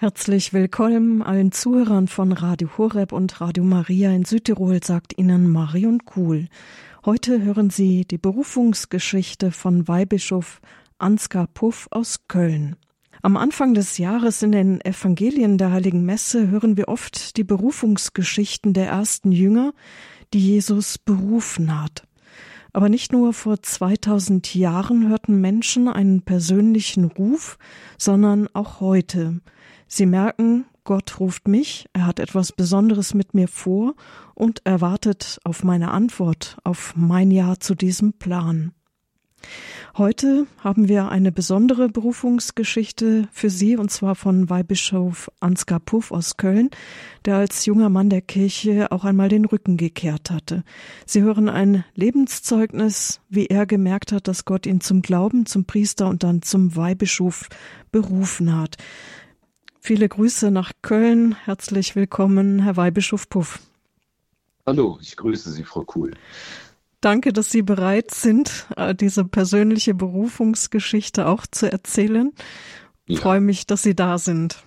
Herzlich 0.00 0.52
willkommen 0.52 1.22
allen 1.22 1.50
Zuhörern 1.50 2.06
von 2.06 2.30
Radio 2.30 2.68
Horeb 2.78 3.10
und 3.10 3.40
Radio 3.40 3.64
Maria 3.64 4.12
in 4.12 4.24
Südtirol, 4.24 4.80
sagt 4.80 5.18
Ihnen 5.18 5.50
Marion 5.50 6.04
Kuhl. 6.04 6.46
Heute 7.04 7.42
hören 7.42 7.68
Sie 7.68 8.04
die 8.04 8.16
Berufungsgeschichte 8.16 9.50
von 9.50 9.88
Weihbischof 9.88 10.60
Ansgar 10.98 11.48
Puff 11.48 11.88
aus 11.90 12.28
Köln. 12.28 12.76
Am 13.22 13.36
Anfang 13.36 13.74
des 13.74 13.98
Jahres 13.98 14.40
in 14.44 14.52
den 14.52 14.80
Evangelien 14.82 15.58
der 15.58 15.72
Heiligen 15.72 16.04
Messe 16.06 16.46
hören 16.46 16.76
wir 16.76 16.86
oft 16.86 17.36
die 17.36 17.42
Berufungsgeschichten 17.42 18.74
der 18.74 18.86
ersten 18.86 19.32
Jünger, 19.32 19.72
die 20.32 20.38
Jesus 20.38 20.98
berufen 20.98 21.82
hat. 21.82 22.04
Aber 22.72 22.88
nicht 22.88 23.12
nur 23.12 23.32
vor 23.32 23.60
2000 23.60 24.54
Jahren 24.54 25.08
hörten 25.08 25.40
Menschen 25.40 25.88
einen 25.88 26.22
persönlichen 26.22 27.06
Ruf, 27.06 27.58
sondern 27.96 28.46
auch 28.52 28.78
heute. 28.78 29.40
Sie 29.88 30.06
merken, 30.06 30.66
Gott 30.84 31.18
ruft 31.18 31.48
mich, 31.48 31.86
er 31.92 32.06
hat 32.06 32.20
etwas 32.20 32.52
Besonderes 32.52 33.14
mit 33.14 33.34
mir 33.34 33.48
vor 33.48 33.94
und 34.34 34.64
erwartet 34.64 35.40
auf 35.44 35.64
meine 35.64 35.90
Antwort, 35.90 36.58
auf 36.62 36.94
mein 36.96 37.30
Ja 37.30 37.58
zu 37.58 37.74
diesem 37.74 38.12
Plan. 38.12 38.72
Heute 39.96 40.46
haben 40.58 40.88
wir 40.88 41.08
eine 41.08 41.32
besondere 41.32 41.88
Berufungsgeschichte 41.88 43.28
für 43.32 43.50
Sie, 43.50 43.76
und 43.76 43.90
zwar 43.90 44.14
von 44.14 44.48
Weihbischof 44.48 45.30
Ansgar 45.40 45.80
Puff 45.80 46.12
aus 46.12 46.36
Köln, 46.36 46.70
der 47.24 47.36
als 47.36 47.66
junger 47.66 47.88
Mann 47.88 48.10
der 48.10 48.20
Kirche 48.20 48.92
auch 48.92 49.04
einmal 49.04 49.28
den 49.28 49.44
Rücken 49.44 49.76
gekehrt 49.76 50.30
hatte. 50.30 50.62
Sie 51.04 51.22
hören 51.22 51.48
ein 51.48 51.84
Lebenszeugnis, 51.94 53.20
wie 53.28 53.46
er 53.46 53.66
gemerkt 53.66 54.12
hat, 54.12 54.28
dass 54.28 54.44
Gott 54.44 54.66
ihn 54.66 54.80
zum 54.80 55.02
Glauben, 55.02 55.46
zum 55.46 55.64
Priester 55.64 56.08
und 56.08 56.22
dann 56.22 56.42
zum 56.42 56.76
Weihbischof 56.76 57.48
berufen 57.90 58.56
hat. 58.56 58.76
Viele 59.88 60.06
Grüße 60.06 60.50
nach 60.50 60.72
Köln. 60.82 61.34
Herzlich 61.46 61.96
willkommen, 61.96 62.58
Herr 62.58 62.76
Weihbischof 62.76 63.30
Puff. 63.30 63.60
Hallo, 64.66 64.98
ich 65.00 65.16
grüße 65.16 65.50
Sie, 65.50 65.64
Frau 65.64 65.82
Kuhl. 65.82 66.12
Danke, 67.00 67.32
dass 67.32 67.50
Sie 67.50 67.62
bereit 67.62 68.10
sind, 68.10 68.66
äh, 68.76 68.94
diese 68.94 69.24
persönliche 69.24 69.94
Berufungsgeschichte 69.94 71.26
auch 71.26 71.46
zu 71.46 71.72
erzählen. 71.72 72.34
Ja. 73.06 73.18
Freue 73.18 73.40
mich, 73.40 73.66
dass 73.66 73.82
Sie 73.82 73.96
da 73.96 74.18
sind. 74.18 74.62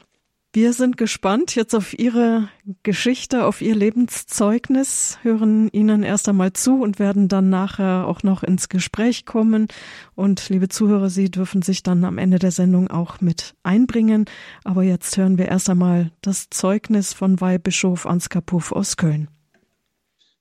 Wir 0.54 0.74
sind 0.74 0.98
gespannt 0.98 1.56
jetzt 1.56 1.74
auf 1.74 1.98
Ihre 1.98 2.50
Geschichte, 2.84 3.46
auf 3.46 3.62
Ihr 3.62 3.74
Lebenszeugnis, 3.74 5.18
hören 5.22 5.70
Ihnen 5.70 6.04
erst 6.04 6.28
einmal 6.28 6.52
zu 6.52 6.82
und 6.82 7.00
werden 7.00 7.30
dann 7.30 7.50
nachher 7.50 8.06
auch 8.06 8.22
noch 8.24 8.44
ins 8.44 8.68
Gespräch 8.68 9.26
kommen. 9.26 9.70
Und 10.14 10.50
liebe 10.50 10.68
Zuhörer, 10.68 11.10
Sie 11.10 11.32
dürfen 11.32 11.62
sich 11.62 11.84
dann 11.84 12.04
am 12.04 12.18
Ende 12.18 12.38
der 12.38 12.52
Sendung 12.52 12.90
auch 12.90 13.22
mit 13.22 13.56
einbringen. 13.64 14.26
Aber 14.66 14.84
jetzt 14.84 15.16
hören 15.16 15.38
wir 15.38 15.48
erst 15.48 15.70
einmal 15.70 16.12
das 16.22 16.50
Zeugnis 16.50 17.14
von 17.14 17.40
Weihbischof 17.40 18.06
Ansgar 18.06 18.42
Puff 18.42 18.74
aus 18.74 18.98
Köln. 18.98 19.30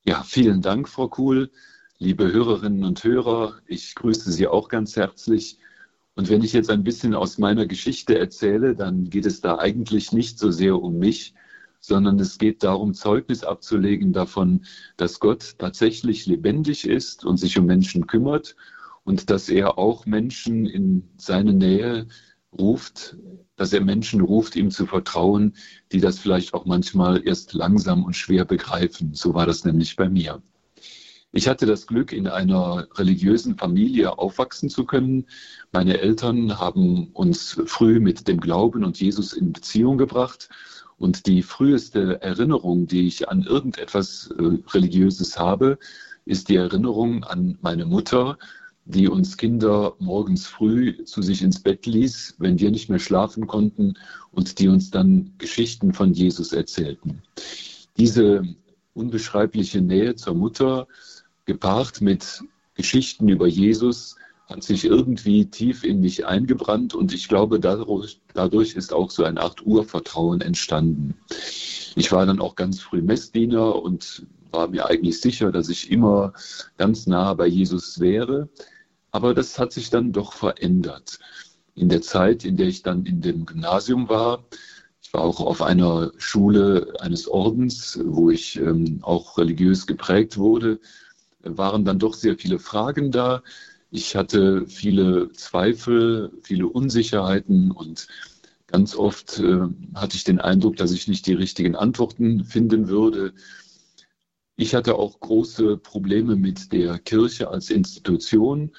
Ja, 0.04 0.24
vielen 0.24 0.60
Dank, 0.60 0.88
Frau 0.88 1.06
Kuhl. 1.06 1.52
Liebe 1.98 2.32
Hörerinnen 2.32 2.82
und 2.82 3.04
Hörer, 3.04 3.60
ich 3.64 3.94
grüße 3.94 4.32
Sie 4.32 4.48
auch 4.48 4.68
ganz 4.68 4.96
herzlich 4.96 5.58
und 6.16 6.28
wenn 6.28 6.42
ich 6.42 6.52
jetzt 6.52 6.70
ein 6.70 6.84
bisschen 6.84 7.14
aus 7.14 7.38
meiner 7.38 7.66
Geschichte 7.66 8.18
erzähle, 8.18 8.74
dann 8.74 9.08
geht 9.08 9.26
es 9.26 9.40
da 9.40 9.58
eigentlich 9.58 10.12
nicht 10.12 10.38
so 10.38 10.50
sehr 10.50 10.80
um 10.80 10.98
mich, 10.98 11.34
sondern 11.80 12.18
es 12.18 12.38
geht 12.38 12.62
darum, 12.62 12.94
Zeugnis 12.94 13.42
abzulegen 13.42 14.12
davon, 14.12 14.66
dass 14.96 15.20
Gott 15.20 15.54
tatsächlich 15.58 16.26
lebendig 16.26 16.86
ist 16.86 17.24
und 17.24 17.38
sich 17.38 17.58
um 17.58 17.66
Menschen 17.66 18.06
kümmert 18.06 18.54
und 19.04 19.30
dass 19.30 19.48
er 19.48 19.78
auch 19.78 20.04
Menschen 20.06 20.66
in 20.66 21.08
seine 21.16 21.54
Nähe 21.54 22.06
ruft, 22.52 23.16
dass 23.56 23.72
er 23.72 23.80
Menschen 23.80 24.20
ruft, 24.20 24.56
ihm 24.56 24.70
zu 24.70 24.86
vertrauen, 24.86 25.54
die 25.92 26.00
das 26.00 26.18
vielleicht 26.18 26.54
auch 26.54 26.66
manchmal 26.66 27.26
erst 27.26 27.54
langsam 27.54 28.04
und 28.04 28.14
schwer 28.14 28.44
begreifen. 28.44 29.14
So 29.14 29.34
war 29.34 29.46
das 29.46 29.64
nämlich 29.64 29.96
bei 29.96 30.08
mir. 30.08 30.42
Ich 31.32 31.46
hatte 31.46 31.64
das 31.64 31.86
Glück, 31.86 32.12
in 32.12 32.26
einer 32.26 32.88
religiösen 32.94 33.56
Familie 33.56 34.18
aufwachsen 34.18 34.68
zu 34.68 34.84
können. 34.84 35.26
Meine 35.70 36.00
Eltern 36.00 36.58
haben 36.58 37.08
uns 37.12 37.60
früh 37.66 38.00
mit 38.00 38.26
dem 38.26 38.40
Glauben 38.40 38.84
und 38.84 39.00
Jesus 39.00 39.32
in 39.32 39.52
Beziehung 39.52 39.96
gebracht. 39.96 40.48
Und 40.98 41.26
die 41.26 41.42
früheste 41.42 42.20
Erinnerung, 42.20 42.86
die 42.86 43.06
ich 43.06 43.28
an 43.28 43.42
irgendetwas 43.42 44.30
äh, 44.38 44.58
Religiöses 44.72 45.38
habe, 45.38 45.78
ist 46.26 46.48
die 46.48 46.56
Erinnerung 46.56 47.24
an 47.24 47.58
meine 47.62 47.86
Mutter, 47.86 48.36
die 48.84 49.08
uns 49.08 49.36
Kinder 49.36 49.94
morgens 49.98 50.46
früh 50.46 51.04
zu 51.04 51.22
sich 51.22 51.42
ins 51.42 51.60
Bett 51.60 51.86
ließ, 51.86 52.36
wenn 52.38 52.58
wir 52.58 52.70
nicht 52.70 52.90
mehr 52.90 52.98
schlafen 52.98 53.46
konnten 53.46 53.94
und 54.32 54.58
die 54.58 54.68
uns 54.68 54.90
dann 54.90 55.32
Geschichten 55.38 55.94
von 55.94 56.12
Jesus 56.12 56.52
erzählten. 56.52 57.22
Diese 57.96 58.42
unbeschreibliche 58.94 59.80
Nähe 59.80 60.16
zur 60.16 60.34
Mutter 60.34 60.88
gepaart 61.46 62.00
mit 62.00 62.42
Geschichten 62.74 63.28
über 63.28 63.46
Jesus, 63.46 64.16
hat 64.50 64.64
sich 64.64 64.84
irgendwie 64.84 65.46
tief 65.46 65.84
in 65.84 66.00
mich 66.00 66.26
eingebrannt 66.26 66.94
und 66.94 67.14
ich 67.14 67.28
glaube, 67.28 67.60
dadurch, 67.60 68.20
dadurch 68.34 68.74
ist 68.74 68.92
auch 68.92 69.10
so 69.10 69.24
eine 69.24 69.40
Art 69.40 69.64
Urvertrauen 69.64 70.40
entstanden. 70.40 71.14
Ich 71.94 72.10
war 72.10 72.26
dann 72.26 72.40
auch 72.40 72.56
ganz 72.56 72.80
früh 72.80 73.00
Messdiener 73.00 73.76
und 73.76 74.26
war 74.50 74.68
mir 74.68 74.86
eigentlich 74.86 75.20
sicher, 75.20 75.52
dass 75.52 75.68
ich 75.68 75.90
immer 75.90 76.32
ganz 76.78 77.06
nah 77.06 77.34
bei 77.34 77.46
Jesus 77.46 78.00
wäre. 78.00 78.48
Aber 79.12 79.34
das 79.34 79.58
hat 79.58 79.72
sich 79.72 79.90
dann 79.90 80.12
doch 80.12 80.32
verändert. 80.32 81.18
In 81.74 81.88
der 81.88 82.02
Zeit, 82.02 82.44
in 82.44 82.56
der 82.56 82.66
ich 82.66 82.82
dann 82.82 83.06
in 83.06 83.20
dem 83.20 83.46
Gymnasium 83.46 84.08
war, 84.08 84.44
ich 85.02 85.14
war 85.14 85.22
auch 85.22 85.40
auf 85.40 85.62
einer 85.62 86.12
Schule 86.18 86.94
eines 87.00 87.26
Ordens, 87.26 87.98
wo 88.04 88.30
ich 88.30 88.56
ähm, 88.56 88.98
auch 89.02 89.38
religiös 89.38 89.86
geprägt 89.86 90.38
wurde, 90.38 90.80
waren 91.42 91.84
dann 91.84 91.98
doch 91.98 92.14
sehr 92.14 92.36
viele 92.36 92.58
Fragen 92.58 93.10
da. 93.10 93.42
Ich 93.90 94.16
hatte 94.16 94.66
viele 94.66 95.32
Zweifel, 95.32 96.30
viele 96.42 96.68
Unsicherheiten 96.68 97.70
und 97.70 98.06
ganz 98.66 98.94
oft 98.94 99.40
äh, 99.40 99.62
hatte 99.94 100.16
ich 100.16 100.24
den 100.24 100.40
Eindruck, 100.40 100.76
dass 100.76 100.92
ich 100.92 101.08
nicht 101.08 101.26
die 101.26 101.34
richtigen 101.34 101.74
Antworten 101.74 102.44
finden 102.44 102.88
würde. 102.88 103.32
Ich 104.56 104.74
hatte 104.74 104.94
auch 104.94 105.18
große 105.18 105.78
Probleme 105.78 106.36
mit 106.36 106.72
der 106.72 106.98
Kirche 106.98 107.48
als 107.48 107.70
Institution 107.70 108.72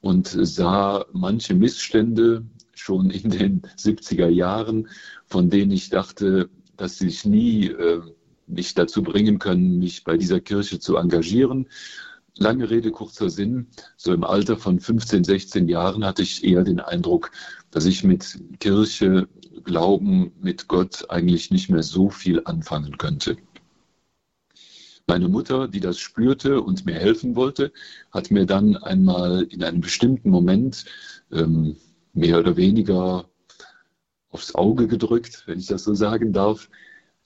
und 0.00 0.28
sah 0.28 1.04
manche 1.12 1.54
Missstände 1.54 2.44
schon 2.74 3.10
in 3.10 3.30
den 3.30 3.62
70er 3.76 4.28
Jahren, 4.28 4.88
von 5.26 5.50
denen 5.50 5.72
ich 5.72 5.90
dachte, 5.90 6.48
dass 6.76 6.98
sie 6.98 7.10
sich 7.10 7.24
nie 7.24 7.66
äh, 7.66 8.00
mich 8.46 8.74
dazu 8.74 9.02
bringen 9.02 9.38
können, 9.38 9.78
mich 9.78 10.04
bei 10.04 10.16
dieser 10.16 10.40
Kirche 10.40 10.78
zu 10.78 10.96
engagieren. 10.96 11.68
Lange 12.38 12.68
Rede, 12.68 12.90
kurzer 12.90 13.30
Sinn. 13.30 13.68
So 13.96 14.12
im 14.12 14.22
Alter 14.22 14.58
von 14.58 14.78
15, 14.78 15.24
16 15.24 15.68
Jahren 15.68 16.04
hatte 16.04 16.22
ich 16.22 16.44
eher 16.44 16.64
den 16.64 16.80
Eindruck, 16.80 17.30
dass 17.70 17.86
ich 17.86 18.04
mit 18.04 18.38
Kirche, 18.60 19.28
Glauben, 19.64 20.32
mit 20.40 20.68
Gott 20.68 21.10
eigentlich 21.10 21.50
nicht 21.50 21.70
mehr 21.70 21.82
so 21.82 22.10
viel 22.10 22.42
anfangen 22.44 22.98
könnte. 22.98 23.36
Meine 25.06 25.28
Mutter, 25.28 25.66
die 25.66 25.80
das 25.80 25.98
spürte 25.98 26.60
und 26.60 26.84
mir 26.84 26.94
helfen 26.94 27.36
wollte, 27.36 27.72
hat 28.10 28.30
mir 28.30 28.44
dann 28.44 28.76
einmal 28.76 29.42
in 29.44 29.64
einem 29.64 29.80
bestimmten 29.80 30.30
Moment 30.30 30.84
ähm, 31.32 31.76
mehr 32.12 32.38
oder 32.38 32.56
weniger 32.56 33.28
aufs 34.30 34.54
Auge 34.54 34.88
gedrückt, 34.88 35.44
wenn 35.46 35.58
ich 35.58 35.66
das 35.66 35.84
so 35.84 35.94
sagen 35.94 36.32
darf, 36.32 36.68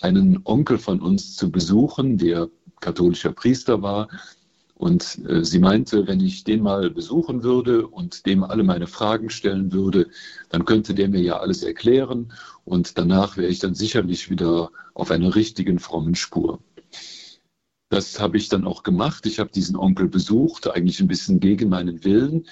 einen 0.01 0.41
Onkel 0.45 0.79
von 0.79 1.01
uns 1.01 1.35
zu 1.37 1.51
besuchen, 1.51 2.17
der 2.17 2.49
katholischer 2.81 3.33
Priester 3.33 3.83
war 3.83 4.09
und 4.81 5.19
äh, 5.29 5.45
sie 5.45 5.59
meinte, 5.59 6.07
wenn 6.07 6.21
ich 6.21 6.43
den 6.43 6.63
mal 6.63 6.89
besuchen 6.89 7.43
würde 7.43 7.87
und 7.87 8.25
dem 8.25 8.43
alle 8.43 8.63
meine 8.63 8.87
Fragen 8.87 9.29
stellen 9.29 9.73
würde, 9.73 10.09
dann 10.49 10.65
könnte 10.65 10.95
der 10.95 11.11
mir 11.11 11.21
ja 11.21 11.39
alles 11.39 11.63
erklären 11.63 12.33
und 12.65 12.97
danach 12.97 13.37
wäre 13.37 13.49
ich 13.49 13.59
dann 13.59 13.75
sicherlich 13.75 14.31
wieder 14.31 14.71
auf 14.95 15.11
einer 15.11 15.35
richtigen 15.35 15.81
frommen 15.81 16.15
Spur. 16.15 16.61
Das 17.91 18.21
habe 18.21 18.39
ich 18.39 18.49
dann 18.49 18.65
auch 18.65 18.83
gemacht. 18.83 19.27
Ich 19.27 19.39
habe 19.39 19.51
diesen 19.51 19.77
Onkel 19.77 20.09
besucht, 20.09 20.67
eigentlich 20.71 20.99
ein 21.01 21.09
bisschen 21.09 21.41
gegen 21.41 21.69
meinen 21.69 22.03
Willen. 22.03 22.47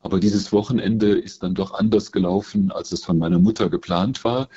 Aber 0.00 0.20
dieses 0.20 0.52
Wochenende 0.52 1.18
ist 1.18 1.42
dann 1.42 1.56
doch 1.56 1.74
anders 1.74 2.12
gelaufen, 2.12 2.70
als 2.70 2.92
es 2.92 3.04
von 3.04 3.18
meiner 3.18 3.40
Mutter 3.40 3.68
geplant 3.68 4.22
war. 4.22 4.48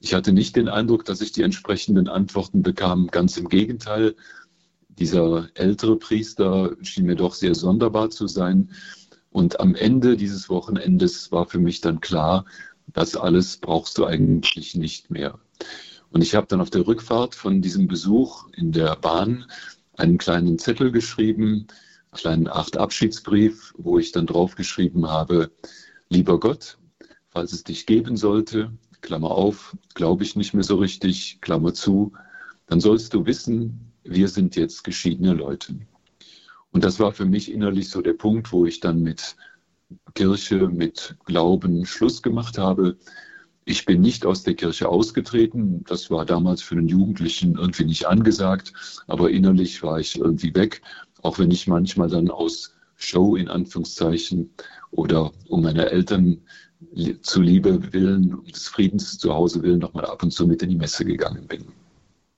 Ich 0.00 0.14
hatte 0.14 0.32
nicht 0.32 0.56
den 0.56 0.68
Eindruck, 0.68 1.04
dass 1.04 1.20
ich 1.20 1.30
die 1.30 1.42
entsprechenden 1.42 2.08
Antworten 2.08 2.62
bekam. 2.62 3.06
Ganz 3.06 3.36
im 3.36 3.48
Gegenteil, 3.48 4.16
dieser 4.98 5.48
ältere 5.54 5.96
Priester 5.96 6.76
schien 6.82 7.06
mir 7.06 7.16
doch 7.16 7.34
sehr 7.34 7.54
sonderbar 7.54 8.10
zu 8.10 8.26
sein. 8.26 8.70
Und 9.30 9.60
am 9.60 9.74
Ende 9.74 10.16
dieses 10.16 10.48
Wochenendes 10.48 11.30
war 11.30 11.46
für 11.46 11.58
mich 11.58 11.80
dann 11.80 12.00
klar, 12.00 12.46
das 12.86 13.16
alles 13.16 13.58
brauchst 13.58 13.98
du 13.98 14.06
eigentlich 14.06 14.74
nicht 14.74 15.10
mehr. 15.10 15.38
Und 16.10 16.22
ich 16.22 16.34
habe 16.34 16.46
dann 16.46 16.60
auf 16.60 16.70
der 16.70 16.86
Rückfahrt 16.86 17.34
von 17.34 17.60
diesem 17.60 17.88
Besuch 17.88 18.48
in 18.56 18.72
der 18.72 18.96
Bahn 18.96 19.44
einen 19.96 20.18
kleinen 20.18 20.58
Zettel 20.58 20.92
geschrieben, 20.92 21.66
einen 22.10 22.18
kleinen 22.18 22.48
acht 22.48 22.76
Abschiedsbrief, 22.76 23.74
wo 23.76 23.98
ich 23.98 24.12
dann 24.12 24.26
draufgeschrieben 24.26 25.08
habe, 25.08 25.50
lieber 26.08 26.40
Gott, 26.40 26.78
falls 27.28 27.52
es 27.52 27.64
dich 27.64 27.86
geben 27.86 28.16
sollte, 28.16 28.72
Klammer 29.02 29.32
auf, 29.32 29.76
glaube 29.94 30.24
ich 30.24 30.36
nicht 30.36 30.54
mehr 30.54 30.64
so 30.64 30.76
richtig, 30.76 31.40
Klammer 31.40 31.74
zu, 31.74 32.12
dann 32.66 32.80
sollst 32.80 33.14
du 33.14 33.26
wissen, 33.26 33.85
wir 34.08 34.28
sind 34.28 34.56
jetzt 34.56 34.84
geschiedene 34.84 35.34
Leute. 35.34 35.74
Und 36.70 36.84
das 36.84 37.00
war 37.00 37.12
für 37.12 37.24
mich 37.24 37.50
innerlich 37.50 37.88
so 37.88 38.02
der 38.02 38.12
Punkt, 38.12 38.52
wo 38.52 38.66
ich 38.66 38.80
dann 38.80 39.02
mit 39.02 39.36
Kirche, 40.14 40.68
mit 40.68 41.16
Glauben 41.24 41.86
Schluss 41.86 42.22
gemacht 42.22 42.58
habe. 42.58 42.96
Ich 43.64 43.84
bin 43.84 44.00
nicht 44.00 44.26
aus 44.26 44.42
der 44.42 44.54
Kirche 44.54 44.88
ausgetreten. 44.88 45.84
Das 45.84 46.10
war 46.10 46.24
damals 46.24 46.62
für 46.62 46.76
den 46.76 46.88
Jugendlichen 46.88 47.56
irgendwie 47.56 47.84
nicht 47.84 48.06
angesagt. 48.06 48.72
Aber 49.06 49.30
innerlich 49.30 49.82
war 49.82 49.98
ich 49.98 50.18
irgendwie 50.18 50.54
weg. 50.54 50.82
Auch 51.22 51.38
wenn 51.38 51.50
ich 51.50 51.66
manchmal 51.66 52.08
dann 52.08 52.30
aus 52.30 52.74
Show 52.96 53.36
in 53.36 53.48
Anführungszeichen 53.48 54.50
oder 54.90 55.32
um 55.48 55.62
meine 55.62 55.90
Eltern 55.90 56.42
zuliebe 57.22 57.92
willen, 57.92 58.34
um 58.34 58.44
des 58.44 58.68
Friedens 58.68 59.18
zu 59.18 59.32
Hause 59.32 59.62
willen, 59.62 59.80
nochmal 59.80 60.06
ab 60.06 60.22
und 60.22 60.30
zu 60.30 60.46
mit 60.46 60.62
in 60.62 60.70
die 60.70 60.76
Messe 60.76 61.04
gegangen 61.04 61.46
bin. 61.46 61.66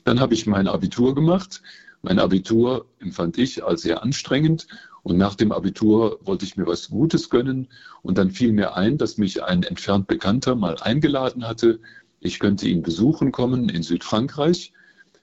Dann 0.09 0.21
habe 0.21 0.33
ich 0.33 0.47
mein 0.47 0.69
Abitur 0.69 1.15
gemacht. 1.15 1.61
Mein 2.01 2.19
Abitur 2.19 2.87
empfand 2.99 3.37
ich 3.37 3.63
als 3.63 3.83
sehr 3.83 4.03
anstrengend 4.03 4.67
und 5.03 5.19
nach 5.19 5.35
dem 5.35 5.53
Abitur 5.53 6.19
wollte 6.23 6.47
ich 6.47 6.57
mir 6.57 6.67
was 6.67 6.89
Gutes 6.89 7.29
gönnen 7.29 7.69
und 8.01 8.17
dann 8.17 8.31
fiel 8.31 8.55
mir 8.55 8.75
ein, 8.75 8.97
dass 8.97 9.19
mich 9.19 9.43
ein 9.43 9.65
entfernt 9.65 10.07
Bekannter 10.07 10.55
mal 10.55 10.79
eingeladen 10.79 11.47
hatte. 11.47 11.81
Ich 12.21 12.39
könnte 12.39 12.67
ihn 12.69 12.81
besuchen 12.81 13.33
kommen 13.33 13.69
in 13.69 13.83
Südfrankreich. 13.83 14.73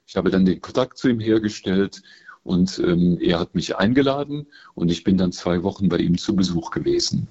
Ich 0.06 0.14
habe 0.14 0.30
dann 0.30 0.44
den 0.44 0.60
Kontakt 0.60 0.98
zu 0.98 1.08
ihm 1.08 1.18
hergestellt 1.18 2.02
und 2.44 2.78
ähm, 2.78 3.18
er 3.20 3.40
hat 3.40 3.56
mich 3.56 3.74
eingeladen 3.74 4.46
und 4.76 4.92
ich 4.92 5.02
bin 5.02 5.18
dann 5.18 5.32
zwei 5.32 5.64
Wochen 5.64 5.88
bei 5.88 5.98
ihm 5.98 6.16
zu 6.16 6.36
Besuch 6.36 6.70
gewesen. 6.70 7.26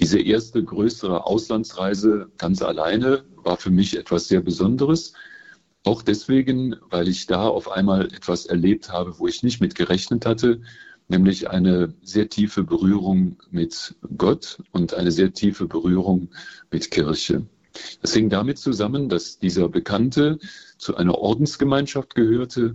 Diese 0.00 0.18
erste 0.20 0.64
größere 0.64 1.26
Auslandsreise 1.26 2.30
ganz 2.38 2.62
alleine 2.62 3.24
war 3.36 3.58
für 3.58 3.70
mich 3.70 3.98
etwas 3.98 4.28
sehr 4.28 4.40
Besonderes. 4.40 5.12
Auch 5.88 6.02
deswegen, 6.02 6.76
weil 6.90 7.08
ich 7.08 7.26
da 7.26 7.48
auf 7.48 7.70
einmal 7.70 8.08
etwas 8.12 8.44
erlebt 8.44 8.92
habe, 8.92 9.18
wo 9.18 9.26
ich 9.26 9.42
nicht 9.42 9.62
mit 9.62 9.74
gerechnet 9.74 10.26
hatte, 10.26 10.60
nämlich 11.08 11.48
eine 11.48 11.94
sehr 12.02 12.28
tiefe 12.28 12.62
Berührung 12.62 13.38
mit 13.50 13.94
Gott 14.18 14.62
und 14.72 14.92
eine 14.92 15.10
sehr 15.10 15.32
tiefe 15.32 15.66
Berührung 15.66 16.28
mit 16.70 16.90
Kirche. 16.90 17.46
Das 18.02 18.12
hing 18.12 18.28
damit 18.28 18.58
zusammen, 18.58 19.08
dass 19.08 19.38
dieser 19.38 19.70
Bekannte 19.70 20.38
zu 20.76 20.94
einer 20.94 21.14
Ordensgemeinschaft 21.14 22.14
gehörte, 22.14 22.74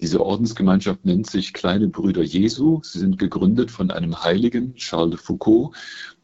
diese 0.00 0.20
Ordensgemeinschaft 0.20 1.04
nennt 1.04 1.30
sich 1.30 1.54
Kleine 1.54 1.88
Brüder 1.88 2.22
Jesu. 2.22 2.80
Sie 2.82 2.98
sind 2.98 3.18
gegründet 3.18 3.70
von 3.70 3.90
einem 3.90 4.22
Heiligen, 4.22 4.74
Charles 4.74 5.16
de 5.16 5.18
Foucault, 5.18 5.74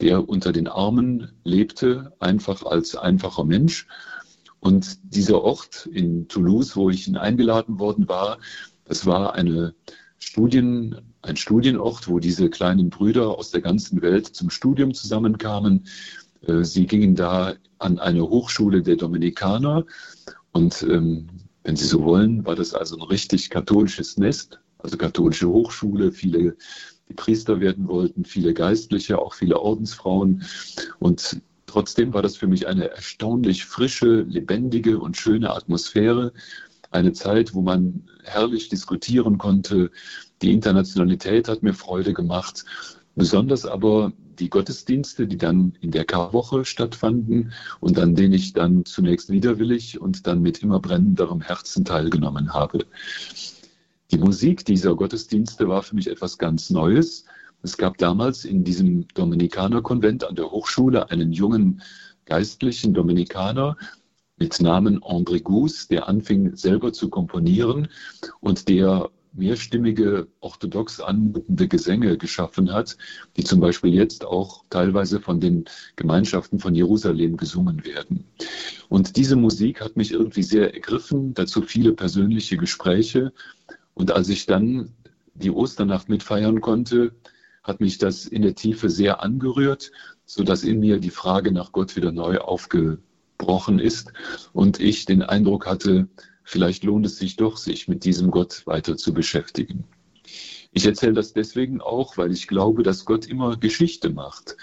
der 0.00 0.28
unter 0.28 0.52
den 0.52 0.68
Armen 0.68 1.32
lebte, 1.44 2.12
einfach 2.20 2.64
als 2.64 2.94
einfacher 2.94 3.44
Mensch. 3.44 3.86
Und 4.60 4.98
dieser 5.14 5.42
Ort 5.42 5.88
in 5.92 6.28
Toulouse, 6.28 6.76
wo 6.76 6.90
ich 6.90 7.16
eingeladen 7.16 7.78
worden 7.78 8.08
war, 8.08 8.38
das 8.84 9.06
war 9.06 9.34
eine 9.34 9.74
Studien, 10.18 10.96
ein 11.22 11.36
Studienort, 11.36 12.08
wo 12.08 12.18
diese 12.18 12.50
kleinen 12.50 12.90
Brüder 12.90 13.38
aus 13.38 13.50
der 13.50 13.62
ganzen 13.62 14.02
Welt 14.02 14.26
zum 14.26 14.50
Studium 14.50 14.92
zusammenkamen. 14.94 15.86
Äh, 16.46 16.64
sie 16.64 16.86
gingen 16.86 17.14
da 17.14 17.54
an 17.78 17.98
eine 17.98 18.22
Hochschule 18.22 18.82
der 18.82 18.96
Dominikaner 18.96 19.86
und 20.52 20.82
ähm, 20.82 21.28
wenn 21.62 21.76
Sie 21.76 21.86
so 21.86 22.04
wollen, 22.04 22.44
war 22.44 22.56
das 22.56 22.74
also 22.74 22.96
ein 22.96 23.02
richtig 23.02 23.50
katholisches 23.50 24.16
Nest, 24.16 24.60
also 24.78 24.96
katholische 24.96 25.48
Hochschule, 25.48 26.10
viele, 26.10 26.56
die 27.08 27.14
Priester 27.14 27.60
werden 27.60 27.86
wollten, 27.88 28.24
viele 28.24 28.54
Geistliche, 28.54 29.18
auch 29.18 29.34
viele 29.34 29.60
Ordensfrauen. 29.60 30.42
Und 30.98 31.40
trotzdem 31.70 32.12
war 32.12 32.22
das 32.22 32.36
für 32.36 32.46
mich 32.46 32.66
eine 32.66 32.90
erstaunlich 32.90 33.64
frische, 33.64 34.22
lebendige 34.22 34.98
und 34.98 35.16
schöne 35.16 35.50
Atmosphäre. 35.50 36.32
Eine 36.90 37.12
Zeit, 37.12 37.54
wo 37.54 37.62
man 37.62 38.08
herrlich 38.24 38.68
diskutieren 38.68 39.38
konnte. 39.38 39.90
Die 40.42 40.52
Internationalität 40.52 41.48
hat 41.48 41.62
mir 41.62 41.74
Freude 41.74 42.12
gemacht. 42.12 42.64
Besonders 43.14 43.66
aber 43.66 44.12
die 44.38 44.50
Gottesdienste, 44.50 45.26
die 45.26 45.36
dann 45.36 45.76
in 45.80 45.90
der 45.90 46.04
Karwoche 46.04 46.64
stattfanden 46.64 47.52
und 47.78 47.98
an 47.98 48.14
denen 48.14 48.32
ich 48.32 48.52
dann 48.52 48.84
zunächst 48.84 49.30
widerwillig 49.30 50.00
und 50.00 50.26
dann 50.26 50.42
mit 50.42 50.62
immer 50.62 50.80
brennenderem 50.80 51.40
Herzen 51.40 51.84
teilgenommen 51.84 52.52
habe. 52.52 52.86
Die 54.10 54.18
Musik 54.18 54.64
dieser 54.64 54.96
Gottesdienste 54.96 55.68
war 55.68 55.82
für 55.82 55.94
mich 55.94 56.08
etwas 56.08 56.38
ganz 56.38 56.70
Neues. 56.70 57.26
Es 57.62 57.76
gab 57.76 57.98
damals 57.98 58.44
in 58.44 58.64
diesem 58.64 59.06
Dominikanerkonvent 59.08 60.24
an 60.24 60.34
der 60.34 60.50
Hochschule 60.50 61.10
einen 61.10 61.32
jungen 61.32 61.82
geistlichen 62.24 62.94
Dominikaner 62.94 63.76
mit 64.38 64.60
Namen 64.60 65.00
André 65.00 65.42
Gous, 65.42 65.86
der 65.88 66.08
anfing 66.08 66.56
selber 66.56 66.92
zu 66.92 67.10
komponieren 67.10 67.88
und 68.40 68.68
der 68.68 69.10
mehrstimmige, 69.32 70.26
orthodox 70.40 71.00
anmutende 71.00 71.68
Gesänge 71.68 72.16
geschaffen 72.16 72.72
hat, 72.72 72.96
die 73.36 73.44
zum 73.44 73.60
Beispiel 73.60 73.94
jetzt 73.94 74.24
auch 74.24 74.64
teilweise 74.70 75.20
von 75.20 75.38
den 75.38 75.66
Gemeinschaften 75.96 76.58
von 76.58 76.74
Jerusalem 76.74 77.36
gesungen 77.36 77.84
werden. 77.84 78.24
Und 78.88 79.16
diese 79.16 79.36
Musik 79.36 79.80
hat 79.80 79.96
mich 79.96 80.12
irgendwie 80.12 80.42
sehr 80.42 80.74
ergriffen, 80.74 81.34
dazu 81.34 81.62
viele 81.62 81.92
persönliche 81.92 82.56
Gespräche. 82.56 83.32
Und 83.94 84.10
als 84.10 84.28
ich 84.30 84.46
dann 84.46 84.92
die 85.34 85.50
Osternacht 85.50 86.08
mitfeiern 86.08 86.60
konnte, 86.60 87.12
hat 87.62 87.80
mich 87.80 87.98
das 87.98 88.26
in 88.26 88.42
der 88.42 88.54
Tiefe 88.54 88.90
sehr 88.90 89.22
angerührt, 89.22 89.92
sodass 90.24 90.64
in 90.64 90.80
mir 90.80 90.98
die 90.98 91.10
Frage 91.10 91.52
nach 91.52 91.72
Gott 91.72 91.96
wieder 91.96 92.12
neu 92.12 92.38
aufgebrochen 92.38 93.78
ist 93.78 94.12
und 94.52 94.80
ich 94.80 95.04
den 95.04 95.22
Eindruck 95.22 95.66
hatte, 95.66 96.08
vielleicht 96.42 96.84
lohnt 96.84 97.06
es 97.06 97.16
sich 97.16 97.36
doch, 97.36 97.56
sich 97.56 97.88
mit 97.88 98.04
diesem 98.04 98.30
Gott 98.30 98.66
weiter 98.66 98.96
zu 98.96 99.12
beschäftigen. 99.12 99.84
Ich 100.72 100.86
erzähle 100.86 101.14
das 101.14 101.32
deswegen 101.32 101.80
auch, 101.80 102.16
weil 102.16 102.32
ich 102.32 102.46
glaube, 102.46 102.82
dass 102.82 103.04
Gott 103.04 103.26
immer 103.26 103.56
Geschichte 103.56 104.10
macht. 104.10 104.56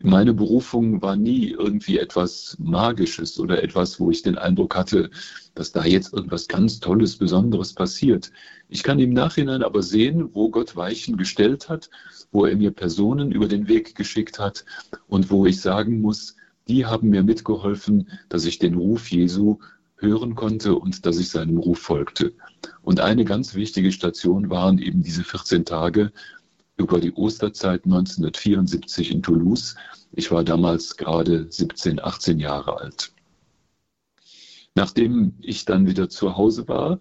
Meine 0.00 0.34
Berufung 0.34 1.00
war 1.02 1.16
nie 1.16 1.50
irgendwie 1.50 1.98
etwas 1.98 2.56
Magisches 2.58 3.38
oder 3.38 3.62
etwas, 3.62 4.00
wo 4.00 4.10
ich 4.10 4.22
den 4.22 4.36
Eindruck 4.36 4.74
hatte, 4.74 5.10
dass 5.54 5.72
da 5.72 5.84
jetzt 5.84 6.12
irgendwas 6.12 6.48
ganz 6.48 6.80
Tolles, 6.80 7.16
Besonderes 7.16 7.72
passiert. 7.72 8.30
Ich 8.68 8.82
kann 8.82 8.98
im 8.98 9.12
Nachhinein 9.12 9.62
aber 9.62 9.82
sehen, 9.82 10.34
wo 10.34 10.50
Gott 10.50 10.76
Weichen 10.76 11.16
gestellt 11.16 11.68
hat, 11.68 11.90
wo 12.32 12.44
er 12.44 12.56
mir 12.56 12.72
Personen 12.72 13.30
über 13.30 13.46
den 13.46 13.68
Weg 13.68 13.94
geschickt 13.94 14.38
hat 14.38 14.64
und 15.06 15.30
wo 15.30 15.46
ich 15.46 15.60
sagen 15.60 16.00
muss, 16.00 16.36
die 16.66 16.86
haben 16.86 17.10
mir 17.10 17.22
mitgeholfen, 17.22 18.08
dass 18.28 18.46
ich 18.46 18.58
den 18.58 18.74
Ruf 18.74 19.10
Jesu 19.10 19.58
hören 19.96 20.34
konnte 20.34 20.74
und 20.74 21.06
dass 21.06 21.18
ich 21.18 21.30
seinem 21.30 21.58
Ruf 21.58 21.78
folgte. 21.78 22.34
Und 22.82 23.00
eine 23.00 23.24
ganz 23.24 23.54
wichtige 23.54 23.92
Station 23.92 24.50
waren 24.50 24.78
eben 24.78 25.02
diese 25.02 25.24
14 25.24 25.64
Tage 25.64 26.12
über 26.76 27.00
die 27.00 27.12
Osterzeit 27.12 27.84
1974 27.84 29.12
in 29.12 29.22
Toulouse. 29.22 29.76
Ich 30.12 30.30
war 30.30 30.44
damals 30.44 30.96
gerade 30.96 31.46
17, 31.50 32.02
18 32.02 32.40
Jahre 32.40 32.78
alt. 32.78 33.12
Nachdem 34.74 35.34
ich 35.40 35.64
dann 35.64 35.86
wieder 35.86 36.08
zu 36.08 36.36
Hause 36.36 36.66
war, 36.66 36.98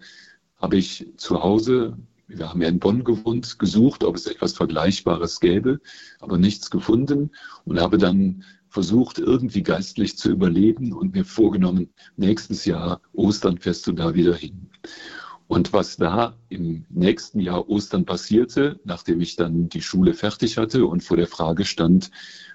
habe 0.57 0.77
ich 0.77 1.07
zu 1.17 1.41
Hause, 1.41 1.97
wir 2.27 2.49
haben 2.49 2.61
ja 2.61 2.67
in 2.67 2.79
Bonn 2.79 3.03
gewohnt, 3.03 3.57
gesucht, 3.57 4.03
ob 4.03 4.15
es 4.15 4.27
etwas 4.27 4.53
Vergleichbares 4.53 5.39
gäbe, 5.39 5.81
aber 6.19 6.37
nichts 6.37 6.69
gefunden 6.69 7.31
und 7.65 7.79
habe 7.79 7.97
dann 7.97 8.43
versucht, 8.69 9.19
irgendwie 9.19 9.61
geistlich 9.61 10.17
zu 10.17 10.31
überleben 10.31 10.93
und 10.93 11.13
mir 11.13 11.25
vorgenommen, 11.25 11.89
nächstes 12.15 12.65
Jahr 12.65 13.01
Ostern 13.13 13.59
fährst 13.59 13.85
du 13.85 13.91
da 13.91 14.15
wieder 14.15 14.35
hin. 14.35 14.69
Und 15.53 15.71
was 15.71 15.97
da 15.97 16.35
im 16.49 16.83
nächsten 16.89 17.39
Jahr 17.39 17.69
Ostern 17.69 18.05
passierte, 18.05 18.79
nachdem 18.85 19.21
ich 19.21 19.35
dann 19.35 19.69
die 19.69 19.83
Schule 19.83 20.15
fertig 20.15 20.57
hatte 20.57 20.87
und 20.87 21.03
vor 21.03 21.15
der 21.15 21.27
Frage 21.27 21.63
stand, 21.63 22.09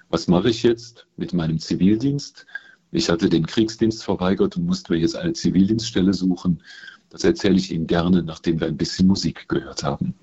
was 0.09 0.27
mache 0.27 0.49
ich 0.49 0.63
jetzt 0.63 1.07
mit 1.15 1.31
meinem 1.31 1.59
Zivildienst? 1.59 2.45
Ich 2.91 3.09
hatte 3.09 3.29
den 3.29 3.45
Kriegsdienst 3.45 4.03
verweigert 4.03 4.57
und 4.57 4.65
musste 4.65 4.91
mir 4.91 4.99
jetzt 4.99 5.15
eine 5.15 5.31
Zivildienststelle 5.31 6.13
suchen. 6.13 6.61
Das 7.09 7.23
erzähle 7.23 7.55
ich 7.55 7.71
Ihnen 7.71 7.87
gerne, 7.87 8.21
nachdem 8.21 8.59
wir 8.59 8.67
ein 8.67 8.75
bisschen 8.75 9.07
Musik 9.07 9.47
gehört 9.47 9.81
haben. 9.81 10.15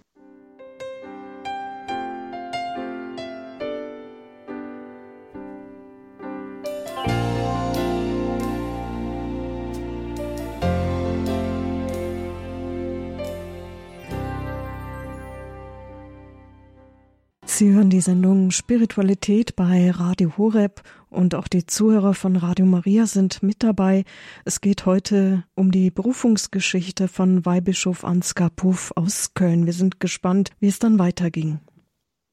Spiritualität 18.51 19.57
bei 19.57 19.91
Radio 19.91 20.37
Horeb 20.37 20.83
und 21.11 21.35
auch 21.35 21.49
die 21.49 21.67
Zuhörer 21.67 22.15
von 22.15 22.37
Radio 22.37 22.67
Maria 22.67 23.07
sind 23.07 23.43
mit 23.43 23.63
dabei. 23.63 24.05
Es 24.45 24.61
geht 24.61 24.87
heute 24.87 25.45
um 25.55 25.71
die 25.71 25.91
Berufungsgeschichte 25.91 27.09
von 27.09 27.47
Weihbischof 27.47 28.05
Ansgar 28.05 28.51
Puff 28.51 28.93
aus 28.97 29.35
Köln. 29.35 29.67
Wir 29.67 29.73
sind 29.73 30.01
gespannt, 30.01 30.51
wie 30.61 30.69
es 30.69 30.79
dann 30.79 30.99
weiterging. 30.99 31.61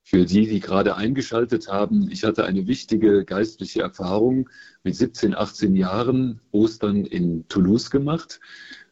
Für 0.04 0.26
die, 0.26 0.48
die 0.48 0.60
gerade 0.60 0.98
eingeschaltet 0.98 1.70
haben, 1.70 2.10
ich 2.12 2.24
hatte 2.24 2.44
eine 2.46 2.68
wichtige 2.68 3.24
geistliche 3.24 3.82
Erfahrung 3.82 4.50
mit 4.84 4.96
17, 4.96 5.34
18 5.34 5.76
Jahren 5.76 6.42
Ostern 6.52 7.06
in 7.06 7.48
Toulouse 7.48 7.90
gemacht. 7.90 8.42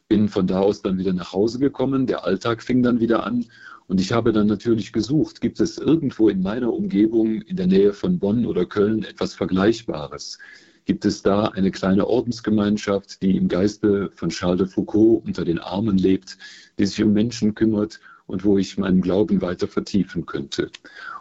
Bin 0.08 0.28
von 0.28 0.46
da 0.46 0.60
aus 0.60 0.82
dann 0.82 0.98
wieder 0.98 1.12
nach 1.12 1.32
Hause 1.32 1.58
gekommen. 1.58 2.06
Der 2.06 2.24
Alltag 2.24 2.62
fing 2.62 2.82
dann 2.82 3.00
wieder 3.00 3.24
an. 3.24 3.44
Und 3.92 4.00
ich 4.00 4.10
habe 4.10 4.32
dann 4.32 4.46
natürlich 4.46 4.90
gesucht, 4.94 5.42
gibt 5.42 5.60
es 5.60 5.76
irgendwo 5.76 6.30
in 6.30 6.40
meiner 6.40 6.72
Umgebung 6.72 7.42
in 7.42 7.56
der 7.56 7.66
Nähe 7.66 7.92
von 7.92 8.18
Bonn 8.18 8.46
oder 8.46 8.64
Köln 8.64 9.04
etwas 9.04 9.34
Vergleichbares? 9.34 10.38
Gibt 10.86 11.04
es 11.04 11.20
da 11.20 11.48
eine 11.48 11.70
kleine 11.70 12.06
Ordensgemeinschaft, 12.06 13.20
die 13.20 13.36
im 13.36 13.48
Geiste 13.48 14.10
von 14.14 14.30
Charles 14.30 14.60
de 14.60 14.68
Foucault 14.68 15.26
unter 15.26 15.44
den 15.44 15.58
Armen 15.58 15.98
lebt, 15.98 16.38
die 16.78 16.86
sich 16.86 17.02
um 17.02 17.12
Menschen 17.12 17.54
kümmert 17.54 18.00
und 18.24 18.46
wo 18.46 18.56
ich 18.56 18.78
meinen 18.78 19.02
Glauben 19.02 19.42
weiter 19.42 19.68
vertiefen 19.68 20.24
könnte? 20.24 20.70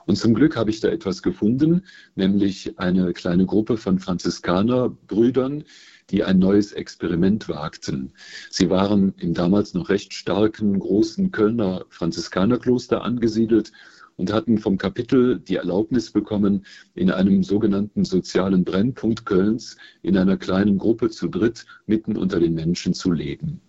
Und 0.05 0.15
zum 0.17 0.33
Glück 0.33 0.55
habe 0.55 0.69
ich 0.69 0.79
da 0.79 0.89
etwas 0.89 1.21
gefunden, 1.21 1.83
nämlich 2.15 2.77
eine 2.79 3.13
kleine 3.13 3.45
Gruppe 3.45 3.77
von 3.77 3.99
Franziskanerbrüdern, 3.99 5.63
die 6.09 6.23
ein 6.23 6.39
neues 6.39 6.73
Experiment 6.73 7.47
wagten. 7.47 8.13
Sie 8.49 8.69
waren 8.69 9.13
im 9.17 9.33
damals 9.33 9.73
noch 9.73 9.89
recht 9.89 10.13
starken, 10.13 10.79
großen 10.79 11.31
Kölner 11.31 11.85
Franziskanerkloster 11.89 13.03
angesiedelt 13.03 13.71
und 14.17 14.31
hatten 14.31 14.57
vom 14.57 14.77
Kapitel 14.77 15.39
die 15.39 15.55
Erlaubnis 15.55 16.11
bekommen, 16.11 16.65
in 16.93 17.09
einem 17.09 17.43
sogenannten 17.43 18.05
sozialen 18.05 18.63
Brennpunkt 18.63 19.25
Kölns 19.25 19.77
in 20.03 20.17
einer 20.17 20.37
kleinen 20.37 20.77
Gruppe 20.77 21.09
zu 21.09 21.27
dritt 21.27 21.65
mitten 21.87 22.17
unter 22.17 22.39
den 22.39 22.53
Menschen 22.53 22.93
zu 22.93 23.11
leben. 23.11 23.61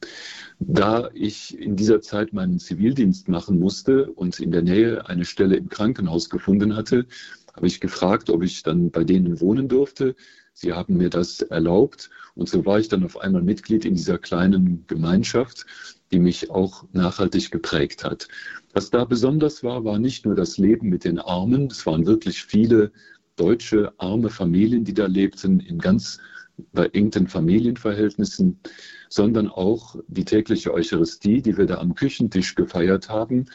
Da 0.69 1.11
ich 1.13 1.59
in 1.59 1.75
dieser 1.75 2.01
Zeit 2.01 2.33
meinen 2.33 2.61
Zivildienst 2.61 3.29
machen 3.29 3.59
musste 3.59 4.13
und 4.13 4.39
in 4.39 4.53
der 4.53 4.63
Nähe 4.63 5.09
eine 5.09 5.25
Stelle 5.25 5.57
im 5.57 5.69
Krankenhaus 5.69 6.31
gefunden 6.31 6.77
hatte, 6.77 7.07
habe 7.55 7.67
ich 7.67 7.81
gefragt, 7.81 8.31
ob 8.31 8.45
ich 8.45 8.63
dann 8.63 8.91
bei 8.91 9.03
denen 9.03 9.41
wohnen 9.41 9.69
durfte. 9.69 10.15
Sie 10.55 10.73
haben 10.73 10.99
mir 10.99 11.11
das 11.11 11.41
erlaubt 11.41 12.11
und 12.37 12.49
so 12.49 12.65
war 12.65 12.79
ich 12.79 12.89
dann 12.89 13.05
auf 13.05 13.19
einmal 13.19 13.43
Mitglied 13.43 13.85
in 13.85 13.97
dieser 13.97 14.19
kleinen 14.19 14.85
Gemeinschaft, 14.87 15.67
die 16.13 16.21
mich 16.21 16.51
auch 16.51 16.85
nachhaltig 16.93 17.51
geprägt 17.51 18.05
hat. 18.05 18.29
Was 18.73 18.91
da 18.91 19.05
besonders 19.05 19.65
war, 19.65 19.85
war 19.85 19.99
nicht 19.99 20.25
nur 20.25 20.37
das 20.37 20.59
Leben 20.59 20.89
mit 20.91 21.05
den 21.05 21.19
Armen, 21.19 21.67
es 21.73 21.85
waren 21.87 22.07
wirklich 22.07 22.45
viele 22.45 22.93
deutsche 23.35 23.93
arme 23.99 24.31
Familien, 24.31 24.85
die 24.85 24.95
da 24.95 25.07
lebten, 25.07 25.59
in 25.59 25.79
ganz 25.79 26.21
beengten 26.73 27.29
Familienverhältnissen, 27.29 28.59
sondern 29.09 29.49
auch 29.49 29.97
die 30.09 30.25
tägliche 30.25 30.73
Eucharistie, 30.73 31.43
die 31.43 31.57
wir 31.57 31.67
da 31.67 31.79
am 31.79 31.95
Küchentisch 31.95 32.55
gefeiert 32.55 33.09
haben. 33.09 33.47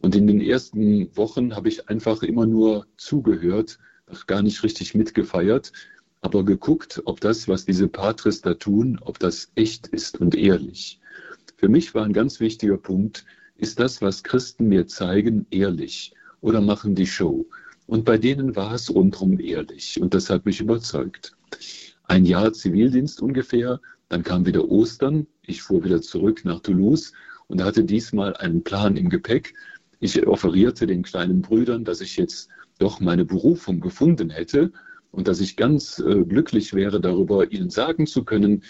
Und 0.00 0.14
in 0.14 0.26
den 0.26 0.40
ersten 0.40 1.16
Wochen 1.16 1.56
habe 1.56 1.68
ich 1.68 1.88
einfach 1.88 2.22
immer 2.22 2.46
nur 2.46 2.86
zugehört, 2.96 3.78
gar 4.26 4.42
nicht 4.42 4.62
richtig 4.62 4.94
mitgefeiert, 4.94 5.72
aber 6.20 6.44
geguckt, 6.44 7.02
ob 7.04 7.20
das, 7.20 7.48
was 7.48 7.64
diese 7.64 7.88
Patres 7.88 8.40
da 8.40 8.54
tun, 8.54 8.98
ob 9.02 9.18
das 9.18 9.50
echt 9.54 9.88
ist 9.88 10.20
und 10.20 10.34
ehrlich. 10.34 11.00
Für 11.56 11.68
mich 11.68 11.94
war 11.94 12.04
ein 12.04 12.12
ganz 12.12 12.40
wichtiger 12.40 12.76
Punkt, 12.76 13.24
ist 13.56 13.80
das, 13.80 14.00
was 14.00 14.22
Christen 14.22 14.68
mir 14.68 14.86
zeigen, 14.86 15.46
ehrlich 15.50 16.14
oder 16.40 16.60
machen 16.60 16.94
die 16.94 17.06
Show? 17.06 17.46
Und 17.86 18.04
bei 18.04 18.18
denen 18.18 18.54
war 18.54 18.74
es 18.74 18.94
rundherum 18.94 19.40
ehrlich 19.40 20.00
und 20.00 20.14
das 20.14 20.30
hat 20.30 20.44
mich 20.44 20.60
überzeugt. 20.60 21.36
Ein 22.08 22.24
Jahr 22.24 22.52
Zivildienst 22.52 23.22
ungefähr, 23.22 23.80
dann 24.08 24.24
kam 24.24 24.46
wieder 24.46 24.68
Ostern, 24.68 25.26
ich 25.42 25.62
fuhr 25.62 25.84
wieder 25.84 26.02
zurück 26.02 26.44
nach 26.44 26.60
Toulouse 26.60 27.12
und 27.46 27.62
hatte 27.62 27.84
diesmal 27.84 28.36
einen 28.36 28.64
Plan 28.64 28.96
im 28.96 29.10
Gepäck. 29.10 29.54
Ich 30.00 30.26
offerierte 30.26 30.86
den 30.86 31.02
kleinen 31.02 31.42
Brüdern, 31.42 31.84
dass 31.84 32.00
ich 32.00 32.16
jetzt 32.16 32.48
doch 32.78 32.98
meine 32.98 33.24
Berufung 33.24 33.80
gefunden 33.80 34.30
hätte 34.30 34.72
und 35.10 35.28
dass 35.28 35.40
ich 35.40 35.56
ganz 35.56 35.98
äh, 36.00 36.24
glücklich 36.24 36.74
wäre 36.74 37.00
darüber, 37.00 37.52
ihnen 37.52 37.70
sagen 37.70 38.06
zu 38.06 38.24
können, 38.24 38.64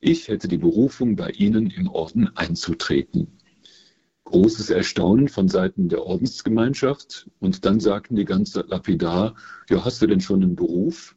ich 0.00 0.28
hätte 0.28 0.48
die 0.48 0.58
Berufung, 0.58 1.16
bei 1.16 1.30
ihnen 1.30 1.70
im 1.70 1.88
Orden 1.88 2.36
einzutreten 2.36 3.40
großes 4.30 4.70
Erstaunen 4.70 5.28
von 5.28 5.48
Seiten 5.48 5.88
der 5.88 6.04
Ordensgemeinschaft. 6.04 7.28
Und 7.40 7.64
dann 7.64 7.80
sagten 7.80 8.16
die 8.16 8.24
ganz 8.24 8.54
lapidar, 8.54 9.34
ja, 9.68 9.84
hast 9.84 10.00
du 10.00 10.06
denn 10.06 10.20
schon 10.20 10.42
einen 10.42 10.56
Beruf? 10.56 11.16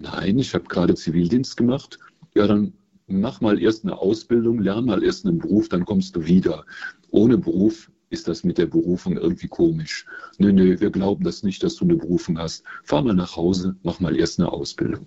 Nein, 0.00 0.38
ich 0.38 0.54
habe 0.54 0.64
gerade 0.64 0.94
Zivildienst 0.94 1.58
gemacht. 1.58 1.98
Ja, 2.34 2.46
dann 2.46 2.72
mach 3.06 3.42
mal 3.42 3.60
erst 3.60 3.84
eine 3.84 3.98
Ausbildung, 3.98 4.58
lern 4.58 4.86
mal 4.86 5.04
erst 5.04 5.26
einen 5.26 5.38
Beruf, 5.38 5.68
dann 5.68 5.84
kommst 5.84 6.16
du 6.16 6.24
wieder. 6.24 6.64
Ohne 7.10 7.36
Beruf 7.36 7.90
ist 8.08 8.26
das 8.26 8.42
mit 8.42 8.56
der 8.56 8.66
Berufung 8.66 9.18
irgendwie 9.18 9.48
komisch. 9.48 10.06
Nö, 10.38 10.52
nö, 10.52 10.80
wir 10.80 10.90
glauben 10.90 11.22
das 11.22 11.42
nicht, 11.42 11.62
dass 11.62 11.76
du 11.76 11.84
eine 11.84 11.96
Berufung 11.96 12.38
hast. 12.38 12.64
Fahr 12.82 13.02
mal 13.02 13.14
nach 13.14 13.36
Hause, 13.36 13.76
mach 13.82 14.00
mal 14.00 14.16
erst 14.16 14.40
eine 14.40 14.50
Ausbildung. 14.50 15.06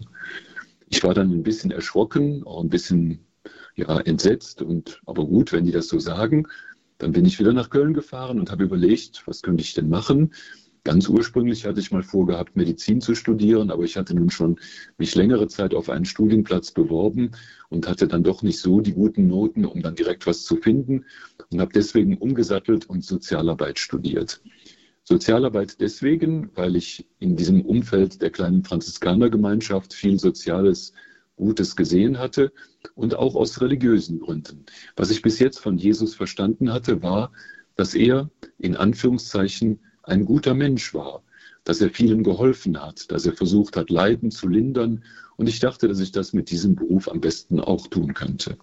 Ich 0.89 1.03
war 1.03 1.15
dann 1.15 1.31
ein 1.31 1.43
bisschen 1.43 1.71
erschrocken, 1.71 2.43
auch 2.43 2.61
ein 2.61 2.69
bisschen 2.69 3.25
ja, 3.75 3.99
entsetzt 3.99 4.61
und 4.61 5.01
aber 5.07 5.25
gut, 5.25 5.51
wenn 5.51 5.65
die 5.65 5.71
das 5.71 5.87
so 5.87 5.97
sagen. 5.97 6.47
Dann 6.99 7.13
bin 7.13 7.25
ich 7.25 7.39
wieder 7.39 7.51
nach 7.51 7.71
Köln 7.71 7.95
gefahren 7.95 8.39
und 8.39 8.51
habe 8.51 8.63
überlegt, 8.63 9.23
was 9.25 9.41
könnte 9.41 9.63
ich 9.63 9.73
denn 9.73 9.89
machen? 9.89 10.33
Ganz 10.85 11.07
ursprünglich 11.07 11.65
hatte 11.65 11.79
ich 11.79 11.91
mal 11.91 12.03
vorgehabt, 12.03 12.57
Medizin 12.57 12.99
zu 12.99 13.15
studieren, 13.15 13.71
aber 13.71 13.83
ich 13.83 13.95
hatte 13.95 14.13
nun 14.13 14.29
schon 14.29 14.59
mich 14.97 15.15
längere 15.15 15.47
Zeit 15.47 15.73
auf 15.73 15.89
einen 15.89 16.03
Studienplatz 16.03 16.71
beworben 16.71 17.31
und 17.69 17.87
hatte 17.87 18.07
dann 18.07 18.23
doch 18.23 18.43
nicht 18.43 18.59
so 18.59 18.81
die 18.81 18.91
guten 18.91 19.27
Noten, 19.27 19.63
um 19.63 19.81
dann 19.81 19.95
direkt 19.95 20.27
was 20.27 20.43
zu 20.43 20.57
finden 20.57 21.05
und 21.51 21.61
habe 21.61 21.71
deswegen 21.73 22.17
umgesattelt 22.17 22.89
und 22.89 23.05
Sozialarbeit 23.05 23.79
studiert. 23.79 24.41
Sozialarbeit 25.05 25.79
deswegen, 25.79 26.49
weil 26.55 26.75
ich 26.75 27.07
in 27.19 27.37
diesem 27.37 27.61
Umfeld 27.61 28.21
der 28.21 28.29
kleinen 28.29 28.65
Franziskanergemeinschaft 28.65 29.93
viel 29.93 30.19
Soziales 30.19 30.93
Gutes 31.37 31.77
gesehen 31.77 32.19
hatte 32.19 32.51
und 32.93 33.15
auch 33.15 33.35
aus 33.35 33.61
religiösen 33.61 34.19
Gründen. 34.19 34.65
Was 34.97 35.11
ich 35.11 35.21
bis 35.21 35.39
jetzt 35.39 35.59
von 35.59 35.77
Jesus 35.77 36.13
verstanden 36.13 36.73
hatte, 36.73 37.01
war, 37.01 37.31
dass 37.75 37.95
er 37.95 38.29
in 38.59 38.75
Anführungszeichen 38.75 39.79
ein 40.03 40.25
guter 40.25 40.53
Mensch 40.53 40.93
war, 40.93 41.23
dass 41.63 41.81
er 41.81 41.89
vielen 41.89 42.23
geholfen 42.23 42.81
hat, 42.81 43.11
dass 43.11 43.25
er 43.25 43.33
versucht 43.33 43.77
hat, 43.77 43.89
Leiden 43.89 44.31
zu 44.31 44.47
lindern. 44.47 45.03
Und 45.37 45.47
ich 45.47 45.59
dachte, 45.59 45.87
dass 45.87 45.99
ich 45.99 46.11
das 46.11 46.33
mit 46.33 46.51
diesem 46.51 46.75
Beruf 46.75 47.09
am 47.09 47.21
besten 47.21 47.59
auch 47.59 47.87
tun 47.87 48.13
könnte. 48.13 48.57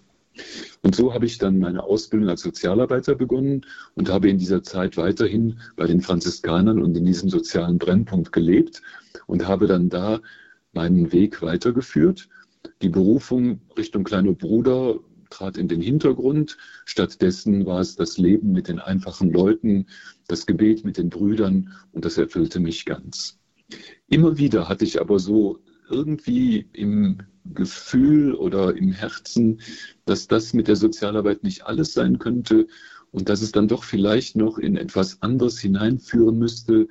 Und 0.81 0.95
so 0.95 1.13
habe 1.13 1.25
ich 1.25 1.37
dann 1.37 1.59
meine 1.59 1.83
Ausbildung 1.83 2.29
als 2.29 2.41
Sozialarbeiter 2.41 3.15
begonnen 3.15 3.65
und 3.95 4.09
habe 4.09 4.29
in 4.29 4.37
dieser 4.37 4.63
Zeit 4.63 4.97
weiterhin 4.97 5.59
bei 5.75 5.87
den 5.87 6.01
Franziskanern 6.01 6.81
und 6.81 6.95
in 6.95 7.05
diesem 7.05 7.29
sozialen 7.29 7.77
Brennpunkt 7.77 8.31
gelebt 8.31 8.81
und 9.27 9.47
habe 9.47 9.67
dann 9.67 9.89
da 9.89 10.21
meinen 10.73 11.11
Weg 11.11 11.41
weitergeführt 11.41 12.29
die 12.81 12.89
Berufung 12.89 13.61
Richtung 13.77 14.03
kleiner 14.03 14.33
Bruder 14.33 14.99
trat 15.31 15.57
in 15.57 15.67
den 15.67 15.81
Hintergrund. 15.81 16.57
Stattdessen 16.85 17.65
war 17.65 17.79
es 17.79 17.95
das 17.95 18.17
Leben 18.17 18.51
mit 18.51 18.67
den 18.67 18.79
einfachen 18.79 19.31
Leuten, 19.31 19.87
das 20.27 20.45
Gebet 20.45 20.85
mit 20.85 20.97
den 20.97 21.09
Brüdern 21.09 21.73
und 21.91 22.05
das 22.05 22.17
erfüllte 22.17 22.59
mich 22.59 22.85
ganz. 22.85 23.39
Immer 24.07 24.37
wieder 24.37 24.69
hatte 24.69 24.85
ich 24.85 24.99
aber 24.99 25.19
so 25.19 25.59
irgendwie 25.89 26.69
im 26.73 27.19
Gefühl 27.45 28.35
oder 28.35 28.75
im 28.75 28.91
Herzen, 28.91 29.61
dass 30.05 30.27
das 30.27 30.53
mit 30.53 30.67
der 30.67 30.75
Sozialarbeit 30.75 31.43
nicht 31.43 31.65
alles 31.65 31.93
sein 31.93 32.19
könnte 32.19 32.67
und 33.11 33.29
dass 33.29 33.41
es 33.41 33.51
dann 33.51 33.67
doch 33.67 33.83
vielleicht 33.83 34.35
noch 34.35 34.57
in 34.57 34.77
etwas 34.77 35.21
anderes 35.21 35.59
hineinführen 35.59 36.37
müsste 36.37 36.87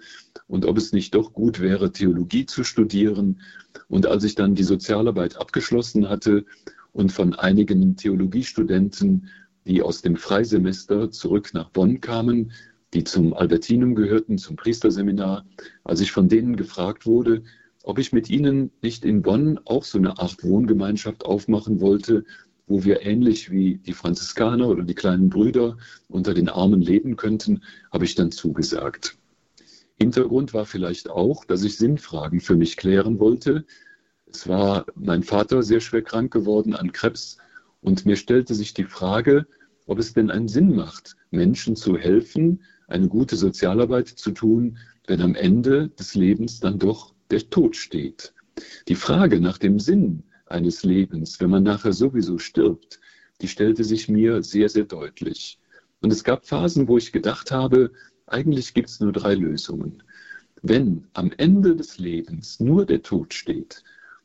und 0.46 0.66
ob 0.66 0.76
es 0.76 0.92
nicht 0.92 1.14
doch 1.14 1.32
gut 1.32 1.60
wäre, 1.60 1.92
Theologie 1.92 2.46
zu 2.46 2.62
studieren. 2.64 3.40
Und 3.88 4.06
als 4.06 4.24
ich 4.24 4.34
dann 4.34 4.54
die 4.54 4.64
Sozialarbeit 4.64 5.36
abgeschlossen 5.36 6.08
hatte 6.08 6.44
und 6.92 7.12
von 7.12 7.34
einigen 7.34 7.96
Theologiestudenten, 7.96 9.28
die 9.66 9.82
aus 9.82 10.02
dem 10.02 10.16
Freisemester 10.16 11.10
zurück 11.10 11.50
nach 11.52 11.70
Bonn 11.70 12.00
kamen, 12.00 12.52
die 12.94 13.04
zum 13.04 13.34
Albertinum 13.34 13.94
gehörten, 13.94 14.38
zum 14.38 14.56
Priesterseminar, 14.56 15.44
als 15.84 16.00
ich 16.00 16.12
von 16.12 16.28
denen 16.28 16.56
gefragt 16.56 17.06
wurde, 17.06 17.42
ob 17.82 17.98
ich 17.98 18.12
mit 18.12 18.28
ihnen 18.28 18.70
nicht 18.82 19.04
in 19.04 19.22
Bonn 19.22 19.58
auch 19.64 19.84
so 19.84 19.98
eine 19.98 20.18
Art 20.18 20.42
Wohngemeinschaft 20.42 21.24
aufmachen 21.24 21.80
wollte, 21.80 22.24
wo 22.66 22.84
wir 22.84 23.02
ähnlich 23.02 23.50
wie 23.50 23.78
die 23.78 23.94
Franziskaner 23.94 24.68
oder 24.68 24.84
die 24.84 24.94
kleinen 24.94 25.28
Brüder 25.28 25.76
unter 26.08 26.34
den 26.34 26.48
Armen 26.48 26.80
leben 26.80 27.16
könnten, 27.16 27.62
habe 27.90 28.04
ich 28.04 28.14
dann 28.14 28.32
zugesagt. 28.32 29.16
Hintergrund 29.96 30.54
war 30.54 30.64
vielleicht 30.64 31.10
auch, 31.10 31.44
dass 31.44 31.62
ich 31.64 31.76
Sinnfragen 31.76 32.40
für 32.40 32.56
mich 32.56 32.76
klären 32.76 33.18
wollte. 33.18 33.64
Es 34.32 34.48
war 34.48 34.86
mein 34.94 35.22
Vater 35.22 35.62
sehr 35.62 35.80
schwer 35.80 36.02
krank 36.02 36.32
geworden 36.32 36.74
an 36.74 36.92
Krebs 36.92 37.38
und 37.80 38.06
mir 38.06 38.16
stellte 38.16 38.54
sich 38.54 38.74
die 38.74 38.84
Frage, 38.84 39.46
ob 39.86 39.98
es 39.98 40.12
denn 40.12 40.30
einen 40.30 40.48
Sinn 40.48 40.74
macht, 40.74 41.16
Menschen 41.30 41.74
zu 41.74 41.96
helfen, 41.96 42.62
eine 42.86 43.08
gute 43.08 43.36
Sozialarbeit 43.36 44.08
zu 44.08 44.30
tun, 44.30 44.78
wenn 45.06 45.20
am 45.20 45.34
Ende 45.34 45.88
des 45.88 46.14
Lebens 46.14 46.60
dann 46.60 46.78
doch 46.78 47.14
der 47.30 47.50
Tod 47.50 47.76
steht. 47.76 48.32
Die 48.88 48.94
Frage 48.94 49.40
nach 49.40 49.58
dem 49.58 49.78
Sinn 49.80 50.22
eines 50.46 50.84
Lebens, 50.84 51.40
wenn 51.40 51.50
man 51.50 51.62
nachher 51.64 51.92
sowieso 51.92 52.38
stirbt, 52.38 53.00
die 53.40 53.48
stellte 53.48 53.84
sich 53.84 54.08
mir 54.08 54.42
sehr, 54.42 54.68
sehr 54.68 54.84
deutlich. 54.84 55.58
Und 56.02 56.12
es 56.12 56.24
gab 56.24 56.46
Phasen, 56.46 56.88
wo 56.88 56.98
ich 56.98 57.12
gedacht 57.12 57.50
habe, 57.50 57.92
eigentlich 58.26 58.74
gibt 58.74 58.90
es 58.90 59.00
nur 59.00 59.12
drei 59.12 59.34
Lösungen. 59.34 60.02
wenn 60.62 61.06
am 61.14 61.32
Ende 61.36 61.76
des 61.76 61.98
Lebens 61.98 62.60
nur 62.60 62.84
der 62.86 63.02
Tod 63.02 63.34
steht, 63.34 63.82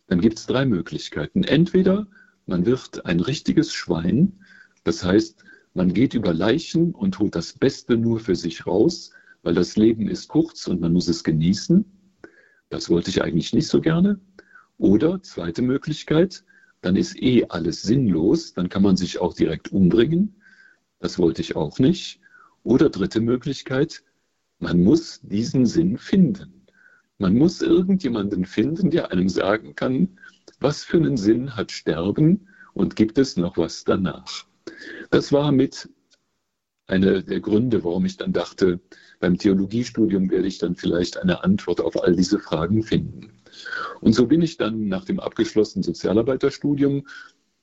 dann 0.07 0.21
gibt 0.21 0.39
es 0.39 0.45
drei 0.45 0.65
Möglichkeiten. 0.65 1.43
Entweder 1.43 2.07
man 2.45 2.65
wird 2.65 3.05
ein 3.05 3.19
richtiges 3.19 3.73
Schwein, 3.73 4.39
das 4.83 5.03
heißt, 5.03 5.43
man 5.73 5.93
geht 5.93 6.13
über 6.13 6.33
Leichen 6.33 6.93
und 6.93 7.19
holt 7.19 7.35
das 7.35 7.53
Beste 7.53 7.97
nur 7.97 8.19
für 8.19 8.35
sich 8.35 8.65
raus, 8.65 9.11
weil 9.43 9.55
das 9.55 9.75
Leben 9.75 10.07
ist 10.07 10.27
kurz 10.27 10.67
und 10.67 10.79
man 10.79 10.93
muss 10.93 11.07
es 11.07 11.23
genießen. 11.23 11.85
Das 12.69 12.89
wollte 12.89 13.09
ich 13.09 13.23
eigentlich 13.23 13.53
nicht 13.53 13.67
so 13.67 13.81
gerne. 13.81 14.19
Oder 14.77 15.21
zweite 15.21 15.61
Möglichkeit, 15.61 16.43
dann 16.81 16.95
ist 16.95 17.21
eh 17.21 17.45
alles 17.49 17.81
sinnlos, 17.81 18.53
dann 18.53 18.69
kann 18.69 18.83
man 18.83 18.97
sich 18.97 19.19
auch 19.19 19.33
direkt 19.33 19.71
umbringen. 19.71 20.41
Das 20.99 21.17
wollte 21.19 21.41
ich 21.41 21.55
auch 21.55 21.79
nicht. 21.79 22.19
Oder 22.63 22.89
dritte 22.89 23.21
Möglichkeit, 23.21 24.03
man 24.59 24.83
muss 24.83 25.19
diesen 25.21 25.65
Sinn 25.65 25.97
finden. 25.97 26.64
Man 27.17 27.37
muss 27.37 27.61
irgendjemanden 27.61 28.45
finden, 28.45 28.91
der 28.91 29.11
einem 29.11 29.29
sagen 29.29 29.75
kann, 29.75 30.19
was 30.59 30.83
für 30.83 30.97
einen 30.97 31.17
Sinn 31.17 31.55
hat 31.55 31.71
Sterben 31.71 32.47
und 32.73 32.95
gibt 32.95 33.17
es 33.17 33.37
noch 33.37 33.57
was 33.57 33.83
danach. 33.85 34.45
Das 35.11 35.31
war 35.31 35.51
mit 35.51 35.89
einer 36.87 37.21
der 37.21 37.39
Gründe, 37.39 37.83
warum 37.83 38.05
ich 38.05 38.17
dann 38.17 38.33
dachte, 38.33 38.79
beim 39.19 39.37
Theologiestudium 39.37 40.29
werde 40.29 40.47
ich 40.47 40.57
dann 40.57 40.75
vielleicht 40.75 41.17
eine 41.17 41.43
Antwort 41.43 41.81
auf 41.81 42.03
all 42.03 42.15
diese 42.15 42.39
Fragen 42.39 42.83
finden. 42.83 43.31
Und 44.01 44.13
so 44.13 44.27
bin 44.27 44.41
ich 44.41 44.57
dann 44.57 44.87
nach 44.87 45.05
dem 45.05 45.19
abgeschlossenen 45.19 45.83
Sozialarbeiterstudium 45.83 47.07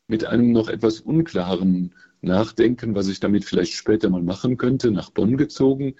mit 0.08 0.24
einem 0.24 0.52
noch 0.52 0.68
etwas 0.68 1.00
unklaren 1.00 1.94
Nachdenken, 2.20 2.94
was 2.94 3.08
ich 3.08 3.20
damit 3.20 3.44
vielleicht 3.44 3.74
später 3.74 4.08
mal 4.08 4.22
machen 4.22 4.56
könnte, 4.56 4.90
nach 4.90 5.10
Bonn 5.10 5.36
gezogen. 5.36 5.96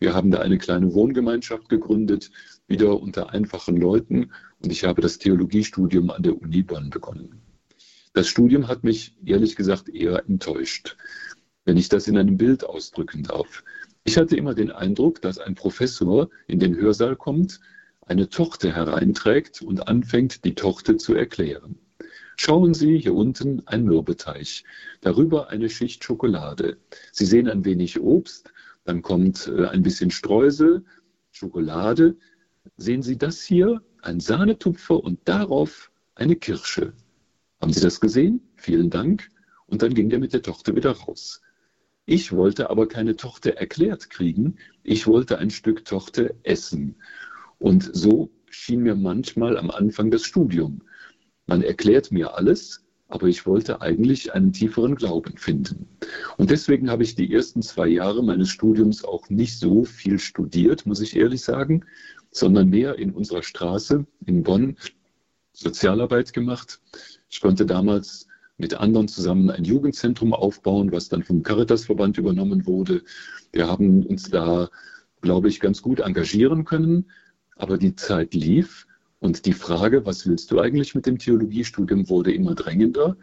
Wir 0.00 0.14
haben 0.14 0.30
da 0.30 0.38
eine 0.40 0.58
kleine 0.58 0.94
Wohngemeinschaft 0.94 1.68
gegründet, 1.68 2.30
wieder 2.68 3.00
unter 3.00 3.30
einfachen 3.30 3.76
Leuten. 3.76 4.32
Und 4.62 4.72
ich 4.72 4.84
habe 4.84 5.02
das 5.02 5.18
Theologiestudium 5.18 6.10
an 6.10 6.22
der 6.22 6.40
Uni 6.40 6.62
Bonn 6.62 6.90
begonnen. 6.90 7.42
Das 8.12 8.28
Studium 8.28 8.68
hat 8.68 8.82
mich 8.82 9.14
ehrlich 9.24 9.56
gesagt 9.56 9.88
eher 9.88 10.24
enttäuscht, 10.26 10.96
wenn 11.64 11.76
ich 11.76 11.88
das 11.88 12.08
in 12.08 12.16
einem 12.16 12.36
Bild 12.36 12.64
ausdrücken 12.64 13.22
darf. 13.22 13.62
Ich 14.04 14.16
hatte 14.16 14.36
immer 14.36 14.54
den 14.54 14.70
Eindruck, 14.70 15.20
dass 15.20 15.38
ein 15.38 15.54
Professor 15.54 16.30
in 16.46 16.58
den 16.58 16.76
Hörsaal 16.76 17.16
kommt, 17.16 17.60
eine 18.06 18.28
Tochter 18.28 18.72
hereinträgt 18.72 19.62
und 19.62 19.88
anfängt, 19.88 20.44
die 20.44 20.54
Tochter 20.54 20.96
zu 20.96 21.14
erklären. 21.14 21.78
Schauen 22.36 22.74
Sie 22.74 22.98
hier 22.98 23.14
unten 23.14 23.66
ein 23.66 23.84
Mürbeteich, 23.84 24.64
darüber 25.00 25.48
eine 25.48 25.68
Schicht 25.70 26.04
Schokolade. 26.04 26.76
Sie 27.10 27.26
sehen 27.26 27.48
ein 27.48 27.64
wenig 27.64 28.00
Obst, 28.00 28.52
dann 28.84 29.02
kommt 29.02 29.48
äh, 29.48 29.66
ein 29.66 29.82
bisschen 29.82 30.10
Streusel, 30.10 30.84
Schokolade. 31.32 32.16
Sehen 32.76 33.02
Sie 33.02 33.16
das 33.16 33.42
hier? 33.42 33.82
Ein 34.02 34.20
Sahnetupfer 34.20 35.02
und 35.02 35.20
darauf 35.24 35.90
eine 36.14 36.36
Kirsche. 36.36 36.92
Haben 37.60 37.72
Sie 37.72 37.80
das 37.80 38.00
gesehen? 38.00 38.40
Vielen 38.54 38.90
Dank. 38.90 39.30
Und 39.66 39.82
dann 39.82 39.94
ging 39.94 40.10
er 40.10 40.18
mit 40.18 40.32
der 40.32 40.42
Tochter 40.42 40.76
wieder 40.76 40.92
raus. 40.92 41.40
Ich 42.04 42.32
wollte 42.32 42.70
aber 42.70 42.86
keine 42.86 43.16
Tochter 43.16 43.54
erklärt 43.54 44.10
kriegen, 44.10 44.58
ich 44.84 45.08
wollte 45.08 45.38
ein 45.38 45.50
Stück 45.50 45.84
Tochter 45.84 46.30
essen. 46.44 46.96
Und 47.58 47.90
so 47.92 48.30
schien 48.48 48.82
mir 48.82 48.94
manchmal 48.94 49.56
am 49.58 49.70
Anfang 49.70 50.12
das 50.12 50.22
Studium. 50.22 50.82
Man 51.46 51.62
erklärt 51.62 52.12
mir 52.12 52.34
alles, 52.34 52.84
aber 53.08 53.26
ich 53.26 53.44
wollte 53.46 53.80
eigentlich 53.80 54.34
einen 54.34 54.52
tieferen 54.52 54.94
Glauben 54.94 55.36
finden. 55.36 55.88
Und 56.36 56.50
deswegen 56.50 56.90
habe 56.90 57.02
ich 57.02 57.16
die 57.16 57.32
ersten 57.32 57.62
zwei 57.62 57.88
Jahre 57.88 58.22
meines 58.22 58.50
Studiums 58.50 59.04
auch 59.04 59.28
nicht 59.28 59.58
so 59.58 59.84
viel 59.84 60.18
studiert, 60.20 60.86
muss 60.86 61.00
ich 61.00 61.16
ehrlich 61.16 61.42
sagen, 61.42 61.84
sondern 62.36 62.68
mehr 62.68 62.98
in 62.98 63.12
unserer 63.12 63.42
Straße 63.42 64.06
in 64.26 64.42
Bonn 64.42 64.76
Sozialarbeit 65.52 66.34
gemacht. 66.34 66.80
Ich 67.30 67.40
konnte 67.40 67.64
damals 67.64 68.26
mit 68.58 68.74
anderen 68.74 69.08
zusammen 69.08 69.50
ein 69.50 69.64
Jugendzentrum 69.64 70.34
aufbauen, 70.34 70.92
was 70.92 71.08
dann 71.08 71.22
vom 71.22 71.42
Caritasverband 71.42 72.18
übernommen 72.18 72.66
wurde. 72.66 73.02
Wir 73.52 73.66
haben 73.68 74.04
uns 74.04 74.30
da, 74.30 74.68
glaube 75.22 75.48
ich, 75.48 75.60
ganz 75.60 75.80
gut 75.80 76.00
engagieren 76.00 76.64
können. 76.64 77.10
Aber 77.56 77.78
die 77.78 77.96
Zeit 77.96 78.34
lief 78.34 78.86
und 79.18 79.46
die 79.46 79.54
Frage, 79.54 80.04
was 80.04 80.26
willst 80.26 80.50
du 80.50 80.60
eigentlich 80.60 80.94
mit 80.94 81.06
dem 81.06 81.18
Theologiestudium, 81.18 82.10
wurde 82.10 82.34
immer 82.34 82.54
drängender. 82.54 83.16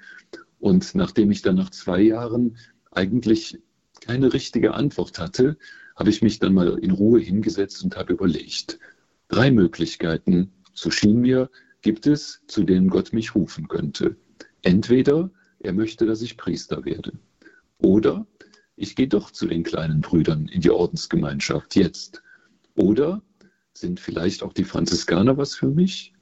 Und 0.60 0.96
nachdem 0.96 1.30
ich 1.30 1.44
dann 1.44 1.56
nach 1.56 1.70
zwei 1.70 2.02
Jahren 2.02 2.58
eigentlich 2.92 3.60
keine 4.02 4.34
richtige 4.34 4.74
Antwort 4.74 5.20
hatte, 5.20 5.58
habe 5.96 6.10
ich 6.10 6.24
mich 6.24 6.40
dann 6.40 6.56
mal 6.56 6.80
in 6.80 6.92
Ruhe 6.92 7.20
hingesetzt 7.20 7.84
und 7.84 7.96
habe 7.96 8.14
überlegt. 8.14 8.80
Drei 9.34 9.50
Möglichkeiten, 9.50 10.52
so 10.76 10.92
schien 10.92 11.20
mir, 11.20 11.50
gibt 11.82 12.06
es, 12.06 12.44
zu 12.46 12.64
denen 12.64 12.88
Gott 12.88 13.14
mich 13.14 13.34
rufen 13.34 13.68
könnte. 13.68 14.16
Entweder 14.62 15.32
er 15.58 15.74
möchte, 15.74 16.06
dass 16.06 16.22
ich 16.22 16.38
Priester 16.38 16.86
werde. 16.86 17.14
Oder 17.80 18.28
ich 18.76 18.96
gehe 18.96 19.08
doch 19.08 19.32
zu 19.32 19.48
den 19.48 19.64
kleinen 19.64 20.02
Brüdern 20.02 20.48
in 20.50 20.62
die 20.62 20.70
Ordensgemeinschaft 20.70 21.76
jetzt. 21.76 22.22
Oder 22.76 23.24
sind 23.74 24.00
vielleicht 24.00 24.44
auch 24.44 24.54
die 24.54 24.66
Franziskaner 24.66 25.36
was 25.36 25.56
für 25.56 25.70
mich? 25.70 26.14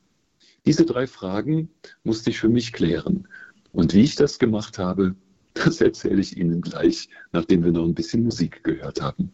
Diese 0.66 0.86
drei 0.86 1.06
Fragen 1.06 1.70
musste 2.06 2.30
ich 2.30 2.40
für 2.40 2.48
mich 2.48 2.72
klären. 2.72 3.28
Und 3.74 3.94
wie 3.94 4.04
ich 4.04 4.16
das 4.16 4.40
gemacht 4.40 4.80
habe, 4.80 5.16
das 5.54 5.82
erzähle 5.82 6.22
ich 6.22 6.38
Ihnen 6.38 6.62
gleich, 6.62 7.10
nachdem 7.34 7.66
wir 7.66 7.74
noch 7.74 7.84
ein 7.84 7.94
bisschen 7.94 8.24
Musik 8.24 8.64
gehört 8.64 9.02
haben. 9.02 9.34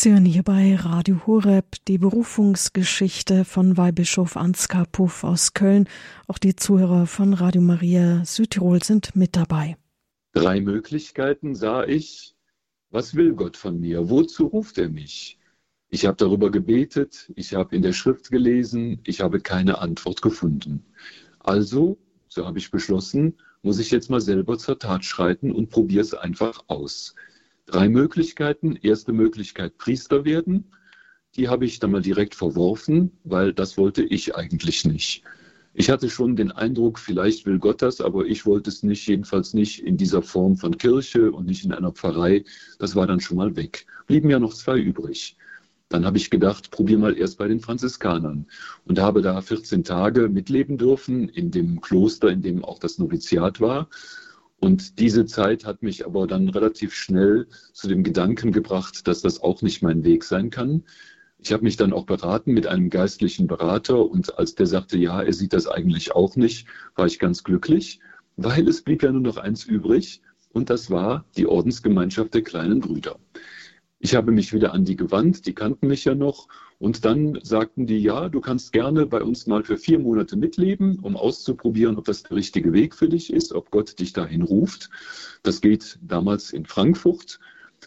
Sie 0.00 0.12
hören 0.12 0.24
hier 0.24 0.44
bei 0.44 0.76
Radio 0.76 1.26
Horeb 1.26 1.74
die 1.88 1.98
Berufungsgeschichte 1.98 3.44
von 3.44 3.76
Weihbischof 3.76 4.36
Ansgar 4.36 4.86
Puff 4.86 5.24
aus 5.24 5.54
Köln. 5.54 5.88
Auch 6.28 6.38
die 6.38 6.54
Zuhörer 6.54 7.08
von 7.08 7.34
Radio 7.34 7.60
Maria 7.60 8.24
Südtirol 8.24 8.80
sind 8.80 9.16
mit 9.16 9.34
dabei. 9.34 9.76
Drei 10.34 10.60
Möglichkeiten 10.60 11.56
sah 11.56 11.82
ich. 11.82 12.36
Was 12.90 13.16
will 13.16 13.34
Gott 13.34 13.56
von 13.56 13.80
mir? 13.80 14.08
Wozu 14.08 14.46
ruft 14.46 14.78
er 14.78 14.88
mich? 14.88 15.36
Ich 15.88 16.06
habe 16.06 16.16
darüber 16.16 16.52
gebetet, 16.52 17.32
ich 17.34 17.54
habe 17.54 17.74
in 17.74 17.82
der 17.82 17.92
Schrift 17.92 18.30
gelesen, 18.30 19.00
ich 19.02 19.20
habe 19.20 19.40
keine 19.40 19.78
Antwort 19.78 20.22
gefunden. 20.22 20.84
Also, 21.40 21.98
so 22.28 22.46
habe 22.46 22.60
ich 22.60 22.70
beschlossen, 22.70 23.36
muss 23.62 23.80
ich 23.80 23.90
jetzt 23.90 24.10
mal 24.10 24.20
selber 24.20 24.58
zur 24.58 24.78
Tat 24.78 25.04
schreiten 25.04 25.50
und 25.50 25.70
probiere 25.70 26.02
es 26.02 26.14
einfach 26.14 26.62
aus 26.68 27.16
drei 27.68 27.88
Möglichkeiten. 27.88 28.76
Erste 28.76 29.12
Möglichkeit 29.12 29.78
Priester 29.78 30.24
werden. 30.24 30.72
Die 31.36 31.48
habe 31.48 31.64
ich 31.64 31.78
dann 31.78 31.92
mal 31.92 32.02
direkt 32.02 32.34
verworfen, 32.34 33.12
weil 33.24 33.52
das 33.52 33.76
wollte 33.76 34.02
ich 34.02 34.34
eigentlich 34.34 34.84
nicht. 34.84 35.22
Ich 35.74 35.90
hatte 35.90 36.10
schon 36.10 36.34
den 36.34 36.50
Eindruck, 36.50 36.98
vielleicht 36.98 37.46
will 37.46 37.58
Gott 37.58 37.82
das, 37.82 38.00
aber 38.00 38.26
ich 38.26 38.46
wollte 38.46 38.70
es 38.70 38.82
nicht, 38.82 39.06
jedenfalls 39.06 39.54
nicht 39.54 39.84
in 39.84 39.96
dieser 39.96 40.22
Form 40.22 40.56
von 40.56 40.76
Kirche 40.76 41.30
und 41.30 41.46
nicht 41.46 41.64
in 41.64 41.72
einer 41.72 41.92
Pfarrei. 41.92 42.44
Das 42.78 42.96
war 42.96 43.06
dann 43.06 43.20
schon 43.20 43.36
mal 43.36 43.54
weg. 43.54 43.86
Blieben 44.06 44.30
ja 44.30 44.40
noch 44.40 44.54
zwei 44.54 44.78
übrig. 44.78 45.36
Dann 45.88 46.04
habe 46.04 46.18
ich 46.18 46.30
gedacht, 46.30 46.70
probier 46.70 46.98
mal 46.98 47.16
erst 47.16 47.38
bei 47.38 47.48
den 47.48 47.60
Franziskanern 47.60 48.46
und 48.86 48.98
habe 48.98 49.22
da 49.22 49.40
14 49.40 49.84
Tage 49.84 50.28
mitleben 50.28 50.78
dürfen 50.78 51.28
in 51.28 51.50
dem 51.50 51.80
Kloster, 51.80 52.28
in 52.28 52.42
dem 52.42 52.64
auch 52.64 52.78
das 52.78 52.98
Noviziat 52.98 53.60
war. 53.60 53.88
Und 54.60 54.98
diese 54.98 55.24
Zeit 55.26 55.64
hat 55.64 55.82
mich 55.82 56.04
aber 56.04 56.26
dann 56.26 56.48
relativ 56.48 56.94
schnell 56.94 57.46
zu 57.72 57.88
dem 57.88 58.02
Gedanken 58.02 58.50
gebracht, 58.50 59.06
dass 59.06 59.20
das 59.20 59.40
auch 59.40 59.62
nicht 59.62 59.82
mein 59.82 60.04
Weg 60.04 60.24
sein 60.24 60.50
kann. 60.50 60.84
Ich 61.38 61.52
habe 61.52 61.62
mich 61.62 61.76
dann 61.76 61.92
auch 61.92 62.06
beraten 62.06 62.52
mit 62.52 62.66
einem 62.66 62.90
geistlichen 62.90 63.46
Berater 63.46 64.04
und 64.04 64.36
als 64.38 64.56
der 64.56 64.66
sagte, 64.66 64.98
ja, 64.98 65.22
er 65.22 65.32
sieht 65.32 65.52
das 65.52 65.68
eigentlich 65.68 66.12
auch 66.12 66.34
nicht, 66.34 66.66
war 66.96 67.06
ich 67.06 67.20
ganz 67.20 67.44
glücklich, 67.44 68.00
weil 68.36 68.66
es 68.66 68.82
blieb 68.82 69.04
ja 69.04 69.12
nur 69.12 69.20
noch 69.20 69.36
eins 69.36 69.64
übrig 69.64 70.20
und 70.52 70.70
das 70.70 70.90
war 70.90 71.24
die 71.36 71.46
Ordensgemeinschaft 71.46 72.34
der 72.34 72.42
kleinen 72.42 72.80
Brüder. 72.80 73.20
Ich 74.00 74.14
habe 74.14 74.30
mich 74.30 74.52
wieder 74.52 74.72
an 74.74 74.84
die 74.84 74.94
gewandt, 74.94 75.44
die 75.46 75.54
kannten 75.54 75.88
mich 75.88 76.04
ja 76.04 76.14
noch. 76.14 76.46
Und 76.78 77.04
dann 77.04 77.40
sagten 77.42 77.86
die, 77.86 77.98
ja, 77.98 78.28
du 78.28 78.40
kannst 78.40 78.72
gerne 78.72 79.06
bei 79.06 79.22
uns 79.22 79.48
mal 79.48 79.64
für 79.64 79.76
vier 79.76 79.98
Monate 79.98 80.36
mitleben, 80.36 81.00
um 81.00 81.16
auszuprobieren, 81.16 81.96
ob 81.96 82.04
das 82.04 82.22
der 82.22 82.36
richtige 82.36 82.72
Weg 82.72 82.94
für 82.94 83.08
dich 83.08 83.32
ist, 83.32 83.52
ob 83.52 83.72
Gott 83.72 83.98
dich 83.98 84.12
dahin 84.12 84.42
ruft. 84.42 84.88
Das 85.42 85.60
geht 85.60 85.98
damals 86.00 86.52
in 86.52 86.64
Frankfurt, 86.64 87.40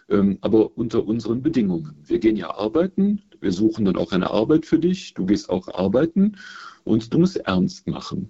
ähm, 0.10 0.38
aber 0.42 0.78
unter 0.78 1.06
unseren 1.06 1.42
Bedingungen. 1.42 1.96
Wir 2.04 2.20
gehen 2.20 2.36
ja 2.36 2.54
arbeiten, 2.54 3.22
wir 3.40 3.54
suchen 3.54 3.86
dann 3.86 3.96
auch 3.96 4.12
eine 4.12 4.32
Arbeit 4.32 4.66
für 4.66 4.80
dich, 4.80 5.14
du 5.14 5.26
gehst 5.26 5.50
auch 5.50 5.70
arbeiten 5.70 6.38
und 6.84 7.14
du 7.14 7.20
musst 7.20 7.38
ernst 7.38 7.88
machen. 7.88 8.30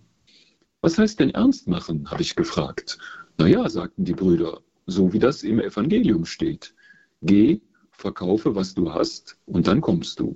Was 0.81 0.99
heißt 0.99 1.19
denn 1.19 1.31
ernst 1.31 1.67
machen? 1.67 2.11
habe 2.11 2.21
ich 2.21 2.35
gefragt. 2.35 2.99
Naja, 3.39 3.67
sagten 3.69 4.05
die 4.05 4.13
Brüder, 4.13 4.61
so 4.85 5.13
wie 5.13 5.19
das 5.19 5.41
im 5.41 5.59
Evangelium 5.59 6.25
steht. 6.25 6.75
Geh, 7.23 7.61
verkaufe, 8.01 8.55
was 8.55 8.73
du 8.73 8.93
hast, 8.93 9.37
und 9.45 9.67
dann 9.67 9.79
kommst 9.79 10.19
du. 10.19 10.35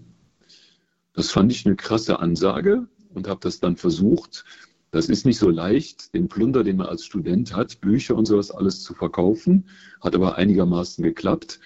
Das 1.13 1.31
fand 1.31 1.51
ich 1.51 1.65
eine 1.65 1.75
krasse 1.75 2.19
Ansage 2.19 2.87
und 3.13 3.27
habe 3.27 3.39
das 3.41 3.59
dann 3.59 3.75
versucht. 3.75 4.45
Das 4.91 5.09
ist 5.09 5.25
nicht 5.25 5.39
so 5.39 5.49
leicht, 5.49 6.13
den 6.13 6.29
Plunder, 6.29 6.63
den 6.63 6.77
man 6.77 6.87
als 6.87 7.05
Student 7.05 7.55
hat, 7.55 7.81
Bücher 7.81 8.15
und 8.15 8.25
sowas 8.25 8.51
alles 8.51 8.83
zu 8.83 8.93
verkaufen, 8.93 9.65
hat 10.01 10.15
aber 10.15 10.37
einigermaßen 10.37 11.03
geklappt. 11.03 11.59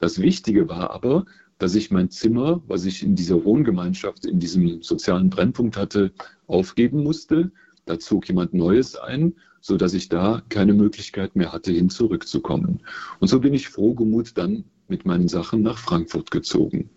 Das 0.00 0.20
Wichtige 0.20 0.68
war 0.68 0.90
aber, 0.90 1.24
dass 1.58 1.74
ich 1.74 1.90
mein 1.90 2.10
Zimmer, 2.10 2.62
was 2.66 2.84
ich 2.84 3.02
in 3.02 3.14
dieser 3.14 3.44
Wohngemeinschaft, 3.44 4.26
in 4.26 4.40
diesem 4.40 4.82
sozialen 4.82 5.30
Brennpunkt 5.30 5.76
hatte, 5.76 6.12
aufgeben 6.46 7.02
musste. 7.02 7.52
Da 7.86 7.98
zog 7.98 8.28
jemand 8.28 8.54
Neues 8.54 8.96
ein, 8.96 9.34
so 9.60 9.76
dass 9.76 9.94
ich 9.94 10.08
da 10.08 10.42
keine 10.48 10.74
Möglichkeit 10.74 11.36
mehr 11.36 11.52
hatte, 11.52 11.72
hin 11.72 11.88
zurückzukommen. 11.88 12.82
Und 13.20 13.28
so 13.28 13.40
bin 13.40 13.54
ich 13.54 13.68
frohgemut 13.68 14.36
dann 14.36 14.64
mit 14.88 15.06
meinen 15.06 15.28
Sachen 15.28 15.62
nach 15.62 15.78
Frankfurt 15.78 16.30
gezogen. 16.30 16.90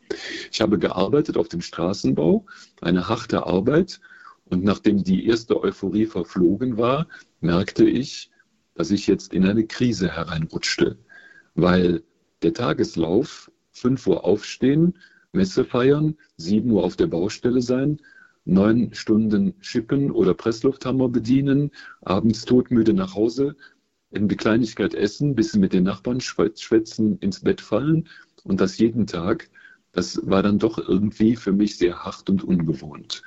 Ich 0.51 0.61
habe 0.61 0.79
gearbeitet 0.79 1.37
auf 1.37 1.47
dem 1.47 1.61
Straßenbau, 1.61 2.45
eine 2.81 3.07
harte 3.07 3.45
Arbeit. 3.45 3.99
Und 4.45 4.63
nachdem 4.63 5.03
die 5.03 5.27
erste 5.27 5.61
Euphorie 5.61 6.05
verflogen 6.05 6.77
war, 6.77 7.07
merkte 7.41 7.85
ich, 7.85 8.31
dass 8.75 8.91
ich 8.91 9.07
jetzt 9.07 9.33
in 9.33 9.45
eine 9.45 9.65
Krise 9.65 10.09
hereinrutschte, 10.09 10.97
weil 11.55 12.03
der 12.43 12.53
Tageslauf 12.53 13.51
5 13.71 14.07
Uhr 14.07 14.23
aufstehen, 14.23 14.97
Messe 15.33 15.65
feiern, 15.65 16.15
7 16.37 16.69
Uhr 16.71 16.83
auf 16.83 16.95
der 16.95 17.07
Baustelle 17.07 17.61
sein, 17.61 17.99
neun 18.45 18.93
Stunden 18.93 19.55
schippen 19.59 20.11
oder 20.11 20.33
Presslufthammer 20.33 21.09
bedienen, 21.09 21.71
abends 22.01 22.45
todmüde 22.45 22.93
nach 22.93 23.13
Hause, 23.15 23.55
in 24.11 24.27
Bekleinigkeit 24.27 24.93
essen, 24.93 25.35
bisschen 25.35 25.61
mit 25.61 25.73
den 25.73 25.83
Nachbarn 25.83 26.21
schwätzen, 26.21 27.17
ins 27.19 27.41
Bett 27.41 27.61
fallen 27.61 28.07
und 28.43 28.61
das 28.61 28.77
jeden 28.77 29.07
Tag, 29.07 29.49
das 29.91 30.19
war 30.23 30.43
dann 30.43 30.59
doch 30.59 30.77
irgendwie 30.77 31.35
für 31.35 31.51
mich 31.51 31.77
sehr 31.77 32.03
hart 32.03 32.29
und 32.29 32.43
ungewohnt. 32.43 33.23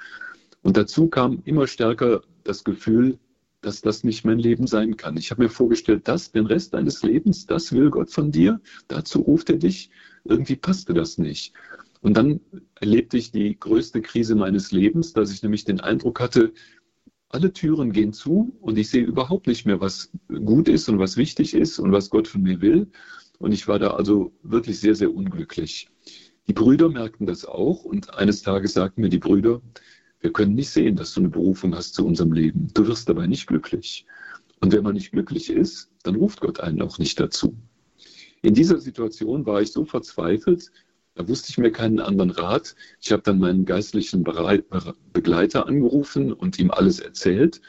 Und 0.63 0.77
dazu 0.77 1.09
kam 1.09 1.43
immer 1.45 1.67
stärker 1.67 2.23
das 2.45 2.65
Gefühl, 2.65 3.19
dass 3.61 3.83
das 3.83 4.05
nicht 4.05 4.25
mein 4.25 4.39
Leben 4.39 4.67
sein 4.67 4.97
kann. 4.97 5.17
Ich 5.17 5.31
habe 5.31 5.43
mir 5.43 5.49
vorgestellt, 5.51 6.09
das, 6.09 6.33
den 6.33 6.47
Rest 6.47 6.75
deines 6.75 7.03
Lebens, 7.03 7.47
das 7.47 7.73
will 7.73 7.91
Gott 7.91 8.11
von 8.11 8.31
dir, 8.31 8.61
dazu 8.89 9.21
ruft 9.21 9.51
er 9.51 9.57
dich. 9.57 9.91
Irgendwie 10.25 10.57
passte 10.57 10.95
das 10.95 11.19
nicht. 11.19 11.55
Und 12.01 12.17
dann 12.17 12.41
erlebte 12.77 13.19
ich 13.19 13.31
die 13.31 13.59
größte 13.59 14.01
Krise 14.01 14.35
meines 14.35 14.73
Lebens, 14.73 15.13
dass 15.13 15.33
ich 15.33 15.43
nämlich 15.43 15.65
den 15.65 15.81
Eindruck 15.81 16.21
hatte, 16.21 16.53
alle 17.31 17.53
Türen 17.53 17.93
gehen 17.93 18.13
zu 18.13 18.57
und 18.61 18.77
ich 18.77 18.91
sehe 18.91 19.05
überhaupt 19.05 19.47
nicht 19.47 19.65
mehr, 19.65 19.81
was 19.81 20.11
gut 20.45 20.69
ist 20.69 20.89
und 20.89 20.99
was 20.99 21.17
wichtig 21.17 21.55
ist 21.55 21.79
und 21.79 21.93
was 21.93 22.11
Gott 22.11 22.29
von 22.29 22.43
mir 22.43 22.61
will. 22.61 22.89
Und 23.39 23.53
ich 23.53 23.67
war 23.69 23.79
da 23.79 23.93
also 23.93 24.33
wirklich 24.43 24.81
sehr, 24.81 24.95
sehr 24.95 25.15
unglücklich. 25.15 25.89
Die 26.49 26.53
Brüder 26.53 26.89
merkten 26.89 27.27
das 27.27 27.45
auch 27.45 27.85
und 27.85 28.15
eines 28.15 28.43
Tages 28.43 28.73
sagten 28.73 29.01
mir 29.01 29.09
die 29.09 29.19
Brüder, 29.19 29.63
wir 30.21 30.33
können 30.33 30.55
nicht 30.55 30.71
sehen, 30.71 30.97
dass 30.97 31.15
du 31.15 31.21
eine 31.21 31.31
Berufung 31.31 31.75
hast 31.75 31.95
zu 31.95 32.05
unserem 32.05 32.33
Leben. 32.33 32.69
Du 32.75 32.87
wirst 32.87 33.09
dabei 33.09 33.27
nicht 33.27 33.47
glücklich. 33.47 34.07
Und 34.61 34.73
wenn 34.73 34.83
man 34.83 34.95
nicht 34.95 35.13
glücklich 35.13 35.49
ist, 35.49 35.91
dann 36.03 36.17
ruft 36.17 36.41
Gott 36.41 36.61
einen 36.61 36.83
auch 36.83 36.99
nicht 36.99 37.19
dazu. 37.19 37.57
In 38.43 38.55
dieser 38.55 38.79
Situation 38.79 39.47
war 39.47 39.63
ich 39.63 39.73
so 39.73 39.85
verzweifelt, 39.85 40.71
da 41.15 41.29
wusste 41.29 41.51
ich 41.51 41.59
mir 41.59 41.73
keinen 41.73 42.01
anderen 42.01 42.31
Rat. 42.31 42.75
Ich 43.01 43.13
habe 43.13 43.23
dann 43.23 43.39
meinen 43.39 43.65
geistlichen 43.65 44.25
Begleiter 44.25 45.67
angerufen 45.67 46.33
und 46.33 46.59
ihm 46.59 46.71
alles 46.71 47.01
erzählt. 47.01 47.61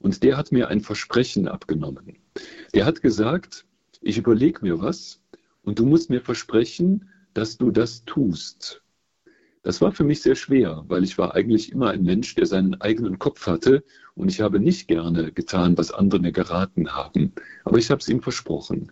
Und 0.00 0.22
der 0.22 0.36
hat 0.36 0.52
mir 0.52 0.68
ein 0.68 0.80
Versprechen 0.80 1.48
abgenommen. 1.48 2.18
Er 2.72 2.84
hat 2.84 3.02
gesagt, 3.02 3.64
ich 4.00 4.18
überlege 4.18 4.60
mir 4.62 4.80
was 4.80 5.20
und 5.62 5.78
du 5.78 5.86
musst 5.86 6.10
mir 6.10 6.20
versprechen, 6.20 7.08
dass 7.34 7.56
du 7.56 7.70
das 7.70 8.04
tust. 8.04 8.82
Das 9.68 9.82
war 9.82 9.92
für 9.92 10.02
mich 10.02 10.22
sehr 10.22 10.34
schwer, 10.34 10.86
weil 10.88 11.04
ich 11.04 11.18
war 11.18 11.34
eigentlich 11.34 11.72
immer 11.72 11.90
ein 11.90 12.02
Mensch, 12.02 12.34
der 12.34 12.46
seinen 12.46 12.80
eigenen 12.80 13.18
Kopf 13.18 13.46
hatte 13.46 13.84
und 14.14 14.30
ich 14.30 14.40
habe 14.40 14.60
nicht 14.60 14.88
gerne 14.88 15.30
getan, 15.30 15.76
was 15.76 15.90
andere 15.90 16.22
mir 16.22 16.32
geraten 16.32 16.92
haben. 16.96 17.34
Aber 17.66 17.76
ich 17.76 17.90
habe 17.90 18.00
es 18.00 18.08
ihm 18.08 18.22
versprochen. 18.22 18.90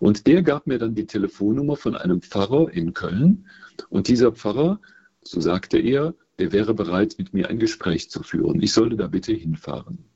Und 0.00 0.26
der 0.26 0.42
gab 0.42 0.66
mir 0.66 0.78
dann 0.78 0.96
die 0.96 1.06
Telefonnummer 1.06 1.76
von 1.76 1.94
einem 1.94 2.22
Pfarrer 2.22 2.72
in 2.72 2.92
Köln 2.92 3.46
und 3.88 4.08
dieser 4.08 4.32
Pfarrer, 4.32 4.80
so 5.22 5.40
sagte 5.40 5.78
er, 5.78 6.12
der 6.40 6.50
wäre 6.50 6.74
bereit, 6.74 7.14
mit 7.18 7.32
mir 7.32 7.48
ein 7.48 7.60
Gespräch 7.60 8.10
zu 8.10 8.24
führen. 8.24 8.60
Ich 8.60 8.72
sollte 8.72 8.96
da 8.96 9.06
bitte 9.06 9.32
hinfahren. 9.32 10.06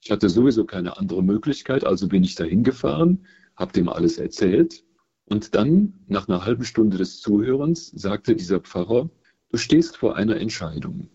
Ich 0.00 0.10
hatte 0.10 0.28
sowieso 0.30 0.64
keine 0.64 0.98
andere 0.98 1.22
Möglichkeit, 1.22 1.86
also 1.86 2.08
bin 2.08 2.24
ich 2.24 2.34
da 2.34 2.42
hingefahren, 2.42 3.24
habe 3.54 3.72
dem 3.72 3.88
alles 3.88 4.18
erzählt 4.18 4.82
und 5.32 5.54
dann, 5.54 5.94
nach 6.08 6.28
einer 6.28 6.44
halben 6.44 6.62
Stunde 6.62 6.98
des 6.98 7.22
Zuhörens, 7.22 7.86
sagte 7.86 8.36
dieser 8.36 8.60
Pfarrer, 8.60 9.08
du 9.48 9.56
stehst 9.56 9.96
vor 9.96 10.14
einer 10.14 10.36
Entscheidung. 10.36 11.08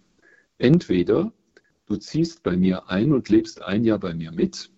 Entweder 0.58 1.32
du 1.86 1.97
ziehst 1.97 2.41
bei 2.41 2.58
mir 2.58 2.89
ein 2.89 3.13
und 3.13 3.30
lebst 3.30 3.62
ein 3.62 3.84
Jahr 3.84 3.99
bei 3.99 4.15
mir 4.15 4.32
mit, 4.32 4.71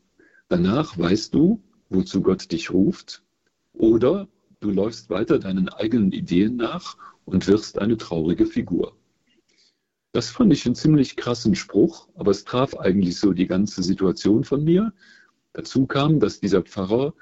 danach 0.50 0.98
weißt 0.98 1.34
du, 1.34 1.62
wozu 1.88 2.22
Gott 2.22 2.52
dich 2.52 2.70
ruft, 2.70 3.24
oder 3.72 4.28
du 4.60 4.72
läufst 4.72 5.10
weiter 5.10 5.40
deinen 5.40 5.70
eigenen 5.70 6.12
Ideen 6.12 6.58
nach 6.58 6.98
und 7.24 7.48
wirst 7.48 7.80
eine 7.80 7.96
traurige 7.96 8.46
Figur. 8.46 8.98
Das 10.12 10.30
fand 10.32 10.52
ich 10.52 10.66
einen 10.66 10.76
ziemlich 10.76 11.16
krassen 11.16 11.56
Spruch, 11.56 12.10
aber 12.16 12.32
es 12.32 12.44
traf 12.44 12.76
eigentlich 12.76 13.18
so 13.18 13.32
die 13.32 13.48
ganze 13.48 13.84
Situation 13.84 14.44
von 14.44 14.66
mir. 14.66 14.92
Dazu 15.54 15.86
kam, 15.86 16.20
dass 16.20 16.42
dieser 16.42 16.62
Pfarrer 16.62 17.14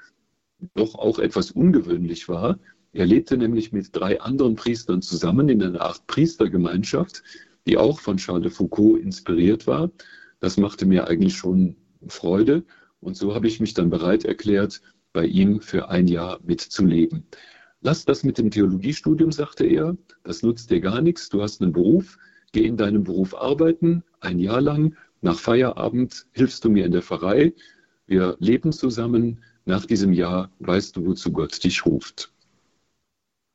doch 0.74 0.94
auch 0.94 1.18
etwas 1.18 1.50
ungewöhnlich 1.50 2.28
war. 2.28 2.58
Er 2.92 3.06
lebte 3.06 3.36
nämlich 3.36 3.72
mit 3.72 3.94
drei 3.94 4.20
anderen 4.20 4.56
Priestern 4.56 5.02
zusammen 5.02 5.48
in 5.48 5.62
einer 5.62 5.80
Art 5.80 6.06
Priestergemeinschaft, 6.06 7.22
die 7.66 7.76
auch 7.76 8.00
von 8.00 8.16
Charles 8.16 8.44
de 8.44 8.50
Foucault 8.50 9.00
inspiriert 9.00 9.66
war. 9.66 9.90
Das 10.40 10.56
machte 10.56 10.86
mir 10.86 11.06
eigentlich 11.08 11.36
schon 11.36 11.76
Freude. 12.06 12.64
Und 13.00 13.16
so 13.16 13.34
habe 13.34 13.46
ich 13.46 13.60
mich 13.60 13.74
dann 13.74 13.90
bereit 13.90 14.24
erklärt, 14.24 14.80
bei 15.12 15.26
ihm 15.26 15.60
für 15.60 15.88
ein 15.88 16.06
Jahr 16.06 16.40
mitzuleben. 16.44 17.26
Lass 17.80 18.04
das 18.04 18.24
mit 18.24 18.38
dem 18.38 18.50
Theologiestudium, 18.50 19.30
sagte 19.30 19.64
er, 19.64 19.96
das 20.24 20.42
nutzt 20.42 20.70
dir 20.70 20.80
gar 20.80 21.00
nichts, 21.00 21.28
du 21.28 21.42
hast 21.42 21.62
einen 21.62 21.72
Beruf, 21.72 22.18
geh 22.52 22.66
in 22.66 22.76
deinem 22.76 23.04
Beruf 23.04 23.36
arbeiten, 23.36 24.02
ein 24.20 24.40
Jahr 24.40 24.60
lang, 24.60 24.96
nach 25.20 25.38
Feierabend 25.38 26.26
hilfst 26.32 26.64
du 26.64 26.70
mir 26.70 26.86
in 26.86 26.92
der 26.92 27.02
Pfarrei, 27.02 27.54
wir 28.06 28.36
leben 28.40 28.72
zusammen, 28.72 29.42
nach 29.68 29.84
diesem 29.84 30.14
Jahr 30.14 30.50
weißt 30.60 30.96
du, 30.96 31.04
wozu 31.04 31.30
Gott 31.30 31.62
dich 31.62 31.84
ruft. 31.84 32.32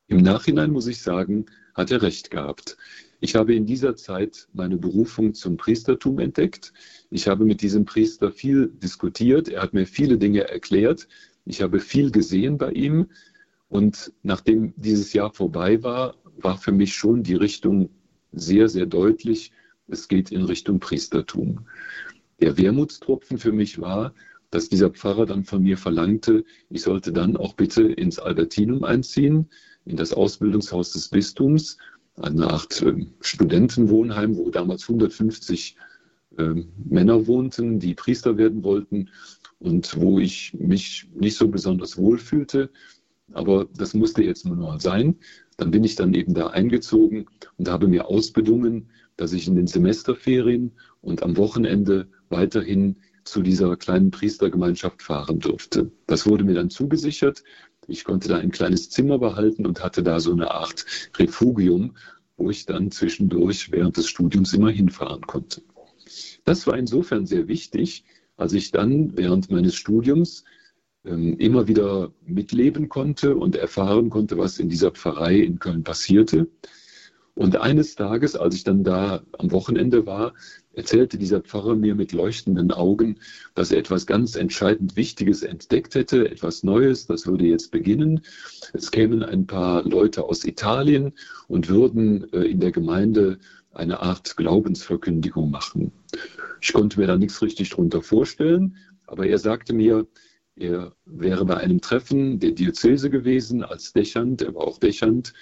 Im 0.07 0.21
Nachhinein 0.21 0.69
muss 0.69 0.85
ich 0.85 1.01
sagen, 1.01 1.47
hat 1.73 1.89
er 1.89 2.03
recht 2.03 2.29
gehabt. 2.29 2.77
Ich 3.19 3.35
habe 3.35 3.55
in 3.55 3.65
dieser 3.65 3.95
Zeit 3.95 4.47
meine 4.53 4.77
Berufung 4.77 5.33
zum 5.33 5.57
Priestertum 5.57 6.19
entdeckt. 6.19 6.71
Ich 7.09 7.27
habe 7.27 7.45
mit 7.45 7.61
diesem 7.63 7.85
Priester 7.85 8.31
viel 8.31 8.67
diskutiert. 8.67 9.49
Er 9.49 9.63
hat 9.63 9.73
mir 9.73 9.87
viele 9.87 10.19
Dinge 10.19 10.47
erklärt. 10.47 11.07
Ich 11.45 11.63
habe 11.63 11.79
viel 11.79 12.11
gesehen 12.11 12.59
bei 12.59 12.71
ihm. 12.73 13.07
Und 13.67 14.13
nachdem 14.21 14.73
dieses 14.77 15.13
Jahr 15.13 15.33
vorbei 15.33 15.81
war, 15.81 16.15
war 16.37 16.59
für 16.59 16.71
mich 16.71 16.93
schon 16.93 17.23
die 17.23 17.33
Richtung 17.35 17.89
sehr, 18.31 18.69
sehr 18.69 18.85
deutlich. 18.85 19.51
Es 19.87 20.07
geht 20.07 20.31
in 20.31 20.43
Richtung 20.43 20.79
Priestertum. 20.79 21.65
Der 22.39 22.55
Wermutstropfen 22.57 23.39
für 23.39 23.51
mich 23.51 23.81
war, 23.81 24.13
dass 24.53 24.69
dieser 24.69 24.91
Pfarrer 24.91 25.25
dann 25.25 25.45
von 25.45 25.63
mir 25.63 25.77
verlangte, 25.77 26.45
ich 26.69 26.83
sollte 26.83 27.11
dann 27.11 27.37
auch 27.37 27.55
bitte 27.55 27.83
ins 27.83 28.19
Albertinum 28.19 28.83
einziehen, 28.83 29.49
in 29.85 29.97
das 29.97 30.13
Ausbildungshaus 30.13 30.93
des 30.93 31.09
Bistums, 31.09 31.77
eine 32.21 32.51
Art 32.51 32.81
äh, 32.83 33.07
Studentenwohnheim, 33.21 34.37
wo 34.37 34.51
damals 34.51 34.83
150 34.83 35.75
äh, 36.37 36.53
Männer 36.85 37.25
wohnten, 37.25 37.79
die 37.79 37.95
Priester 37.95 38.37
werden 38.37 38.63
wollten 38.63 39.09
und 39.57 39.99
wo 39.99 40.19
ich 40.19 40.53
mich 40.53 41.09
nicht 41.15 41.35
so 41.35 41.47
besonders 41.47 41.97
wohl 41.97 42.19
fühlte. 42.19 42.69
Aber 43.31 43.65
das 43.75 43.95
musste 43.95 44.23
jetzt 44.23 44.45
nur 44.45 44.55
noch 44.55 44.79
sein. 44.79 45.15
Dann 45.57 45.71
bin 45.71 45.83
ich 45.83 45.95
dann 45.95 46.13
eben 46.13 46.35
da 46.35 46.47
eingezogen 46.47 47.25
und 47.57 47.69
habe 47.69 47.87
mir 47.87 48.07
ausbedungen, 48.07 48.89
dass 49.17 49.33
ich 49.33 49.47
in 49.47 49.55
den 49.55 49.67
Semesterferien 49.67 50.73
und 51.01 51.23
am 51.23 51.37
Wochenende 51.37 52.07
weiterhin 52.29 52.97
zu 53.23 53.41
dieser 53.41 53.75
kleinen 53.77 54.11
Priestergemeinschaft 54.11 55.01
fahren 55.01 55.39
durfte. 55.39 55.91
Das 56.07 56.25
wurde 56.25 56.43
mir 56.43 56.55
dann 56.55 56.69
zugesichert. 56.69 57.43
Ich 57.87 58.03
konnte 58.03 58.29
da 58.29 58.37
ein 58.37 58.51
kleines 58.51 58.89
Zimmer 58.89 59.19
behalten 59.19 59.65
und 59.65 59.83
hatte 59.83 60.03
da 60.03 60.19
so 60.19 60.31
eine 60.31 60.51
Art 60.51 60.85
Refugium, 61.17 61.95
wo 62.37 62.49
ich 62.49 62.65
dann 62.65 62.91
zwischendurch 62.91 63.71
während 63.71 63.97
des 63.97 64.07
Studiums 64.07 64.53
immer 64.53 64.69
hinfahren 64.69 65.21
konnte. 65.21 65.61
Das 66.45 66.67
war 66.67 66.77
insofern 66.77 67.25
sehr 67.25 67.47
wichtig, 67.47 68.05
als 68.37 68.53
ich 68.53 68.71
dann 68.71 69.17
während 69.17 69.51
meines 69.51 69.75
Studiums 69.75 70.43
ähm, 71.05 71.37
immer 71.37 71.67
wieder 71.67 72.13
mitleben 72.25 72.89
konnte 72.89 73.35
und 73.35 73.55
erfahren 73.55 74.09
konnte, 74.09 74.37
was 74.37 74.59
in 74.59 74.69
dieser 74.69 74.91
Pfarrei 74.91 75.37
in 75.39 75.59
Köln 75.59 75.83
passierte. 75.83 76.47
Und 77.35 77.57
eines 77.57 77.95
Tages, 77.95 78.35
als 78.35 78.55
ich 78.55 78.63
dann 78.63 78.83
da 78.83 79.23
am 79.37 79.51
Wochenende 79.51 80.05
war, 80.05 80.33
erzählte 80.73 81.17
dieser 81.17 81.41
Pfarrer 81.41 81.75
mir 81.75 81.95
mit 81.95 82.11
leuchtenden 82.11 82.71
Augen, 82.71 83.17
dass 83.55 83.71
er 83.71 83.77
etwas 83.77 84.05
ganz 84.05 84.35
entscheidend 84.35 84.95
Wichtiges 84.95 85.43
entdeckt 85.43 85.95
hätte, 85.95 86.29
etwas 86.29 86.63
Neues, 86.63 87.05
das 87.05 87.27
würde 87.27 87.45
jetzt 87.45 87.71
beginnen. 87.71 88.21
Es 88.73 88.91
kämen 88.91 89.23
ein 89.23 89.47
paar 89.47 89.83
Leute 89.83 90.23
aus 90.23 90.43
Italien 90.43 91.13
und 91.47 91.69
würden 91.69 92.31
äh, 92.33 92.43
in 92.43 92.59
der 92.59 92.71
Gemeinde 92.71 93.37
eine 93.71 94.01
Art 94.01 94.35
Glaubensverkündigung 94.37 95.49
machen. 95.49 95.91
Ich 96.61 96.73
konnte 96.73 96.99
mir 96.99 97.07
da 97.07 97.17
nichts 97.17 97.41
richtig 97.41 97.69
drunter 97.69 98.01
vorstellen, 98.01 98.77
aber 99.07 99.27
er 99.27 99.37
sagte 99.37 99.73
mir, 99.73 100.07
er 100.55 100.95
wäre 101.05 101.45
bei 101.45 101.57
einem 101.57 101.81
Treffen 101.81 102.39
der 102.39 102.51
Diözese 102.51 103.09
gewesen 103.09 103.63
als 103.63 103.93
Dächant, 103.93 104.43
er 104.43 104.53
war 104.53 104.67
auch 104.67 104.77
Dächant, 104.77 105.33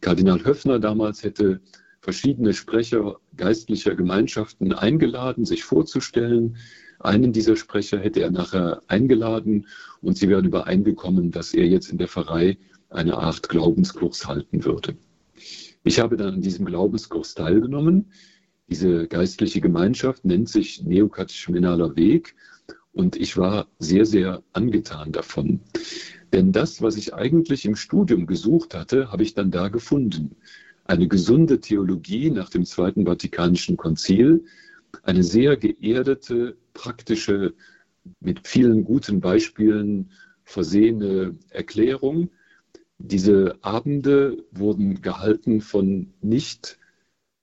Kardinal 0.00 0.44
Höffner 0.44 0.78
damals 0.78 1.22
hätte 1.22 1.60
verschiedene 2.00 2.54
Sprecher 2.54 3.16
geistlicher 3.36 3.94
Gemeinschaften 3.94 4.72
eingeladen, 4.72 5.44
sich 5.44 5.64
vorzustellen. 5.64 6.56
Einen 6.98 7.32
dieser 7.32 7.56
Sprecher 7.56 7.98
hätte 7.98 8.20
er 8.20 8.30
nachher 8.30 8.82
eingeladen 8.88 9.66
und 10.00 10.16
sie 10.16 10.28
wären 10.28 10.44
übereingekommen, 10.44 11.30
dass 11.30 11.54
er 11.54 11.66
jetzt 11.66 11.90
in 11.90 11.98
der 11.98 12.08
Pfarrei 12.08 12.58
eine 12.88 13.18
Art 13.18 13.48
Glaubenskurs 13.48 14.26
halten 14.26 14.64
würde. 14.64 14.96
Ich 15.84 16.00
habe 16.00 16.16
dann 16.16 16.34
an 16.34 16.42
diesem 16.42 16.66
Glaubenskurs 16.66 17.34
teilgenommen. 17.34 18.12
Diese 18.68 19.06
geistliche 19.06 19.60
Gemeinschaft 19.60 20.24
nennt 20.24 20.48
sich 20.48 20.82
Neokatechumenaler 20.82 21.96
Weg 21.96 22.34
und 22.92 23.16
ich 23.16 23.36
war 23.36 23.68
sehr, 23.78 24.04
sehr 24.04 24.42
angetan 24.52 25.12
davon. 25.12 25.60
Denn 26.32 26.52
das, 26.52 26.80
was 26.80 26.96
ich 26.96 27.14
eigentlich 27.14 27.64
im 27.64 27.76
Studium 27.76 28.26
gesucht 28.26 28.74
hatte, 28.74 29.10
habe 29.10 29.22
ich 29.22 29.34
dann 29.34 29.50
da 29.50 29.68
gefunden. 29.68 30.36
Eine 30.90 31.06
gesunde 31.06 31.60
Theologie 31.60 32.32
nach 32.32 32.48
dem 32.48 32.64
Zweiten 32.64 33.06
Vatikanischen 33.06 33.76
Konzil, 33.76 34.44
eine 35.04 35.22
sehr 35.22 35.56
geerdete, 35.56 36.56
praktische, 36.74 37.54
mit 38.18 38.48
vielen 38.48 38.82
guten 38.82 39.20
Beispielen 39.20 40.10
versehene 40.42 41.38
Erklärung. 41.50 42.30
Diese 42.98 43.56
Abende 43.60 44.44
wurden 44.50 45.00
gehalten 45.00 45.60
von 45.60 46.12
nicht 46.22 46.76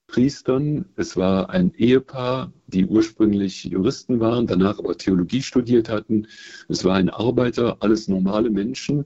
Priestern. 0.07 0.83
Es 0.97 1.15
war 1.15 1.49
ein 1.49 1.73
Ehepaar, 1.73 2.51
die 2.67 2.85
ursprünglich 2.85 3.63
Juristen 3.63 4.19
waren, 4.19 4.45
danach 4.45 4.77
aber 4.77 4.97
Theologie 4.97 5.41
studiert 5.41 5.87
hatten. 5.87 6.27
Es 6.67 6.83
war 6.83 6.95
ein 6.97 7.09
Arbeiter, 7.09 7.77
alles 7.79 8.09
normale 8.09 8.49
Menschen. 8.49 9.05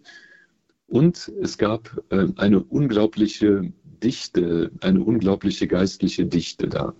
Und 0.92 1.32
es 1.42 1.58
gab 1.58 2.04
äh, 2.10 2.28
eine 2.36 2.62
unglaubliche 2.62 3.72
Dichte, 4.04 4.72
eine 4.82 5.02
unglaubliche 5.02 5.66
geistliche 5.66 6.26
Dichte 6.26 6.68
da. 6.68 6.94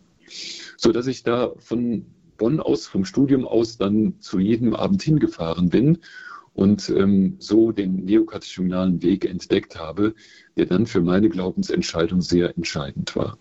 So 0.78 0.94
dass 0.94 1.08
ich 1.08 1.24
da 1.24 1.52
von 1.58 2.06
Bonn 2.38 2.62
aus, 2.62 2.88
vom 2.88 3.04
Studium 3.04 3.46
aus, 3.46 3.78
dann 3.78 4.16
zu 4.22 4.40
jedem 4.40 4.76
Abend 4.76 5.04
hingefahren 5.04 5.70
bin 5.70 5.98
und 6.54 6.90
ähm, 6.90 7.36
so 7.40 7.74
den 7.74 8.06
neokatechumenalen 8.06 9.04
Weg 9.04 9.26
entdeckt 9.26 9.78
habe, 9.78 10.16
der 10.56 10.68
dann 10.68 10.86
für 10.88 11.02
meine 11.02 11.28
Glaubensentscheidung 11.28 12.22
sehr 12.22 12.56
entscheidend 12.56 13.14
war. 13.18 13.38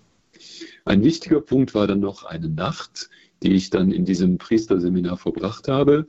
Ein 0.84 1.04
wichtiger 1.04 1.40
Punkt 1.40 1.76
war 1.76 1.86
dann 1.86 2.00
noch 2.00 2.24
eine 2.24 2.48
Nacht, 2.48 3.08
die 3.44 3.52
ich 3.52 3.70
dann 3.70 3.92
in 3.92 4.04
diesem 4.04 4.36
Priesterseminar 4.38 5.16
verbracht 5.16 5.68
habe. 5.68 6.08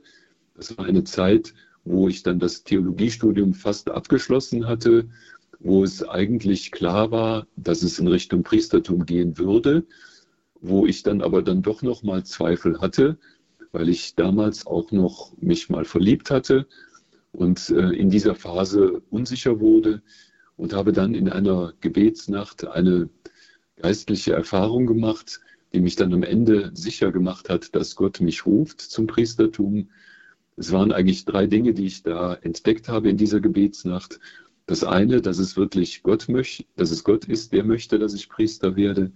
Das 0.56 0.76
war 0.76 0.84
eine 0.84 1.04
Zeit, 1.04 1.54
wo 1.84 2.08
ich 2.08 2.22
dann 2.22 2.38
das 2.38 2.64
Theologiestudium 2.64 3.54
fast 3.54 3.90
abgeschlossen 3.90 4.66
hatte, 4.66 5.08
wo 5.58 5.84
es 5.84 6.06
eigentlich 6.08 6.72
klar 6.72 7.10
war, 7.10 7.46
dass 7.56 7.82
es 7.82 7.98
in 7.98 8.08
Richtung 8.08 8.42
Priestertum 8.42 9.06
gehen 9.06 9.38
würde, 9.38 9.84
wo 10.60 10.86
ich 10.86 11.02
dann 11.02 11.22
aber 11.22 11.42
dann 11.42 11.62
doch 11.62 11.82
noch 11.82 12.02
mal 12.02 12.24
Zweifel 12.24 12.80
hatte, 12.80 13.18
weil 13.72 13.88
ich 13.88 14.14
damals 14.14 14.66
auch 14.66 14.92
noch 14.92 15.32
mich 15.38 15.68
mal 15.70 15.84
verliebt 15.84 16.30
hatte 16.30 16.66
und 17.32 17.70
äh, 17.70 17.90
in 17.90 18.10
dieser 18.10 18.34
Phase 18.34 19.02
unsicher 19.10 19.60
wurde 19.60 20.02
und 20.56 20.74
habe 20.74 20.92
dann 20.92 21.14
in 21.14 21.28
einer 21.28 21.72
Gebetsnacht 21.80 22.66
eine 22.66 23.08
geistliche 23.76 24.32
Erfahrung 24.34 24.86
gemacht, 24.86 25.40
die 25.72 25.80
mich 25.80 25.96
dann 25.96 26.12
am 26.12 26.22
Ende 26.22 26.70
sicher 26.74 27.10
gemacht 27.12 27.48
hat, 27.48 27.74
dass 27.74 27.96
Gott 27.96 28.20
mich 28.20 28.46
ruft 28.46 28.80
zum 28.80 29.06
Priestertum. 29.06 29.88
Es 30.56 30.72
waren 30.72 30.92
eigentlich 30.92 31.24
drei 31.24 31.46
Dinge, 31.46 31.74
die 31.74 31.86
ich 31.86 32.02
da 32.02 32.34
entdeckt 32.34 32.88
habe 32.88 33.08
in 33.08 33.16
dieser 33.16 33.40
Gebetsnacht. 33.40 34.20
Das 34.66 34.84
eine, 34.84 35.22
dass 35.22 35.38
es 35.38 35.56
wirklich 35.56 36.02
Gott 36.02 36.28
möchte, 36.28 36.64
dass 36.76 36.90
es 36.90 37.04
Gott 37.04 37.24
ist, 37.24 37.52
der 37.52 37.64
möchte, 37.64 37.98
dass 37.98 38.14
ich 38.14 38.28
Priester 38.28 38.76
werde, 38.76 39.12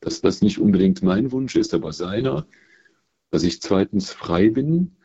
dass 0.00 0.20
das 0.20 0.40
nicht 0.40 0.58
unbedingt 0.58 1.02
mein 1.02 1.32
Wunsch 1.32 1.56
ist, 1.56 1.74
aber 1.74 1.92
seiner, 1.92 2.46
dass 3.30 3.42
ich 3.42 3.60
zweitens 3.60 4.10
frei 4.10 4.50
bin, 4.50 4.96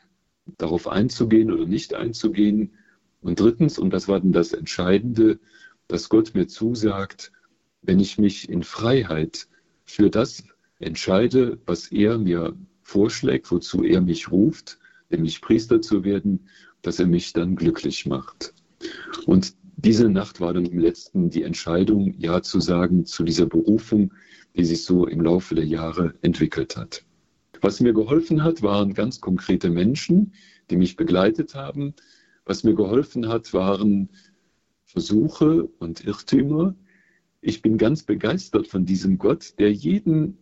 darauf 0.57 0.87
einzugehen 0.87 1.51
oder 1.51 1.65
nicht 1.65 1.93
einzugehen. 1.93 2.73
Und 3.21 3.39
drittens, 3.39 3.79
und 3.79 3.91
das 3.91 4.07
war 4.07 4.19
dann 4.19 4.31
das 4.31 4.53
Entscheidende, 4.53 5.39
dass 5.87 6.09
Gott 6.09 6.33
mir 6.35 6.47
zusagt, 6.47 7.31
wenn 7.81 7.99
ich 7.99 8.17
mich 8.17 8.49
in 8.49 8.63
Freiheit 8.63 9.47
für 9.85 10.09
das 10.09 10.43
entscheide, 10.79 11.59
was 11.65 11.91
er 11.91 12.17
mir 12.17 12.55
vorschlägt, 12.81 13.51
wozu 13.51 13.83
er 13.83 14.01
mich 14.01 14.31
ruft, 14.31 14.79
nämlich 15.13 15.41
Priester 15.41 15.81
zu 15.81 16.03
werden, 16.03 16.47
dass 16.81 16.99
er 16.99 17.07
mich 17.07 17.33
dann 17.33 17.55
glücklich 17.55 18.05
macht. 18.05 18.53
Und 19.25 19.55
diese 19.77 20.09
Nacht 20.09 20.39
war 20.39 20.53
dann 20.53 20.65
im 20.65 20.79
letzten 20.79 21.29
die 21.29 21.43
Entscheidung, 21.43 22.13
Ja 22.17 22.41
zu 22.41 22.59
sagen 22.59 23.05
zu 23.05 23.23
dieser 23.23 23.45
Berufung, 23.45 24.13
die 24.55 24.65
sich 24.65 24.83
so 24.83 25.07
im 25.07 25.21
Laufe 25.21 25.55
der 25.55 25.65
Jahre 25.65 26.13
entwickelt 26.21 26.77
hat. 26.77 27.03
Was 27.61 27.79
mir 27.79 27.93
geholfen 27.93 28.43
hat, 28.43 28.61
waren 28.61 28.93
ganz 28.93 29.21
konkrete 29.21 29.69
Menschen, 29.69 30.33
die 30.69 30.75
mich 30.75 30.95
begleitet 30.95 31.55
haben. 31.55 31.93
Was 32.45 32.63
mir 32.63 32.75
geholfen 32.75 33.29
hat, 33.29 33.53
waren 33.53 34.09
Versuche 34.85 35.63
und 35.79 36.05
Irrtümer, 36.05 36.75
ich 37.41 37.61
bin 37.61 37.77
ganz 37.77 38.03
begeistert 38.03 38.67
von 38.67 38.85
diesem 38.85 39.17
Gott, 39.17 39.55
der 39.59 39.73
jeden 39.73 40.37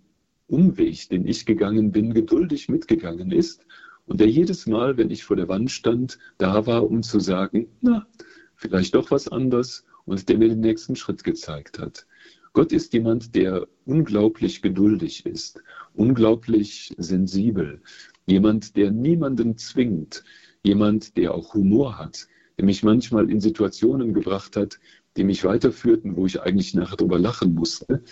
Umweg, 0.48 1.10
den 1.10 1.26
ich 1.26 1.48
gegangen 1.48 1.92
bin, 1.92 2.14
geduldig 2.14 2.70
mitgegangen 2.70 3.32
ist 3.32 3.66
und 4.06 4.20
der 4.20 4.28
jedes 4.28 4.68
Mal, 4.68 4.98
wenn 4.98 5.12
ich 5.12 5.24
vor 5.24 5.36
der 5.36 5.48
Wand 5.48 5.72
stand, 5.72 6.18
da 6.38 6.66
war, 6.66 6.90
um 6.90 7.04
zu 7.04 7.20
sagen, 7.20 7.68
na, 7.82 8.08
vielleicht 8.56 8.96
doch 8.96 9.12
was 9.12 9.28
anderes 9.28 9.86
und 10.06 10.28
der 10.28 10.38
mir 10.38 10.50
den 10.50 10.60
nächsten 10.60 10.96
Schritt 10.96 11.24
gezeigt 11.24 11.80
hat. 11.80 12.06
Gott 12.54 12.74
ist 12.74 12.94
jemand, 12.94 13.34
der 13.36 13.68
unglaublich 13.86 14.62
geduldig 14.62 15.26
ist, 15.26 15.64
unglaublich 15.94 16.94
sensibel, 16.98 17.82
jemand, 18.26 18.76
der 18.76 18.92
niemanden 18.92 19.58
zwingt, 19.58 20.24
jemand, 20.64 21.16
der 21.16 21.34
auch 21.34 21.54
Humor 21.54 21.98
hat, 21.98 22.28
der 22.58 22.66
mich 22.66 22.84
manchmal 22.84 23.30
in 23.30 23.40
Situationen 23.40 24.14
gebracht 24.14 24.58
hat, 24.58 24.80
die 25.18 25.24
mich 25.24 25.44
weiterführten, 25.44 26.16
wo 26.16 26.26
ich 26.26 26.42
eigentlich 26.42 26.74
nachher 26.74 26.98
drüber 26.98 27.20
lachen 27.20 27.54
musste. 27.54 28.04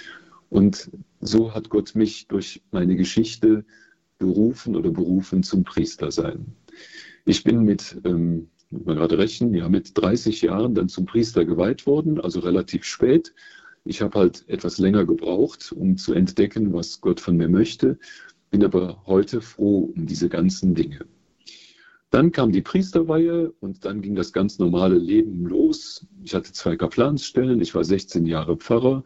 Und 0.49 0.89
so 1.19 1.53
hat 1.53 1.69
Gott 1.69 1.95
mich 1.95 2.27
durch 2.27 2.61
meine 2.71 2.95
Geschichte 2.95 3.65
berufen 4.19 4.75
oder 4.75 4.91
berufen 4.91 5.41
zum 5.41 5.63
Priester 5.63 6.11
sein. 6.11 6.53
Ich 7.25 7.43
bin 7.43 7.63
mit, 7.63 7.99
ähm, 8.05 8.49
mal 8.69 8.95
gerade 8.95 9.17
rechnen, 9.17 9.53
ja, 9.53 9.67
mit 9.67 9.97
30 9.97 10.41
Jahren 10.41 10.75
dann 10.75 10.89
zum 10.89 11.05
Priester 11.05 11.45
geweiht 11.45 11.87
worden, 11.87 12.19
also 12.19 12.39
relativ 12.39 12.83
spät. 12.83 13.33
Ich 13.85 14.01
habe 14.01 14.19
halt 14.19 14.47
etwas 14.47 14.77
länger 14.77 15.05
gebraucht, 15.05 15.71
um 15.71 15.97
zu 15.97 16.13
entdecken, 16.13 16.73
was 16.73 17.01
Gott 17.01 17.19
von 17.19 17.37
mir 17.37 17.49
möchte, 17.49 17.97
bin 18.51 18.63
aber 18.63 19.01
heute 19.05 19.41
froh 19.41 19.91
um 19.95 20.05
diese 20.05 20.29
ganzen 20.29 20.75
Dinge. 20.75 21.05
Dann 22.11 22.31
kam 22.31 22.51
die 22.51 22.63
Priesterweihe 22.63 23.51
und 23.59 23.85
dann 23.85 24.01
ging 24.01 24.15
das 24.15 24.33
ganz 24.33 24.57
normale 24.57 24.97
Leben 24.97 25.45
los. 25.45 26.07
Ich 26.23 26.33
hatte 26.33 26.51
zwei 26.51 26.75
Kaplansstellen, 26.75 27.61
ich 27.61 27.75
war 27.75 27.83
16 27.83 28.25
Jahre 28.25 28.57
Pfarrer, 28.57 29.03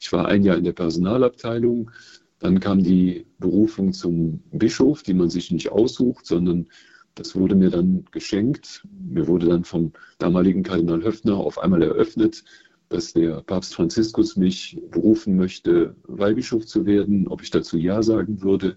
ich 0.00 0.10
war 0.12 0.26
ein 0.26 0.42
Jahr 0.42 0.56
in 0.56 0.64
der 0.64 0.72
Personalabteilung. 0.72 1.90
Dann 2.38 2.60
kam 2.60 2.82
die 2.82 3.26
Berufung 3.38 3.92
zum 3.92 4.42
Bischof, 4.52 5.02
die 5.02 5.14
man 5.14 5.30
sich 5.30 5.50
nicht 5.50 5.70
aussucht, 5.70 6.26
sondern 6.26 6.66
das 7.14 7.34
wurde 7.34 7.54
mir 7.54 7.70
dann 7.70 8.04
geschenkt. 8.10 8.86
Mir 9.08 9.26
wurde 9.26 9.46
dann 9.46 9.64
vom 9.64 9.92
damaligen 10.18 10.62
Kardinal 10.62 11.02
Höffner 11.02 11.36
auf 11.36 11.58
einmal 11.58 11.82
eröffnet, 11.82 12.44
dass 12.90 13.14
der 13.14 13.40
Papst 13.40 13.74
Franziskus 13.74 14.36
mich 14.36 14.78
berufen 14.90 15.36
möchte, 15.36 15.96
Weihbischof 16.04 16.66
zu 16.66 16.84
werden, 16.84 17.26
ob 17.26 17.42
ich 17.42 17.50
dazu 17.50 17.78
Ja 17.78 18.02
sagen 18.02 18.42
würde. 18.42 18.76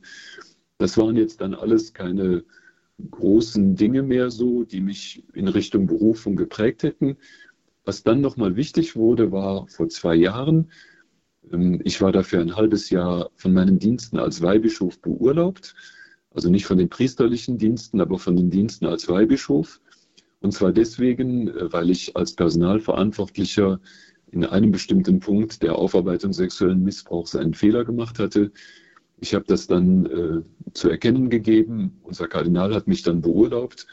Das 0.78 0.98
waren 0.98 1.18
jetzt 1.18 1.42
dann 1.42 1.54
alles 1.54 1.94
keine 1.94 2.46
großen 3.12 3.76
Dinge 3.76 4.04
mehr 4.04 4.32
so, 4.32 4.64
die 4.64 4.82
mich 4.82 5.24
in 5.34 5.48
Richtung 5.48 5.86
Berufung 5.86 6.36
geprägt 6.36 6.84
hätten. 6.84 7.18
Was 7.84 8.04
dann 8.04 8.22
nochmal 8.22 8.56
wichtig 8.56 8.96
wurde, 8.96 9.32
war 9.32 9.68
vor 9.68 9.90
zwei 9.90 10.16
Jahren, 10.16 10.72
ich 11.84 12.02
war 12.02 12.12
dafür 12.12 12.42
ein 12.42 12.56
halbes 12.56 12.90
Jahr 12.90 13.30
von 13.36 13.54
meinen 13.54 13.80
Diensten 13.80 14.18
als 14.18 14.42
Weihbischof 14.42 15.00
beurlaubt. 15.02 15.76
Also 16.32 16.50
nicht 16.50 16.66
von 16.66 16.78
den 16.78 16.90
priesterlichen 16.90 17.58
Diensten, 17.58 18.02
aber 18.02 18.20
von 18.20 18.36
den 18.36 18.50
Diensten 18.50 18.86
als 18.86 19.10
Weihbischof. 19.10 19.82
Und 20.42 20.54
zwar 20.54 20.72
deswegen, 20.72 21.48
äh, 21.50 21.72
weil 21.74 21.90
ich 21.90 22.16
als 22.16 22.34
Personalverantwortlicher 22.34 23.80
in 24.32 24.46
einem 24.46 24.72
bestimmten 24.72 25.20
Punkt 25.20 25.64
der 25.64 25.76
Aufarbeitung 25.76 26.34
sexuellen 26.34 26.84
Missbrauchs 26.84 27.36
einen 27.36 27.54
Fehler 27.54 27.84
gemacht 27.84 28.20
hatte. 28.20 28.52
Ich 29.20 29.34
habe 29.34 29.46
das 29.48 29.68
dann 29.68 30.06
äh, 30.06 30.72
zu 30.74 30.90
erkennen 30.90 31.30
gegeben. 31.30 32.00
Unser 32.04 32.28
Kardinal 32.28 32.74
hat 32.74 32.88
mich 32.88 33.02
dann 33.04 33.22
beurlaubt 33.22 33.88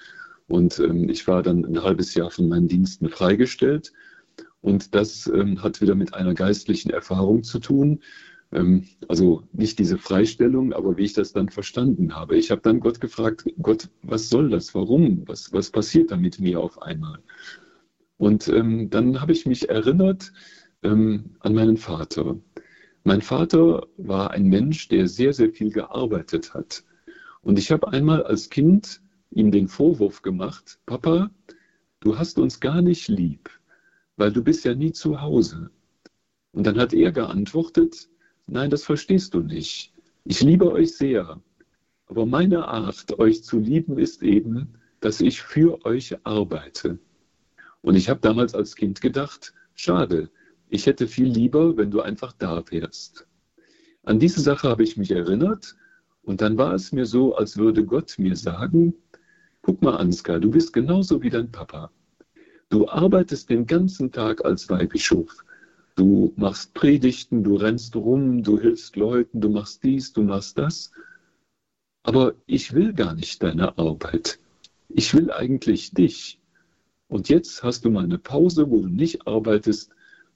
und 0.47 0.79
ähm, 0.79 1.09
ich 1.09 1.27
war 1.27 1.43
dann 1.43 1.65
ein 1.65 1.83
halbes 1.83 2.15
Jahr 2.15 2.31
von 2.31 2.49
meinen 2.49 2.69
Diensten 2.69 3.09
freigestellt. 3.09 3.93
Und 4.67 4.97
das 4.97 5.29
ähm, 5.29 5.63
hat 5.63 5.81
wieder 5.81 5.95
mit 5.95 6.15
einer 6.15 6.35
geistlichen 6.35 6.91
Erfahrung 6.91 7.45
zu 7.45 7.61
tun. 7.61 8.01
Ähm, 8.51 8.83
also 9.07 9.45
nicht 9.53 9.79
diese 9.79 9.97
Freistellung, 9.97 10.73
aber 10.73 10.97
wie 10.97 11.05
ich 11.05 11.13
das 11.13 11.33
dann 11.33 11.51
verstanden 11.51 12.17
habe. 12.17 12.37
Ich 12.37 12.51
habe 12.51 12.63
dann 12.63 12.81
Gott 12.81 13.01
gefragt, 13.01 13.45
Gott, 13.63 13.89
was 14.03 14.29
soll 14.29 14.51
das? 14.51 14.75
Warum? 14.75 15.23
Was, 15.29 15.53
was 15.53 15.71
passiert 15.71 16.11
da 16.11 16.17
mit 16.17 16.41
mir 16.41 16.59
auf 16.59 16.83
einmal? 16.83 17.21
Und 18.17 18.49
ähm, 18.49 18.91
dann 18.91 19.21
habe 19.21 19.31
ich 19.31 19.47
mich 19.47 19.69
erinnert 19.69 20.33
ähm, 20.83 21.37
an 21.39 21.55
meinen 21.55 21.77
Vater. 21.77 22.37
Mein 23.05 23.23
Vater 23.23 23.87
war 23.97 24.33
ein 24.33 24.47
Mensch, 24.47 24.89
der 24.89 25.07
sehr, 25.07 25.33
sehr 25.33 25.51
viel 25.51 25.71
gearbeitet 25.71 26.55
hat. 26.55 26.83
Und 27.41 27.61
ich 27.61 27.71
habe 27.71 27.93
einmal 27.93 28.25
als 28.25 28.51
Kind 28.51 29.01
ihm 29.31 29.53
den 29.53 29.69
Vorwurf 29.69 30.23
gemacht, 30.23 30.81
Papa, 30.87 31.31
du 32.01 32.19
hast 32.19 32.41
uns 32.41 32.59
gar 32.59 32.83
nicht 32.83 33.07
lieb, 33.07 33.49
weil 34.17 34.33
du 34.33 34.43
bist 34.43 34.65
ja 34.65 34.75
nie 34.75 34.93
zu 34.93 35.21
Hause. 35.21 35.71
Und 36.53 36.67
dann 36.67 36.79
hat 36.79 36.93
er 36.93 37.13
geantwortet, 37.13 38.09
nein, 38.47 38.71
das 38.71 38.85
verstehst 38.85 39.35
du 39.35 39.41
nicht. 39.41 39.93
Ich 40.25 40.41
liebe 40.41 40.73
euch 40.73 40.97
sehr, 40.97 41.41
aber 42.07 42.27
meine 42.27 42.67
Art, 42.67 43.19
euch 43.19 43.45
zu 43.45 43.59
lieben, 43.59 43.99
ist 43.99 44.23
eben, 44.23 44.75
dass 45.01 45.21
ich 45.21 45.43
für 45.43 45.85
euch 45.85 46.17
arbeite. 46.25 46.99
Und 47.83 47.95
ich 47.95 48.09
habe 48.09 48.21
damals 48.21 48.55
als 48.55 48.75
Kind 48.75 49.01
gedacht, 49.01 49.53
schade, 49.75 50.31
ich 50.69 50.87
hätte 50.87 51.07
viel 51.07 51.29
lieber, 51.29 51.77
wenn 51.77 51.91
du 51.91 52.01
einfach 52.01 52.33
da 52.33 52.65
wärst. 52.71 53.27
An 54.03 54.19
diese 54.19 54.41
Sache 54.41 54.69
habe 54.69 54.83
ich 54.83 54.97
mich 54.97 55.11
erinnert 55.11 55.77
und 56.23 56.41
dann 56.41 56.59
war 56.59 56.75
es 56.75 56.93
mir 56.93 57.07
so, 57.07 57.37
als 57.37 57.57
würde 57.57 57.85
Gott 57.85 58.19
mir 58.19 58.37
sagen, 58.37 58.95
guck 59.63 59.83
mal, 59.83 59.97
Ansgar, 59.97 60.41
du 60.41 60.51
bist 60.51 60.73
genauso 60.73 61.23
wie 61.23 61.31
dein 61.31 61.51
Papa. 61.51 61.91
Du 62.69 62.89
arbeitest 62.89 63.49
den 63.51 63.67
ganzen 63.67 64.11
Tag 64.11 64.45
als 64.45 64.69
Weihbischof. 64.69 65.45
Du 65.95 66.33
machst 66.37 66.75
Predigten, 66.75 67.45
du 67.45 67.57
rennst 67.57 67.95
rum, 67.95 68.43
du 68.43 68.59
hilfst 68.59 68.97
Leuten, 68.97 69.41
du 69.41 69.49
machst 69.49 69.85
dies, 69.85 70.13
du 70.13 70.23
machst 70.23 70.59
das. 70.59 70.91
Aber 72.03 72.35
ich 72.47 72.75
will 72.75 72.93
gar 72.93 73.15
nicht 73.15 73.43
deine 73.43 73.79
Arbeit. 73.79 74.39
Ich 74.89 75.15
will 75.15 75.31
eigentlich 75.31 75.93
dich. 75.93 76.41
Und 77.09 77.29
jetzt 77.29 77.63
hast 77.63 77.85
du 77.85 77.91
mal 77.91 78.05
eine 78.05 78.19
Pause, 78.19 78.69
wo 78.69 78.81
du 78.81 78.89
nicht 78.89 79.27
arbeitest, 79.27 79.91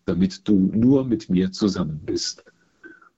damit 0.04 0.48
du 0.48 0.54
nur 0.54 1.04
mit 1.04 1.28
mir 1.28 1.52
zusammen 1.52 2.00
bist. 2.04 2.44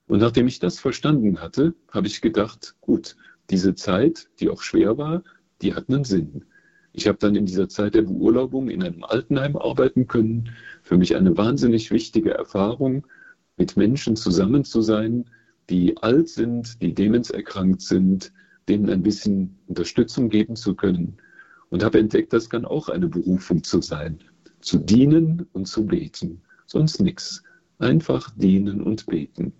Und 0.06 0.20
nachdem 0.20 0.46
ich 0.46 0.58
das 0.58 0.80
verstanden 0.80 1.40
hatte, 1.40 1.74
habe 1.90 2.06
ich 2.06 2.20
gedacht, 2.20 2.74
gut, 2.80 3.16
diese 3.50 3.74
Zeit, 3.74 4.28
die 4.40 4.48
auch 4.48 4.62
schwer 4.62 4.98
war, 4.98 5.22
die 5.60 5.74
hat 5.74 5.88
einen 5.88 6.04
Sinn. 6.04 6.44
Ich 6.92 7.06
habe 7.08 7.18
dann 7.18 7.34
in 7.34 7.46
dieser 7.46 7.68
Zeit 7.68 7.94
der 7.94 8.02
Beurlaubung 8.02 8.68
in 8.68 8.82
einem 8.82 9.04
Altenheim 9.04 9.56
arbeiten 9.56 10.06
können. 10.06 10.50
Für 10.82 10.96
mich 10.96 11.16
eine 11.16 11.36
wahnsinnig 11.36 11.90
wichtige 11.90 12.32
Erfahrung, 12.32 13.06
mit 13.56 13.76
Menschen 13.76 14.16
zusammen 14.16 14.64
zu 14.64 14.82
sein, 14.82 15.26
die 15.70 15.96
alt 15.98 16.28
sind, 16.28 16.82
die 16.82 16.94
demenserkrankt 16.94 17.82
sind, 17.82 18.32
denen 18.68 18.90
ein 18.90 19.02
bisschen 19.02 19.58
Unterstützung 19.66 20.28
geben 20.28 20.56
zu 20.56 20.74
können. 20.74 21.18
Und 21.70 21.82
habe 21.82 21.98
entdeckt, 21.98 22.32
das 22.32 22.50
kann 22.50 22.64
auch 22.64 22.88
eine 22.88 23.08
Berufung 23.08 23.62
zu 23.62 23.80
sein. 23.80 24.18
Zu 24.60 24.78
dienen 24.78 25.46
und 25.52 25.66
zu 25.66 25.86
beten 25.86 26.42
sonst 26.72 27.00
nichts. 27.00 27.42
Einfach 27.78 28.30
dienen 28.36 28.82
und 28.82 29.06
beten. 29.06 29.52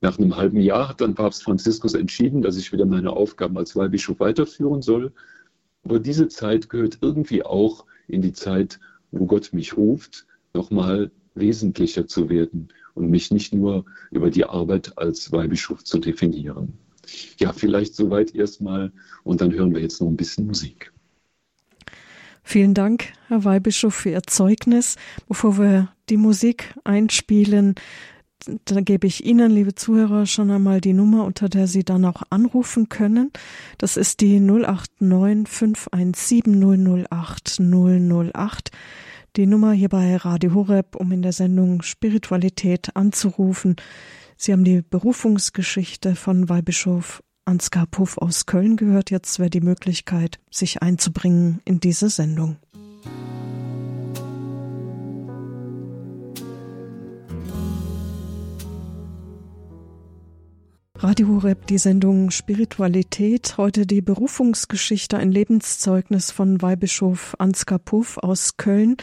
Nach 0.00 0.18
einem 0.18 0.36
halben 0.36 0.60
Jahr 0.60 0.88
hat 0.88 1.00
dann 1.00 1.14
Papst 1.14 1.44
Franziskus 1.44 1.94
entschieden, 1.94 2.42
dass 2.42 2.56
ich 2.56 2.72
wieder 2.72 2.86
meine 2.86 3.10
Aufgaben 3.10 3.56
als 3.56 3.76
Weihbischof 3.76 4.18
weiterführen 4.18 4.82
soll. 4.82 5.12
Aber 5.84 5.98
diese 5.98 6.28
Zeit 6.28 6.68
gehört 6.68 6.98
irgendwie 7.00 7.42
auch 7.44 7.84
in 8.08 8.22
die 8.22 8.32
Zeit, 8.32 8.78
wo 9.10 9.26
Gott 9.26 9.52
mich 9.52 9.76
ruft, 9.76 10.26
nochmal 10.54 11.10
wesentlicher 11.34 12.06
zu 12.06 12.28
werden 12.28 12.68
und 12.94 13.10
mich 13.10 13.30
nicht 13.30 13.54
nur 13.54 13.84
über 14.10 14.30
die 14.30 14.44
Arbeit 14.44 14.96
als 14.98 15.32
Weihbischof 15.32 15.82
zu 15.84 15.98
definieren. 15.98 16.74
Ja, 17.38 17.52
vielleicht 17.52 17.94
soweit 17.94 18.34
erstmal 18.34 18.92
und 19.24 19.40
dann 19.40 19.52
hören 19.52 19.74
wir 19.74 19.80
jetzt 19.80 20.00
noch 20.00 20.08
ein 20.08 20.16
bisschen 20.16 20.46
Musik. 20.46 20.92
Vielen 22.44 22.74
Dank, 22.74 23.12
Herr 23.28 23.44
Weihbischof, 23.44 23.94
für 23.94 24.10
Ihr 24.10 24.22
Zeugnis. 24.24 24.96
Bevor 25.28 25.58
wir 25.58 25.92
die 26.08 26.16
Musik 26.16 26.74
einspielen, 26.84 27.76
da 28.64 28.80
gebe 28.80 29.06
ich 29.06 29.24
Ihnen, 29.24 29.50
liebe 29.50 29.74
Zuhörer, 29.74 30.26
schon 30.26 30.50
einmal 30.50 30.80
die 30.80 30.92
Nummer, 30.92 31.24
unter 31.24 31.48
der 31.48 31.66
Sie 31.66 31.84
dann 31.84 32.04
auch 32.04 32.22
anrufen 32.30 32.88
können. 32.88 33.30
Das 33.78 33.96
ist 33.96 34.20
die 34.20 34.40
089 34.40 35.48
517 35.48 37.06
008 37.10 37.60
008. 37.60 38.70
Die 39.36 39.46
Nummer 39.46 39.72
hier 39.72 39.88
bei 39.88 40.16
Radio 40.16 40.54
Horeb, 40.54 40.96
um 40.96 41.10
in 41.12 41.22
der 41.22 41.32
Sendung 41.32 41.82
Spiritualität 41.82 42.94
anzurufen. 42.96 43.76
Sie 44.36 44.52
haben 44.52 44.64
die 44.64 44.82
Berufungsgeschichte 44.82 46.14
von 46.16 46.48
Weihbischof 46.48 47.22
Ansgar 47.44 47.86
Puff 47.86 48.18
aus 48.18 48.46
Köln 48.46 48.76
gehört. 48.76 49.10
Jetzt 49.10 49.38
wäre 49.38 49.50
die 49.50 49.60
Möglichkeit, 49.60 50.38
sich 50.50 50.82
einzubringen 50.82 51.60
in 51.64 51.80
diese 51.80 52.08
Sendung. 52.08 52.56
Radio 61.02 61.26
Horeb, 61.26 61.66
die 61.66 61.78
Sendung 61.78 62.30
Spiritualität. 62.30 63.56
Heute 63.58 63.86
die 63.86 64.00
Berufungsgeschichte, 64.00 65.16
ein 65.16 65.32
Lebenszeugnis 65.32 66.30
von 66.30 66.62
Weihbischof 66.62 67.34
Ansgar 67.40 67.80
Puff 67.80 68.18
aus 68.18 68.56
Köln. 68.56 68.96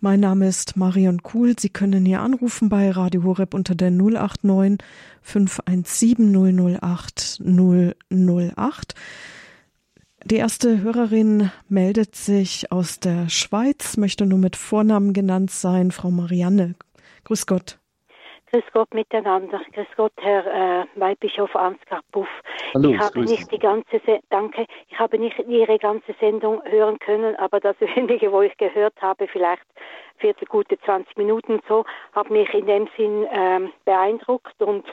Mein 0.00 0.20
Name 0.20 0.48
ist 0.48 0.78
Marion 0.78 1.22
Kuhl. 1.22 1.54
Sie 1.58 1.68
können 1.68 2.06
hier 2.06 2.20
anrufen 2.20 2.70
bei 2.70 2.90
Radio 2.90 3.24
Horeb 3.24 3.52
unter 3.52 3.74
der 3.74 3.90
089 3.90 4.78
517 5.20 6.78
008 6.80 7.42
008. 7.44 8.94
Die 10.24 10.36
erste 10.36 10.80
Hörerin 10.80 11.50
meldet 11.68 12.16
sich 12.16 12.72
aus 12.72 12.98
der 12.98 13.28
Schweiz, 13.28 13.98
möchte 13.98 14.24
nur 14.24 14.38
mit 14.38 14.56
Vornamen 14.56 15.12
genannt 15.12 15.50
sein, 15.50 15.90
Frau 15.90 16.10
Marianne. 16.10 16.76
Grüß 17.24 17.44
Gott. 17.44 17.81
Grüß 18.54 18.64
Gott 18.74 18.92
miteinander. 18.92 19.62
Grüß 19.72 19.86
Gott, 19.96 20.12
Herr 20.18 20.82
äh, 20.82 20.84
Weihbischof 20.96 21.56
Ansgar 21.56 22.02
Puff. 22.12 22.28
Hallo, 22.74 22.90
ich 22.90 22.98
habe 22.98 23.20
nicht 23.20 23.50
die 23.50 23.58
ganze 23.58 23.98
Se 24.04 24.20
danke, 24.28 24.66
ich 24.90 24.98
habe 24.98 25.18
nicht 25.18 25.38
Ihre 25.48 25.78
ganze 25.78 26.12
Sendung 26.20 26.62
hören 26.66 26.98
können, 26.98 27.34
aber 27.36 27.60
das 27.60 27.76
wenige, 27.80 28.30
wo 28.30 28.42
ich 28.42 28.54
gehört 28.58 29.00
habe, 29.00 29.26
vielleicht 29.26 29.62
vierte 30.18 30.44
gute 30.44 30.78
20 30.80 31.16
Minuten 31.16 31.60
so, 31.66 31.86
hat 32.12 32.28
mich 32.28 32.52
in 32.52 32.66
dem 32.66 32.90
Sinn 32.94 33.26
ähm, 33.32 33.72
beeindruckt 33.86 34.60
und 34.60 34.84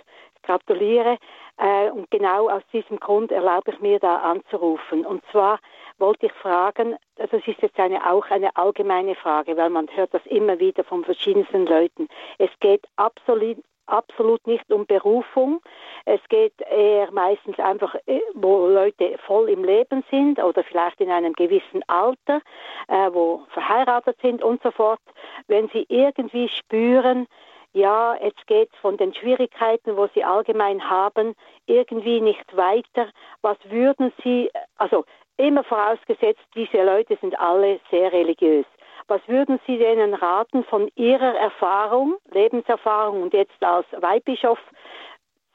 gratuliere. 0.44 1.18
Äh, 1.60 1.92
und 1.92 2.10
genau 2.10 2.50
aus 2.50 2.64
diesem 2.72 3.00
Grund 3.00 3.32
erlaube 3.32 3.72
ich 3.72 3.80
mir 3.80 4.00
da 4.00 4.18
anzurufen. 4.18 5.06
Und 5.06 5.24
zwar 5.32 5.60
wollte 5.98 6.28
ich 6.28 6.32
fragen, 6.34 6.96
also 7.18 7.38
es 7.38 7.48
ist 7.48 7.62
jetzt 7.62 7.78
eine, 7.78 8.10
auch 8.10 8.26
eine 8.30 8.56
allgemeine 8.56 9.16
Frage, 9.16 9.58
weil 9.58 9.70
man 9.70 9.88
hört 9.94 10.14
das 10.14 10.26
immer 10.26 10.60
wieder 10.60 10.84
von 10.86 11.04
verschiedensten 11.04 11.66
Leuten. 11.66 12.08
Es 12.38 12.50
geht 12.62 12.86
absolut, 12.96 13.58
absolut 13.88 14.48
nicht 14.48 14.72
um 14.72 14.86
Berufung. 14.86 15.60
Es 16.06 16.22
geht 16.30 16.54
eher 16.62 17.12
meistens 17.12 17.60
einfach, 17.60 17.94
äh, 18.06 18.22
wo 18.36 18.68
Leute 18.68 19.18
voll 19.26 19.50
im 19.50 19.66
Leben 19.66 20.06
sind 20.10 20.42
oder 20.42 20.64
vielleicht 20.64 21.02
in 21.02 21.12
einem 21.12 21.34
gewissen 21.34 21.84
Alter, 21.88 22.42
äh, 22.88 23.10
wo 23.12 23.44
verheiratet 23.50 24.18
sind 24.22 24.42
und 24.42 24.64
so 24.64 24.72
fort. 24.72 25.02
Wenn 25.48 25.68
sie 25.70 25.86
irgendwie 25.90 26.48
spüren, 26.48 27.28
ja, 27.74 28.16
jetzt 28.22 28.46
geht 28.48 28.70
von 28.82 28.98
den 28.98 29.14
Schwierigkeiten, 29.14 29.96
wo 29.96 30.08
sie 30.14 30.24
allgemein 30.24 30.90
haben, 30.90 31.36
irgendwie 31.68 32.20
nicht 32.20 32.58
weiter. 32.58 33.10
Was 33.42 33.58
würden 33.70 34.12
Sie, 34.24 34.50
also 34.78 35.06
Immer 35.40 35.64
vorausgesetzt, 35.64 36.44
diese 36.54 36.84
Leute 36.84 37.18
sind 37.22 37.40
alle 37.40 37.80
sehr 37.90 38.12
religiös. 38.12 38.66
Was 39.08 39.22
würden 39.26 39.58
Sie 39.66 39.78
denen 39.78 40.14
raten 40.14 40.66
von 40.66 40.90
Ihrer 40.96 41.34
Erfahrung, 41.34 42.18
Lebenserfahrung 42.32 43.24
und 43.24 43.34
jetzt 43.34 43.64
als 43.64 43.86
Weihbischof 43.94 44.60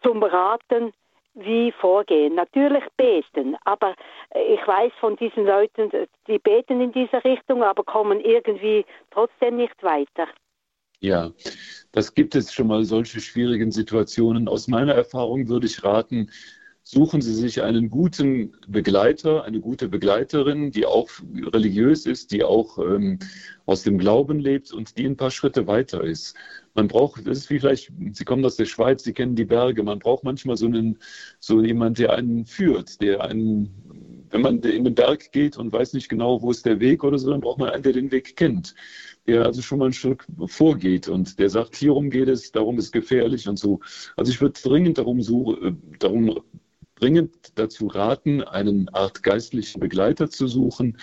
zum 0.02 0.22
Raten, 0.22 0.94
wie 1.34 1.70
vorgehen? 1.70 2.34
Natürlich 2.34 2.84
beten, 2.96 3.58
aber 3.66 3.94
ich 4.34 4.66
weiß 4.66 4.90
von 5.00 5.16
diesen 5.16 5.44
Leuten, 5.44 5.90
die 6.28 6.38
beten 6.38 6.80
in 6.80 6.92
dieser 6.92 7.22
Richtung, 7.22 7.62
aber 7.62 7.84
kommen 7.84 8.20
irgendwie 8.20 8.86
trotzdem 9.10 9.56
nicht 9.56 9.82
weiter. 9.82 10.28
Ja, 11.04 11.34
das 11.92 12.14
gibt 12.14 12.34
es 12.34 12.54
schon 12.54 12.66
mal 12.66 12.86
solche 12.86 13.20
schwierigen 13.20 13.70
Situationen. 13.70 14.48
Aus 14.48 14.68
meiner 14.68 14.94
Erfahrung 14.94 15.48
würde 15.48 15.66
ich 15.66 15.84
raten, 15.84 16.30
suchen 16.82 17.20
Sie 17.20 17.34
sich 17.34 17.60
einen 17.60 17.90
guten 17.90 18.56
Begleiter, 18.68 19.44
eine 19.44 19.60
gute 19.60 19.88
Begleiterin, 19.88 20.70
die 20.70 20.86
auch 20.86 21.10
religiös 21.52 22.06
ist, 22.06 22.32
die 22.32 22.42
auch 22.42 22.78
ähm, 22.78 23.18
aus 23.66 23.82
dem 23.82 23.98
Glauben 23.98 24.38
lebt 24.38 24.72
und 24.72 24.96
die 24.96 25.04
ein 25.04 25.18
paar 25.18 25.30
Schritte 25.30 25.66
weiter 25.66 26.02
ist. 26.02 26.36
Man 26.72 26.88
braucht, 26.88 27.26
das 27.26 27.36
ist 27.36 27.50
wie 27.50 27.60
vielleicht, 27.60 27.92
Sie 28.12 28.24
kommen 28.24 28.44
aus 28.46 28.56
der 28.56 28.64
Schweiz, 28.64 29.04
Sie 29.04 29.12
kennen 29.12 29.36
die 29.36 29.44
Berge, 29.44 29.82
man 29.82 29.98
braucht 29.98 30.24
manchmal 30.24 30.56
so 30.56 30.64
einen, 30.64 30.98
so 31.38 31.62
jemand, 31.62 31.98
der 31.98 32.14
einen 32.14 32.46
führt, 32.46 33.02
der 33.02 33.22
einen, 33.24 33.83
wenn 34.34 34.42
man 34.42 34.60
in 34.62 34.84
den 34.84 34.94
Berg 34.94 35.30
geht 35.30 35.56
und 35.56 35.72
weiß 35.72 35.92
nicht 35.92 36.08
genau, 36.08 36.42
wo 36.42 36.50
ist 36.50 36.66
der 36.66 36.80
Weg 36.80 37.04
oder 37.04 37.18
so, 37.18 37.30
dann 37.30 37.40
braucht 37.40 37.60
man 37.60 37.70
einen, 37.70 37.84
der 37.84 37.92
den 37.92 38.10
Weg 38.10 38.36
kennt 38.36 38.74
der 39.26 39.46
also 39.46 39.62
schon 39.62 39.78
mal 39.78 39.86
ein 39.86 39.92
Stück 39.92 40.26
vorgeht 40.46 41.08
und 41.08 41.38
der 41.38 41.48
sagt, 41.48 41.76
hierum 41.76 42.10
geht 42.10 42.28
es, 42.28 42.52
darum 42.52 42.78
ist 42.78 42.92
gefährlich 42.92 43.48
und 43.48 43.58
so. 43.58 43.80
Also 44.16 44.30
ich 44.30 44.40
würde 44.40 44.60
dringend 44.60 44.98
darum, 44.98 45.22
suchen, 45.22 45.66
äh, 45.66 45.96
darum 45.98 46.40
dringend 46.96 47.34
dazu 47.54 47.86
raten, 47.86 48.42
einen 48.42 48.88
Art 48.90 49.22
geistlichen 49.22 49.80
Begleiter 49.80 50.30
zu 50.30 50.46
suchen. 50.46 50.98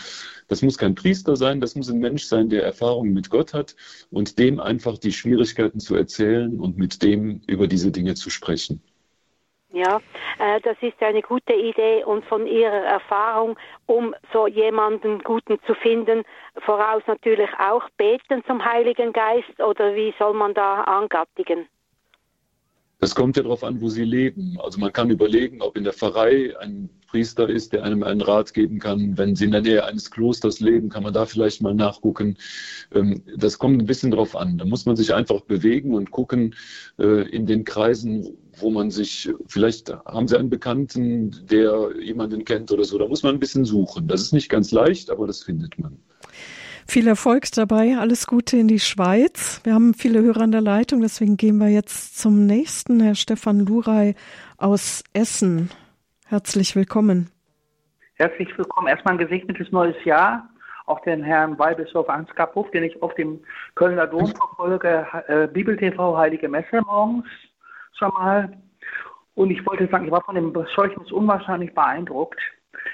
Das 0.47 0.61
muss 0.61 0.77
kein 0.77 0.95
Priester 0.95 1.35
sein, 1.35 1.61
das 1.61 1.75
muss 1.75 1.89
ein 1.89 1.99
Mensch 1.99 2.25
sein, 2.25 2.49
der 2.49 2.63
Erfahrungen 2.63 3.13
mit 3.13 3.29
Gott 3.29 3.53
hat 3.53 3.75
und 4.09 4.39
dem 4.39 4.59
einfach 4.59 4.97
die 4.97 5.11
Schwierigkeiten 5.11 5.79
zu 5.79 5.95
erzählen 5.95 6.59
und 6.59 6.77
mit 6.77 7.03
dem 7.03 7.41
über 7.47 7.67
diese 7.67 7.91
Dinge 7.91 8.13
zu 8.13 8.29
sprechen. 8.29 8.81
Ja, 9.73 10.01
äh, 10.39 10.59
das 10.61 10.75
ist 10.81 11.01
eine 11.01 11.21
gute 11.21 11.53
Idee 11.53 12.03
und 12.03 12.25
von 12.25 12.45
Ihrer 12.45 12.83
Erfahrung, 12.83 13.57
um 13.85 14.13
so 14.33 14.45
jemanden 14.45 15.19
Guten 15.19 15.59
zu 15.65 15.73
finden, 15.75 16.23
voraus 16.57 17.03
natürlich 17.07 17.49
auch 17.57 17.89
beten 17.95 18.43
zum 18.45 18.63
Heiligen 18.63 19.13
Geist 19.13 19.59
oder 19.59 19.95
wie 19.95 20.13
soll 20.19 20.33
man 20.33 20.53
da 20.53 20.81
angattigen? 20.81 21.67
Das 22.99 23.15
kommt 23.15 23.37
ja 23.37 23.43
darauf 23.43 23.63
an, 23.63 23.81
wo 23.81 23.87
Sie 23.87 24.03
leben. 24.03 24.59
Also 24.61 24.79
man 24.79 24.91
kann 24.93 25.09
überlegen, 25.09 25.61
ob 25.61 25.77
in 25.77 25.85
der 25.85 25.93
Pfarrei 25.93 26.53
ein 26.59 26.89
Priester 27.11 27.49
ist, 27.49 27.73
der 27.73 27.83
einem 27.83 28.03
einen 28.03 28.21
Rat 28.21 28.53
geben 28.53 28.79
kann. 28.79 29.17
Wenn 29.17 29.35
Sie 29.35 29.43
in 29.43 29.51
der 29.51 29.61
Nähe 29.61 29.83
eines 29.83 30.11
Klosters 30.11 30.61
leben, 30.61 30.87
kann 30.87 31.03
man 31.03 31.13
da 31.13 31.25
vielleicht 31.25 31.61
mal 31.61 31.75
nachgucken. 31.75 32.37
Ähm, 32.93 33.21
das 33.35 33.59
kommt 33.59 33.81
ein 33.81 33.85
bisschen 33.85 34.11
darauf 34.11 34.33
an. 34.35 34.57
Da 34.57 34.63
muss 34.63 34.85
man 34.85 34.95
sich 34.95 35.13
einfach 35.13 35.41
bewegen 35.41 35.93
und 35.93 36.11
gucken 36.11 36.55
äh, 36.97 37.29
in 37.29 37.45
den 37.45 37.65
Kreisen, 37.65 38.37
wo 38.57 38.69
man 38.69 38.91
sich, 38.91 39.29
vielleicht 39.45 39.89
haben 39.89 40.29
Sie 40.29 40.39
einen 40.39 40.49
Bekannten, 40.49 41.35
der 41.51 41.89
jemanden 42.01 42.45
kennt 42.45 42.71
oder 42.71 42.85
so. 42.85 42.97
Da 42.97 43.07
muss 43.07 43.23
man 43.23 43.35
ein 43.35 43.39
bisschen 43.39 43.65
suchen. 43.65 44.07
Das 44.07 44.21
ist 44.21 44.31
nicht 44.31 44.47
ganz 44.47 44.71
leicht, 44.71 45.09
aber 45.09 45.27
das 45.27 45.43
findet 45.43 45.77
man. 45.79 45.97
Viel 46.87 47.07
Erfolg 47.07 47.51
dabei, 47.51 47.97
alles 47.97 48.25
Gute 48.25 48.57
in 48.57 48.69
die 48.69 48.79
Schweiz. 48.79 49.59
Wir 49.63 49.73
haben 49.73 49.93
viele 49.93 50.21
Hörer 50.21 50.41
an 50.41 50.51
der 50.51 50.61
Leitung, 50.61 51.01
deswegen 51.01 51.35
gehen 51.35 51.57
wir 51.57 51.69
jetzt 51.69 52.17
zum 52.19 52.45
nächsten, 52.45 53.01
Herr 53.01 53.15
Stefan 53.15 53.59
Luray 53.59 54.15
aus 54.57 55.03
Essen. 55.13 55.69
Herzlich 56.31 56.77
willkommen. 56.77 57.29
Herzlich 58.13 58.57
willkommen. 58.57 58.87
Erstmal 58.87 59.15
ein 59.15 59.17
gesegnetes 59.17 59.69
neues 59.73 60.01
Jahr. 60.05 60.47
Auch 60.85 61.01
den 61.01 61.21
Herrn 61.21 61.59
Weihbischof 61.59 62.07
Ansgar 62.07 62.47
Puff, 62.47 62.71
den 62.71 62.85
ich 62.85 63.03
auf 63.03 63.13
dem 63.15 63.43
Kölner 63.75 64.07
Dom 64.07 64.27
verfolge, 64.27 65.05
äh, 65.27 65.47
Bibel 65.47 65.75
TV 65.75 66.17
Heilige 66.17 66.47
Messe 66.47 66.79
morgens 66.85 67.25
schon 67.99 68.13
mal. 68.13 68.57
Und 69.35 69.51
ich 69.51 69.65
wollte 69.67 69.89
sagen, 69.89 70.05
ich 70.05 70.11
war 70.11 70.23
von 70.23 70.35
dem 70.35 70.53
Zeugnis 70.73 71.11
unwahrscheinlich 71.11 71.75
beeindruckt 71.75 72.39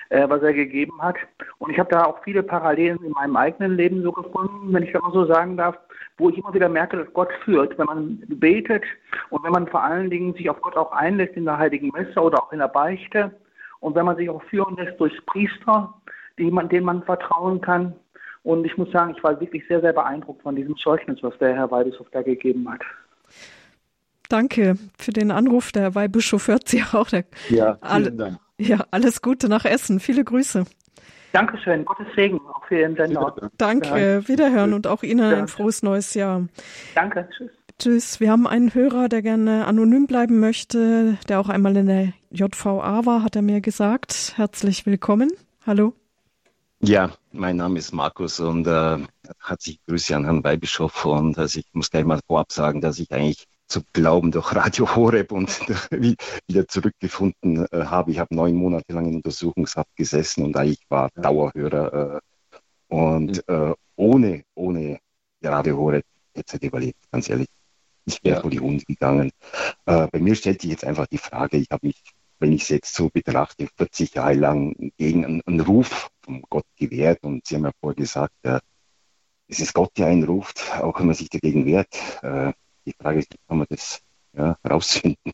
äh, 0.09 0.27
was 0.29 0.41
er 0.41 0.53
gegeben 0.53 1.01
hat. 1.01 1.15
Und 1.59 1.71
ich 1.71 1.79
habe 1.79 1.89
da 1.89 2.05
auch 2.05 2.23
viele 2.23 2.43
Parallelen 2.43 3.03
in 3.03 3.11
meinem 3.11 3.35
eigenen 3.35 3.75
Leben 3.75 4.03
so 4.03 4.11
gefunden, 4.11 4.73
wenn 4.73 4.83
ich 4.83 4.91
das 4.91 5.01
mal 5.01 5.11
so 5.13 5.25
sagen 5.25 5.57
darf, 5.57 5.77
wo 6.17 6.29
ich 6.29 6.37
immer 6.37 6.53
wieder 6.53 6.69
merke, 6.69 6.97
dass 6.97 7.13
Gott 7.13 7.29
führt, 7.43 7.77
wenn 7.77 7.85
man 7.85 8.23
betet 8.27 8.83
und 9.29 9.43
wenn 9.43 9.51
man 9.51 9.67
vor 9.67 9.83
allen 9.83 10.09
Dingen 10.09 10.33
sich 10.33 10.49
auf 10.49 10.61
Gott 10.61 10.75
auch 10.75 10.91
einlässt 10.91 11.35
in 11.35 11.45
der 11.45 11.57
Heiligen 11.57 11.89
Messe 11.89 12.19
oder 12.19 12.41
auch 12.41 12.51
in 12.51 12.59
der 12.59 12.67
Beichte 12.67 13.31
und 13.79 13.95
wenn 13.95 14.05
man 14.05 14.17
sich 14.17 14.29
auch 14.29 14.41
führen 14.43 14.75
lässt 14.75 14.99
durch 14.99 15.13
Priester, 15.25 15.93
die 16.37 16.49
man, 16.51 16.69
denen 16.69 16.85
man 16.85 17.03
vertrauen 17.03 17.61
kann. 17.61 17.95
Und 18.43 18.65
ich 18.65 18.77
muss 18.77 18.91
sagen, 18.91 19.13
ich 19.15 19.23
war 19.23 19.39
wirklich 19.39 19.63
sehr, 19.67 19.81
sehr 19.81 19.93
beeindruckt 19.93 20.41
von 20.41 20.55
diesem 20.55 20.77
Zeugnis, 20.77 21.21
was 21.21 21.37
der 21.37 21.55
Herr 21.55 21.69
Weideshoff 21.69 22.07
da 22.11 22.21
gegeben 22.21 22.69
hat. 22.69 22.81
Danke 24.29 24.75
für 24.97 25.11
den 25.11 25.31
Anruf. 25.31 25.71
Der 25.71 25.95
Weihbischof 25.95 26.47
hört 26.47 26.67
Sie 26.67 26.83
auch. 26.93 27.09
Der, 27.09 27.25
ja, 27.49 27.77
vielen 27.83 28.17
Dank. 28.17 28.39
Ja, 28.59 28.85
alles 28.91 29.21
Gute 29.21 29.49
nach 29.49 29.65
Essen. 29.65 29.99
Viele 29.99 30.23
Grüße. 30.23 30.65
Dankeschön. 31.33 31.85
Gottes 31.85 32.07
Segen 32.15 32.39
auch 32.47 32.65
für 32.67 32.79
Ihren 32.79 32.95
Sender. 32.95 33.49
Danke. 33.57 33.87
Ja. 33.87 34.27
Wiederhören 34.27 34.73
und 34.73 34.87
auch 34.87 35.03
Ihnen 35.03 35.21
ein 35.21 35.47
frohes 35.47 35.83
neues 35.83 36.13
Jahr. 36.13 36.47
Danke. 36.95 37.29
Tschüss. 37.35 37.51
Tschüss. 37.79 38.19
Wir 38.19 38.31
haben 38.31 38.47
einen 38.47 38.73
Hörer, 38.73 39.07
der 39.07 39.21
gerne 39.21 39.67
anonym 39.67 40.07
bleiben 40.07 40.39
möchte, 40.39 41.17
der 41.29 41.39
auch 41.39 41.49
einmal 41.49 41.77
in 41.77 41.85
der 41.85 42.13
JVA 42.31 43.05
war, 43.05 43.21
hat 43.23 43.35
er 43.35 43.43
mir 43.43 43.61
gesagt. 43.61 44.33
Herzlich 44.35 44.87
willkommen. 44.87 45.29
Hallo. 45.65 45.93
Ja, 46.79 47.11
mein 47.31 47.57
Name 47.57 47.77
ist 47.77 47.91
Markus 47.91 48.39
und 48.39 48.65
äh, 48.65 48.97
herzliche 49.43 49.79
Grüße 49.87 50.15
an 50.15 50.25
Herrn 50.25 50.43
Weihbischof. 50.43 51.05
Und 51.05 51.37
also 51.37 51.59
ich 51.59 51.67
muss 51.73 51.91
gleich 51.91 52.05
mal 52.05 52.19
vorab 52.25 52.51
sagen, 52.51 52.81
dass 52.81 52.97
ich 52.97 53.11
eigentlich 53.11 53.45
zu 53.67 53.81
glauben 53.93 54.31
durch 54.31 54.55
Radio 54.55 54.95
Horeb 54.95 55.31
und 55.31 55.49
wieder 56.47 56.67
zurückgefunden 56.67 57.65
äh, 57.71 57.85
habe. 57.85 58.11
Ich 58.11 58.19
habe 58.19 58.33
neun 58.33 58.55
Monate 58.55 58.93
lang 58.93 59.07
in 59.07 59.15
Untersuchungshaft 59.15 59.95
gesessen 59.95 60.43
und 60.45 60.55
eigentlich 60.55 60.85
war 60.89 61.09
Dauerhörer 61.15 62.15
äh, 62.15 62.93
und 62.93 63.47
mhm. 63.47 63.53
äh, 63.53 63.73
ohne, 63.95 64.43
ohne 64.55 64.99
Radio 65.43 65.77
Horeb 65.77 66.05
jetzt 66.37 66.53
hätte 66.53 66.67
überlebt, 66.67 66.99
ganz 67.11 67.29
ehrlich. 67.29 67.47
Ich 68.05 68.23
wäre 68.23 68.35
ja. 68.35 68.41
vor 68.41 68.49
die 68.49 68.59
Hunde 68.59 68.85
gegangen. 68.85 69.31
Äh, 69.85 70.07
bei 70.07 70.19
mir 70.19 70.35
stellt 70.35 70.61
sich 70.61 70.71
jetzt 70.71 70.85
einfach 70.85 71.07
die 71.07 71.17
Frage, 71.17 71.57
ich 71.57 71.67
habe 71.71 71.87
mich, 71.87 72.01
wenn 72.39 72.53
ich 72.53 72.61
es 72.61 72.69
jetzt 72.69 72.93
so 72.93 73.09
betrachte, 73.09 73.67
40 73.75 74.15
Jahre 74.15 74.35
lang 74.35 74.91
gegen 74.97 75.25
einen, 75.25 75.41
einen 75.45 75.59
Ruf 75.59 76.09
von 76.21 76.41
Gott 76.49 76.65
gewehrt 76.77 77.23
und 77.23 77.45
Sie 77.45 77.55
haben 77.55 77.65
ja 77.65 77.71
vorher 77.81 77.95
gesagt, 77.95 78.33
äh, 78.43 78.59
es 79.49 79.59
ist 79.59 79.73
Gott, 79.73 79.91
der 79.97 80.07
einen 80.07 80.23
ruft, 80.23 80.71
auch 80.79 80.99
wenn 80.99 81.07
man 81.07 81.15
sich 81.15 81.29
dagegen 81.29 81.65
wehrt. 81.65 81.87
Die 82.87 82.93
Frage 82.93 83.19
ist, 83.19 83.33
wie 83.33 83.37
kann 83.49 83.57
man 83.57 83.67
das 83.69 83.99
ja, 84.31 84.57
rausfinden? 84.67 85.33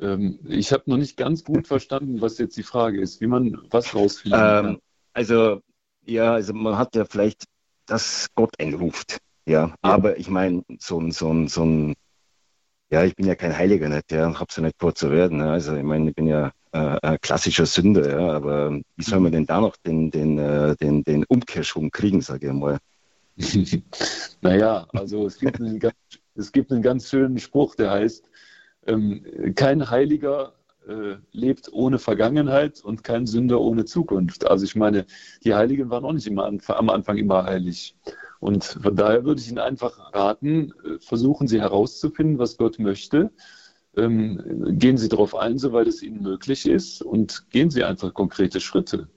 Ähm, 0.00 0.40
ich 0.48 0.72
habe 0.72 0.82
noch 0.86 0.96
nicht 0.96 1.16
ganz 1.16 1.44
gut 1.44 1.66
verstanden, 1.68 2.20
was 2.20 2.38
jetzt 2.38 2.56
die 2.56 2.64
Frage 2.64 3.00
ist, 3.00 3.20
wie 3.20 3.28
man 3.28 3.56
was 3.70 3.94
rausfinden 3.94 4.40
kann. 4.40 4.66
Ähm, 4.66 4.78
also, 5.12 5.60
ja, 6.04 6.34
also 6.34 6.52
man 6.54 6.76
hat 6.76 6.96
ja 6.96 7.04
vielleicht, 7.04 7.44
dass 7.86 8.26
Gott 8.34 8.58
einen 8.58 8.74
ruft. 8.74 9.18
Ja, 9.46 9.68
ja. 9.68 9.76
aber 9.80 10.18
ich 10.18 10.28
meine, 10.28 10.64
so 10.80 11.00
ein, 11.00 11.12
so 11.12 11.32
ein, 11.32 11.46
so 11.46 11.64
ein, 11.64 11.94
ja, 12.90 13.04
ich 13.04 13.14
bin 13.14 13.26
ja 13.26 13.36
kein 13.36 13.56
Heiliger 13.56 13.88
nicht, 13.88 14.10
ja, 14.10 14.26
und 14.26 14.40
hab's 14.40 14.56
ja 14.56 14.64
nicht 14.64 14.74
vor 14.80 14.92
zu 14.92 15.12
werden. 15.12 15.38
Ja. 15.38 15.52
Also, 15.52 15.76
ich 15.76 15.84
meine, 15.84 16.10
ich 16.10 16.16
bin 16.16 16.26
ja 16.26 16.50
äh, 16.72 16.98
ein 17.00 17.18
klassischer 17.20 17.66
Sünder, 17.66 18.10
ja, 18.10 18.32
aber 18.32 18.72
wie 18.96 19.04
soll 19.04 19.20
man 19.20 19.30
denn 19.30 19.46
da 19.46 19.60
noch 19.60 19.76
den, 19.76 20.10
den, 20.10 20.36
äh, 20.40 20.74
den, 20.74 21.04
den 21.04 21.24
Umkehrschwung 21.28 21.92
kriegen, 21.92 22.22
sage 22.22 22.48
ich 22.48 22.52
mal? 22.52 22.78
naja, 24.40 24.88
also 24.92 25.26
es 25.26 25.38
gibt 25.38 25.60
einen 25.60 25.78
ganz 25.78 25.94
es 26.36 26.52
gibt 26.52 26.72
einen 26.72 26.82
ganz 26.82 27.08
schönen 27.08 27.38
Spruch, 27.38 27.74
der 27.74 27.90
heißt, 27.90 28.30
ähm, 28.86 29.24
kein 29.54 29.90
Heiliger 29.90 30.54
äh, 30.86 31.16
lebt 31.32 31.72
ohne 31.72 31.98
Vergangenheit 31.98 32.80
und 32.84 33.02
kein 33.02 33.26
Sünder 33.26 33.60
ohne 33.60 33.84
Zukunft. 33.84 34.48
Also 34.48 34.64
ich 34.64 34.76
meine, 34.76 35.06
die 35.44 35.54
Heiligen 35.54 35.90
waren 35.90 36.04
auch 36.04 36.12
nicht 36.12 36.26
immer 36.26 36.44
am 36.44 36.90
Anfang 36.90 37.16
immer 37.16 37.44
heilig. 37.44 37.96
Und 38.38 38.64
von 38.64 38.94
daher 38.94 39.24
würde 39.24 39.40
ich 39.40 39.48
Ihnen 39.48 39.58
einfach 39.58 40.14
raten, 40.14 40.72
äh, 40.84 40.98
versuchen 41.00 41.48
Sie 41.48 41.60
herauszufinden, 41.60 42.38
was 42.38 42.56
Gott 42.56 42.78
möchte. 42.78 43.30
Ähm, 43.96 44.76
gehen 44.78 44.98
Sie 44.98 45.08
darauf 45.08 45.34
ein, 45.34 45.58
soweit 45.58 45.88
es 45.88 46.02
Ihnen 46.02 46.22
möglich 46.22 46.68
ist 46.68 47.02
und 47.02 47.50
gehen 47.50 47.70
Sie 47.70 47.82
einfach 47.82 48.12
konkrete 48.14 48.60
Schritte. 48.60 49.08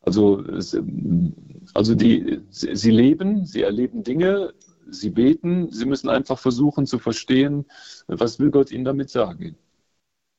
Also, 0.00 0.42
ähm, 0.74 1.34
also 1.74 1.94
die, 1.94 2.40
Sie 2.50 2.90
leben, 2.90 3.44
Sie 3.44 3.62
erleben 3.62 4.02
Dinge, 4.02 4.54
Sie 4.90 5.10
beten, 5.10 5.70
Sie 5.70 5.86
müssen 5.86 6.08
einfach 6.08 6.38
versuchen 6.38 6.86
zu 6.86 6.98
verstehen, 6.98 7.66
was 8.06 8.38
will 8.38 8.50
Gott 8.50 8.70
Ihnen 8.70 8.84
damit 8.84 9.10
sagen. 9.10 9.56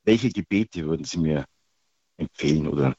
Welche 0.04 0.30
Gebete 0.30 0.86
würden 0.86 1.04
Sie 1.04 1.18
mir 1.18 1.44
empfehlen 2.16 2.66
oder? 2.68 2.94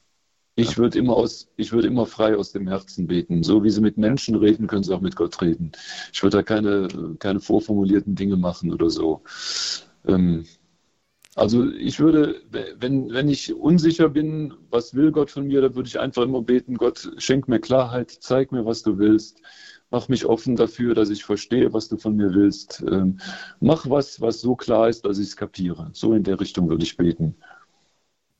Ich 0.55 0.77
würde 0.77 0.99
immer 0.99 1.15
aus, 1.15 1.49
ich 1.55 1.71
würde 1.71 1.87
immer 1.87 2.05
frei 2.05 2.35
aus 2.35 2.51
dem 2.51 2.67
Herzen 2.67 3.07
beten. 3.07 3.41
So 3.41 3.63
wie 3.63 3.69
Sie 3.69 3.81
mit 3.81 3.97
Menschen 3.97 4.35
reden, 4.35 4.67
können 4.67 4.83
Sie 4.83 4.93
auch 4.93 5.01
mit 5.01 5.15
Gott 5.15 5.41
reden. 5.41 5.71
Ich 6.11 6.21
würde 6.21 6.37
da 6.37 6.43
keine, 6.43 7.15
keine 7.19 7.39
vorformulierten 7.39 8.15
Dinge 8.15 8.35
machen 8.35 8.71
oder 8.73 8.89
so. 8.89 9.23
Ähm, 10.05 10.45
also 11.35 11.69
ich 11.71 11.99
würde, 11.99 12.41
wenn, 12.51 13.13
wenn 13.13 13.29
ich 13.29 13.53
unsicher 13.53 14.09
bin, 14.09 14.53
was 14.69 14.93
will 14.93 15.11
Gott 15.11 15.31
von 15.31 15.47
mir, 15.47 15.61
dann 15.61 15.75
würde 15.75 15.87
ich 15.87 15.99
einfach 15.99 16.23
immer 16.23 16.41
beten, 16.41 16.75
Gott, 16.75 17.09
schenk 17.17 17.47
mir 17.47 17.61
Klarheit, 17.61 18.11
zeig 18.11 18.51
mir, 18.51 18.65
was 18.65 18.83
du 18.83 18.97
willst 18.97 19.41
mach 19.91 20.07
mich 20.07 20.25
offen 20.25 20.55
dafür, 20.55 20.95
dass 20.95 21.09
ich 21.09 21.23
verstehe, 21.23 21.73
was 21.73 21.89
du 21.89 21.97
von 21.97 22.15
mir 22.15 22.33
willst. 22.33 22.83
Ähm, 22.89 23.19
mach 23.59 23.89
was, 23.89 24.21
was 24.21 24.41
so 24.41 24.55
klar 24.55 24.89
ist, 24.89 25.05
dass 25.05 25.19
ich 25.19 25.27
es 25.27 25.37
kapiere. 25.37 25.89
So 25.93 26.13
in 26.13 26.23
der 26.23 26.39
Richtung 26.39 26.69
würde 26.69 26.83
ich 26.83 26.97
beten. 26.97 27.35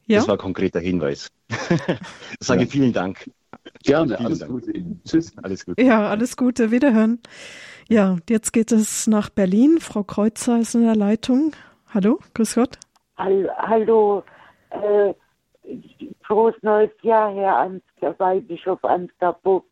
Ja? 0.08 0.20
Das 0.20 0.28
war 0.28 0.36
ein 0.36 0.40
konkreter 0.40 0.80
Hinweis. 0.80 1.30
Sage 2.40 2.62
ja. 2.62 2.68
vielen 2.68 2.94
Dank. 2.94 3.30
Gerne, 3.84 4.16
vielen 4.16 4.26
alles 4.26 4.40
Dank. 4.40 4.52
Gute 4.52 4.72
Ihnen. 4.72 5.02
Tschüss. 5.06 5.34
Alles 5.44 5.66
Gute. 5.66 5.82
Ja, 5.82 6.10
alles 6.10 6.38
Gute. 6.38 6.72
Wiederhören. 6.72 7.20
Ja, 7.90 8.18
jetzt 8.30 8.54
geht 8.54 8.72
es 8.72 9.08
nach 9.08 9.30
Berlin. 9.30 9.80
Frau 9.80 10.04
Kreuzer 10.04 10.60
ist 10.60 10.76
in 10.76 10.84
der 10.84 10.96
Leitung. 10.96 11.52
Hallo, 11.94 12.20
grüß 12.34 12.56
Gott. 12.56 12.78
Hallo, 13.18 14.24
Äh, 14.70 15.14
frohes 16.26 16.56
neues 16.62 16.92
Jahr, 17.02 17.34
Herr 17.34 17.58
Ansgar, 17.58 18.18
Weihbischof 18.18 18.82
Ansgar 18.86 19.38
Buch. 19.44 19.64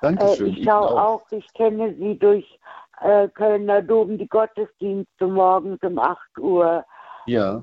Dankeschön. 0.00 0.46
Äh, 0.46 0.50
ich 0.50 0.64
schaue 0.64 0.90
auch. 0.90 1.22
auch. 1.22 1.32
ich 1.32 1.52
kenne 1.54 1.94
Sie 1.94 2.18
durch 2.18 2.58
äh, 3.00 3.28
Kölner 3.28 3.82
Dom, 3.82 4.18
die 4.18 4.28
Gottesdienste 4.28 5.26
morgens 5.26 5.82
um 5.82 5.98
8 5.98 6.38
Uhr. 6.38 6.84
Ja. 7.26 7.62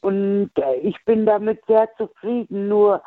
Und 0.00 0.50
äh, 0.56 0.74
ich 0.76 1.02
bin 1.04 1.26
damit 1.26 1.64
sehr 1.66 1.88
zufrieden. 1.96 2.68
Nur 2.68 3.02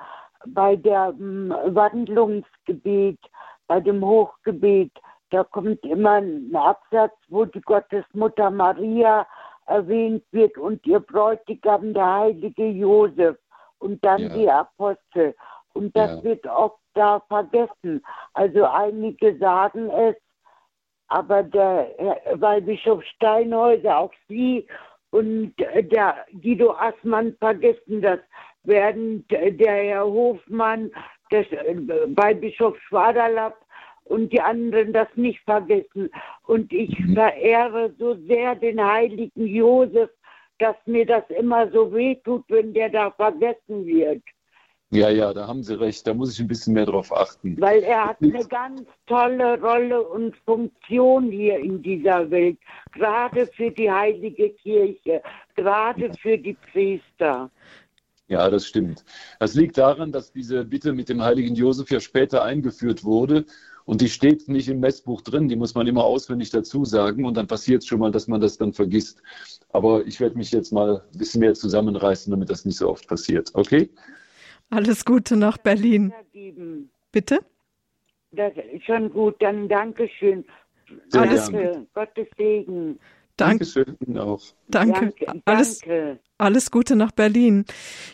bei 0.48 0.76
der 0.76 1.14
ähm, 1.20 1.54
Wandlungsgebet, 1.66 3.20
bei 3.68 3.80
dem 3.80 4.04
Hochgebet, 4.04 4.92
da 5.30 5.44
kommt 5.44 5.84
immer 5.84 6.14
ein 6.14 6.56
Absatz, 6.56 7.14
wo 7.28 7.46
die 7.46 7.62
Gottesmutter 7.62 8.50
Maria 8.50 9.28
erwähnt 9.66 10.24
wird 10.32 10.58
und 10.58 10.86
ihr 10.88 11.02
Bräutigam, 11.02 11.94
der 11.94 12.14
heilige 12.14 12.66
Josef 12.66 13.38
und 13.80 14.04
dann 14.04 14.22
ja. 14.22 14.30
die 14.30 14.50
Apostel. 14.50 15.36
Und 15.78 15.96
das 15.96 16.12
ja. 16.18 16.24
wird 16.24 16.46
oft 16.48 16.80
da 16.94 17.20
vergessen. 17.28 18.04
Also 18.34 18.66
einige 18.66 19.38
sagen 19.38 19.90
es, 19.90 20.16
aber 21.08 21.44
der 21.44 21.88
Weihbischof 22.34 23.04
Steinhäuser, 23.16 23.98
auch 23.98 24.14
Sie 24.28 24.68
und 25.12 25.54
der 25.58 26.26
Guido 26.42 26.72
Assmann 26.72 27.36
vergessen 27.40 28.02
das, 28.02 28.20
während 28.64 29.30
der 29.32 29.84
Herr 29.84 30.06
Hofmann, 30.06 30.92
der 31.32 31.46
Weihbischof 31.46 32.78
Schwaderlapp 32.82 33.58
und 34.06 34.34
die 34.34 34.42
anderen 34.42 34.92
das 34.92 35.08
nicht 35.16 35.40
vergessen. 35.44 36.10
Und 36.44 36.74
ich 36.74 36.98
mhm. 37.00 37.14
verehre 37.14 37.94
so 37.98 38.16
sehr 38.28 38.56
den 38.56 38.84
heiligen 38.84 39.46
Josef, 39.46 40.10
dass 40.60 40.76
mir 40.86 41.06
das 41.06 41.24
immer 41.30 41.70
so 41.72 41.94
wehtut, 41.94 42.44
wenn 42.50 42.74
der 42.74 42.90
da 42.90 43.12
vergessen 43.12 43.86
wird. 43.86 44.24
Ja, 44.90 45.10
ja, 45.10 45.34
da 45.34 45.48
haben 45.48 45.64
Sie 45.64 45.78
recht. 45.78 46.08
Da 46.08 46.14
muss 46.14 46.34
ich 46.34 46.40
ein 46.40 46.48
bisschen 46.48 46.74
mehr 46.74 46.86
drauf 46.86 47.14
achten. 47.16 47.60
Weil 47.60 47.84
er 47.84 48.08
hat 48.08 48.18
eine 48.22 48.46
ganz 48.46 48.84
tolle 49.06 49.60
Rolle 49.60 50.02
und 50.02 50.36
Funktion 50.46 51.30
hier 51.30 51.60
in 51.60 51.82
dieser 51.82 52.32
Welt. 52.32 52.58
Gerade 52.94 53.48
für 53.48 53.70
die 53.70 53.92
heilige 53.92 54.50
Kirche, 54.52 55.22
gerade 55.56 56.14
für 56.14 56.38
die 56.38 56.56
Priester. 56.72 57.52
Ja, 58.30 58.50
das 58.50 58.66
stimmt. 58.66 59.04
Das 59.40 59.56
liegt 59.56 59.78
daran, 59.78 60.12
dass 60.12 60.32
diese 60.32 60.64
Bitte 60.64 60.94
mit 60.94 61.10
dem 61.10 61.22
heiligen 61.22 61.56
Josef 61.56 61.90
ja 61.92 62.00
später 62.00 62.44
eingeführt 62.44 63.04
wurde 63.04 63.46
und 63.86 64.02
die 64.02 64.10
steht 64.10 64.50
nicht 64.50 64.68
im 64.68 64.82
Messbuch 64.82 65.22
drin, 65.22 65.48
die 65.48 65.56
muss 65.56 65.76
man 65.76 65.88
immer 65.88 66.04
auswendig 66.04 66.50
dazu 66.50 66.84
sagen 66.84 67.24
und 67.24 67.38
dann 67.38 67.48
passiert 67.48 67.84
es 67.84 67.88
schon 67.88 68.00
mal, 68.00 68.12
dass 68.12 68.28
man 68.28 68.42
das 68.42 68.58
dann 68.58 68.74
vergisst. 68.74 69.22
Aber 69.70 70.06
ich 70.06 70.20
werde 70.20 70.38
mich 70.38 70.52
jetzt 70.52 70.74
mal 70.74 71.04
ein 71.14 71.18
bisschen 71.18 71.40
mehr 71.40 71.54
zusammenreißen, 71.54 72.30
damit 72.30 72.50
das 72.50 72.66
nicht 72.66 72.78
so 72.78 72.90
oft 72.90 73.08
passiert. 73.08 73.52
Okay? 73.54 73.90
Alles 74.70 75.06
Gute 75.06 75.38
nach 75.38 75.58
Berlin. 75.58 76.14
Bitte? 77.12 77.40
Das 78.32 78.54
ist 78.74 78.86
schon 78.86 79.12
gut, 79.12 79.36
dann 79.40 79.68
Dankeschön. 79.70 80.46
Sehr 81.10 81.22
Alles 81.22 81.52
Danke. 81.52 81.88
Gottes 81.94 82.28
Segen. 82.38 83.00
Danke. 83.38 83.66
Dankeschön 83.66 83.98
Ihnen 84.06 84.18
auch. 84.18 84.42
Danke. 84.68 85.14
Danke. 85.20 85.42
Alles, 85.46 85.82
alles 86.38 86.72
Gute 86.72 86.96
nach 86.96 87.12
Berlin. 87.12 87.66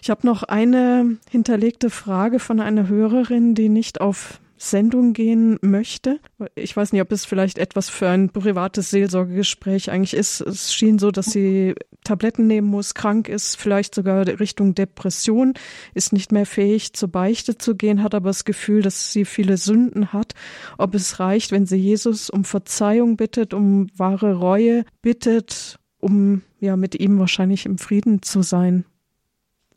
Ich 0.01 0.09
habe 0.09 0.27
noch 0.27 0.43
eine 0.43 1.17
hinterlegte 1.29 1.89
Frage 1.89 2.39
von 2.39 2.59
einer 2.59 2.87
Hörerin, 2.89 3.55
die 3.55 3.69
nicht 3.69 4.01
auf 4.01 4.41
Sendung 4.69 5.13
gehen 5.13 5.59
möchte. 5.61 6.19
Ich 6.55 6.75
weiß 6.75 6.93
nicht, 6.93 7.01
ob 7.01 7.11
es 7.11 7.25
vielleicht 7.25 7.57
etwas 7.57 7.89
für 7.89 8.07
ein 8.07 8.29
privates 8.29 8.89
Seelsorgegespräch 8.91 9.91
eigentlich 9.91 10.13
ist. 10.13 10.41
Es 10.41 10.73
schien 10.73 10.99
so, 10.99 11.11
dass 11.11 11.25
sie 11.25 11.75
Tabletten 12.03 12.47
nehmen 12.47 12.67
muss, 12.67 12.93
krank 12.93 13.27
ist, 13.27 13.55
vielleicht 13.55 13.93
sogar 13.93 14.25
Richtung 14.27 14.73
Depression, 14.73 15.53
ist 15.93 16.13
nicht 16.13 16.31
mehr 16.31 16.45
fähig 16.45 16.93
zur 16.93 17.09
Beichte 17.09 17.57
zu 17.57 17.75
gehen, 17.75 18.03
hat 18.03 18.15
aber 18.15 18.29
das 18.29 18.45
Gefühl, 18.45 18.81
dass 18.81 19.11
sie 19.11 19.25
viele 19.25 19.57
Sünden 19.57 20.13
hat. 20.13 20.33
Ob 20.77 20.95
es 20.95 21.19
reicht, 21.19 21.51
wenn 21.51 21.65
sie 21.65 21.77
Jesus 21.77 22.29
um 22.29 22.45
Verzeihung 22.45 23.17
bittet, 23.17 23.53
um 23.53 23.87
wahre 23.97 24.33
Reue 24.33 24.85
bittet, 25.01 25.77
um 25.99 26.41
ja 26.59 26.77
mit 26.77 26.99
ihm 26.99 27.19
wahrscheinlich 27.19 27.65
im 27.65 27.77
Frieden 27.77 28.21
zu 28.21 28.41
sein. 28.41 28.85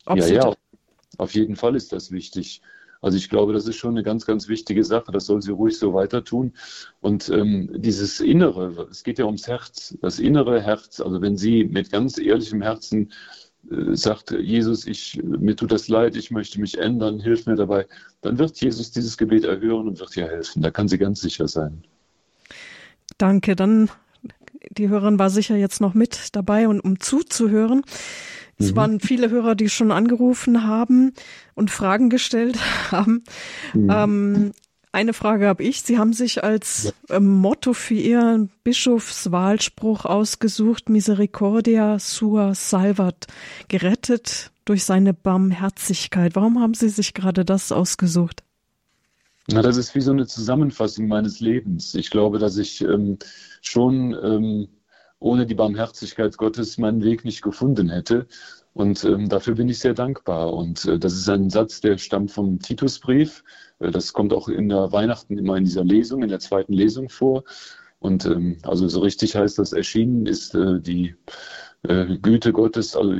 Ob 0.05 0.17
ja, 0.17 0.27
ja, 0.27 0.53
auf 1.17 1.33
jeden 1.33 1.55
Fall 1.55 1.75
ist 1.75 1.91
das 1.91 2.11
wichtig. 2.11 2.61
Also 3.01 3.17
ich 3.17 3.29
glaube, 3.29 3.53
das 3.53 3.67
ist 3.67 3.77
schon 3.77 3.91
eine 3.91 4.03
ganz, 4.03 4.25
ganz 4.25 4.47
wichtige 4.47 4.83
Sache. 4.83 5.11
Das 5.11 5.25
soll 5.25 5.41
sie 5.41 5.51
ruhig 5.51 5.77
so 5.77 5.93
weiter 5.93 6.23
tun. 6.23 6.53
Und 7.01 7.29
ähm, 7.29 7.69
dieses 7.75 8.19
Innere, 8.19 8.87
es 8.89 9.03
geht 9.03 9.19
ja 9.19 9.25
ums 9.25 9.47
Herz, 9.47 9.97
das 10.01 10.19
innere 10.19 10.61
Herz. 10.61 10.99
Also 10.99 11.21
wenn 11.21 11.37
sie 11.37 11.65
mit 11.65 11.91
ganz 11.91 12.17
ehrlichem 12.17 12.61
Herzen 12.61 13.11
äh, 13.71 13.95
sagt, 13.95 14.31
Jesus, 14.31 14.87
ich, 14.87 15.21
mir 15.23 15.55
tut 15.55 15.71
das 15.71 15.87
leid, 15.87 16.15
ich 16.15 16.31
möchte 16.31 16.59
mich 16.59 16.77
ändern, 16.77 17.19
hilf 17.19 17.45
mir 17.45 17.55
dabei, 17.55 17.85
dann 18.21 18.37
wird 18.37 18.59
Jesus 18.59 18.91
dieses 18.91 19.17
Gebet 19.17 19.45
erhören 19.45 19.87
und 19.87 19.99
wird 19.99 20.15
ihr 20.17 20.27
helfen. 20.27 20.61
Da 20.61 20.71
kann 20.71 20.87
sie 20.87 20.97
ganz 20.97 21.21
sicher 21.21 21.47
sein. 21.47 21.83
Danke. 23.17 23.55
Dann 23.55 23.89
die 24.71 24.89
Hörerin 24.89 25.19
war 25.19 25.29
sicher 25.29 25.55
jetzt 25.55 25.81
noch 25.81 25.93
mit 25.93 26.35
dabei 26.35 26.67
und 26.67 26.81
um 26.81 26.99
zuzuhören. 26.99 27.83
Es 28.57 28.71
mhm. 28.71 28.75
waren 28.75 28.99
viele 28.99 29.29
Hörer, 29.29 29.55
die 29.55 29.69
schon 29.69 29.91
angerufen 29.91 30.65
haben 30.65 31.13
und 31.55 31.71
Fragen 31.71 32.09
gestellt 32.09 32.57
haben. 32.91 33.23
Mhm. 33.73 33.89
Ähm, 33.91 34.51
eine 34.91 35.13
Frage 35.13 35.47
habe 35.47 35.63
ich. 35.63 35.83
Sie 35.83 35.97
haben 35.97 36.13
sich 36.13 36.43
als. 36.43 36.93
Ähm, 37.09 37.27
Motto 37.27 37.73
für 37.73 37.93
Ihren 37.93 38.49
Bischofswahlspruch 38.63 40.05
ausgesucht, 40.05 40.89
Misericordia 40.89 41.99
sua 41.99 42.55
salvat, 42.55 43.27
gerettet 43.67 44.51
durch 44.65 44.85
seine 44.85 45.13
Barmherzigkeit. 45.13 46.35
Warum 46.35 46.59
haben 46.59 46.73
Sie 46.73 46.89
sich 46.89 47.13
gerade 47.13 47.45
das 47.45 47.71
ausgesucht? 47.71 48.43
Na, 49.49 49.61
das 49.61 49.77
ist 49.77 49.95
wie 49.95 50.01
so 50.01 50.11
eine 50.11 50.27
Zusammenfassung 50.27 51.07
meines 51.07 51.39
Lebens. 51.39 51.95
Ich 51.95 52.09
glaube, 52.09 52.37
dass 52.37 52.57
ich 52.57 52.81
ähm, 52.81 53.17
schon 53.61 54.17
ähm, 54.21 54.67
ohne 55.19 55.45
die 55.45 55.55
Barmherzigkeit 55.55 56.37
Gottes 56.37 56.77
meinen 56.77 57.03
Weg 57.03 57.25
nicht 57.25 57.41
gefunden 57.41 57.89
hätte. 57.89 58.27
Und 58.73 59.03
ähm, 59.03 59.27
dafür 59.29 59.55
bin 59.55 59.69
ich 59.69 59.79
sehr 59.79 59.93
dankbar. 59.93 60.53
Und 60.53 60.85
äh, 60.85 60.99
das 60.99 61.13
ist 61.13 61.27
ein 61.29 61.49
Satz, 61.49 61.81
der 61.81 61.97
stammt 61.97 62.31
vom 62.31 62.59
Titusbrief. 62.59 63.43
Äh, 63.79 63.91
das 63.91 64.13
kommt 64.13 64.33
auch 64.33 64.47
in 64.47 64.69
der 64.69 64.91
Weihnachten 64.91 65.37
immer 65.37 65.57
in 65.57 65.65
dieser 65.65 65.83
Lesung, 65.83 66.21
in 66.21 66.29
der 66.29 66.39
zweiten 66.39 66.73
Lesung 66.73 67.09
vor. 67.09 67.43
Und 67.99 68.25
ähm, 68.25 68.59
also 68.63 68.87
so 68.87 68.99
richtig 68.99 69.35
heißt 69.35 69.57
das, 69.57 69.73
erschienen 69.73 70.27
ist 70.27 70.53
äh, 70.53 70.79
die 70.79 71.15
äh, 71.83 72.17
Güte 72.17 72.53
Gottes, 72.53 72.95
also 72.95 73.15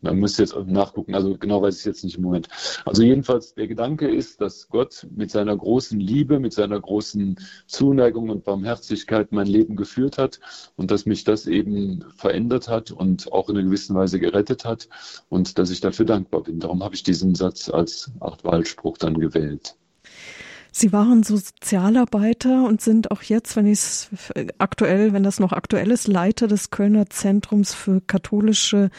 man 0.00 0.18
muss 0.18 0.38
jetzt 0.38 0.56
nachgucken, 0.66 1.14
also 1.14 1.36
genau 1.36 1.62
weiß 1.62 1.78
ich 1.78 1.84
jetzt 1.84 2.04
nicht 2.04 2.16
im 2.16 2.22
Moment. 2.22 2.48
Also 2.84 3.02
jedenfalls 3.02 3.54
der 3.54 3.68
Gedanke 3.68 4.08
ist, 4.08 4.40
dass 4.40 4.68
Gott 4.68 5.06
mit 5.14 5.30
seiner 5.30 5.56
großen 5.56 6.00
Liebe, 6.00 6.40
mit 6.40 6.52
seiner 6.52 6.80
großen 6.80 7.38
Zuneigung 7.66 8.30
und 8.30 8.44
Barmherzigkeit 8.44 9.32
mein 9.32 9.46
Leben 9.46 9.76
geführt 9.76 10.18
hat 10.18 10.40
und 10.76 10.90
dass 10.90 11.06
mich 11.06 11.24
das 11.24 11.46
eben 11.46 12.04
verändert 12.16 12.68
hat 12.68 12.90
und 12.90 13.32
auch 13.32 13.48
in 13.48 13.56
einer 13.56 13.66
gewissen 13.66 13.94
Weise 13.94 14.18
gerettet 14.18 14.64
hat 14.64 14.88
und 15.28 15.58
dass 15.58 15.70
ich 15.70 15.80
dafür 15.80 16.06
dankbar 16.06 16.42
bin. 16.42 16.60
Darum 16.60 16.82
habe 16.82 16.94
ich 16.94 17.02
diesen 17.02 17.34
Satz 17.34 17.68
als 17.68 18.10
Achtwahlspruch 18.20 18.98
dann 18.98 19.18
gewählt. 19.18 19.76
Sie 20.72 20.92
waren 20.92 21.22
Sozialarbeiter 21.22 22.64
und 22.64 22.80
sind 22.80 23.10
auch 23.10 23.22
jetzt, 23.22 23.56
wenn 23.56 23.66
ich 23.66 23.78
es 23.80 24.10
aktuell, 24.58 25.12
wenn 25.12 25.22
das 25.22 25.40
noch 25.40 25.52
aktuell 25.52 25.90
ist, 25.90 26.08
Leiter 26.08 26.46
des 26.46 26.70
Kölner 26.70 27.10
Zentrums 27.10 27.74
für 27.74 28.00
katholische 28.00 28.90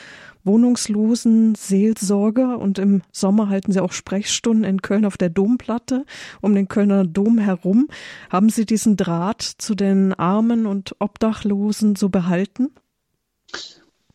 Wohnungslosen 0.44 1.56
Seelsorge 1.56 2.58
und 2.58 2.80
im 2.80 3.04
Sommer 3.12 3.50
halten 3.50 3.72
Sie 3.72 3.80
auch 3.80 3.92
Sprechstunden 3.92 4.64
in 4.64 4.82
Köln 4.82 5.06
auf 5.06 5.18
der 5.18 5.30
Domplatte 5.30 6.06
um 6.42 6.56
den 6.56 6.68
Kölner 6.68 7.06
Dom 7.06 7.38
herum. 7.38 7.88
Haben 8.30 8.50
Sie 8.50 8.66
diesen 8.66 8.98
Draht 8.98 9.42
zu 9.42 9.76
den 9.76 10.14
Armen 10.14 10.66
und 10.66 10.96
Obdachlosen 11.00 11.96
so 11.96 12.10
behalten? 12.10 12.72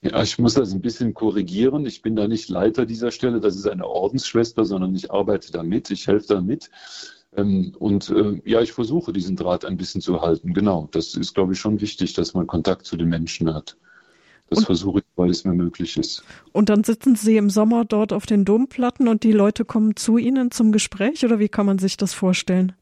Ja, 0.03 0.23
ich 0.23 0.39
muss 0.39 0.55
das 0.55 0.73
ein 0.73 0.81
bisschen 0.81 1.15
korrigieren. 1.15 1.87
Ich 1.87 2.03
bin 2.03 2.17
da 2.17 2.29
nicht 2.29 2.49
Leiter 2.49 2.87
dieser 2.87 3.11
Stelle. 3.11 3.41
Das 3.41 3.57
ist 3.57 3.67
eine 3.67 3.87
Ordensschwester, 3.87 4.65
sondern 4.65 4.95
ich 4.95 5.11
arbeite 5.11 5.51
da 5.53 5.63
mit. 5.63 5.91
Ich 5.91 6.07
helfe 6.07 6.27
da 6.29 6.41
mit. 6.41 6.71
Ähm, 6.71 7.16
und 7.43 8.11
äh, 8.11 8.41
ja, 8.45 8.61
ich 8.61 8.72
versuche 8.72 9.12
diesen 9.12 9.37
Draht 9.37 9.64
ein 9.64 9.76
bisschen 9.76 10.01
zu 10.01 10.20
halten. 10.20 10.55
Genau. 10.55 10.89
Das 10.93 11.14
ist, 11.14 11.34
glaube 11.34 11.53
ich, 11.53 11.61
schon 11.61 11.80
wichtig, 11.80 12.14
dass 12.14 12.34
man 12.34 12.47
Kontakt 12.47 12.87
zu 12.87 12.97
den 12.97 13.09
Menschen 13.09 13.53
hat. 13.53 13.76
Das 14.49 14.61
und, 14.61 14.66
versuche 14.66 15.01
ich, 15.01 15.05
weil 15.16 15.30
es 15.30 15.45
mir 15.45 15.55
möglich 15.55 15.97
ist. 15.97 16.22
Und 16.53 16.68
dann 16.68 16.84
sitzen 16.84 17.16
Sie 17.16 17.37
im 17.37 17.51
Sommer 17.51 17.84
dort 17.84 18.12
auf 18.12 18.26
den 18.26 18.45
Domplatten 18.45 19.09
und 19.09 19.24
die 19.24 19.32
Leute 19.32 19.64
kommen 19.64 19.97
zu 19.97 20.18
Ihnen 20.18 20.51
zum 20.51 20.72
Gespräch 20.72 21.24
oder 21.24 21.39
wie 21.39 21.49
kann 21.49 21.66
man 21.66 21.78
sich 21.78 21.97
das 21.97 22.14
vorstellen? 22.14 22.72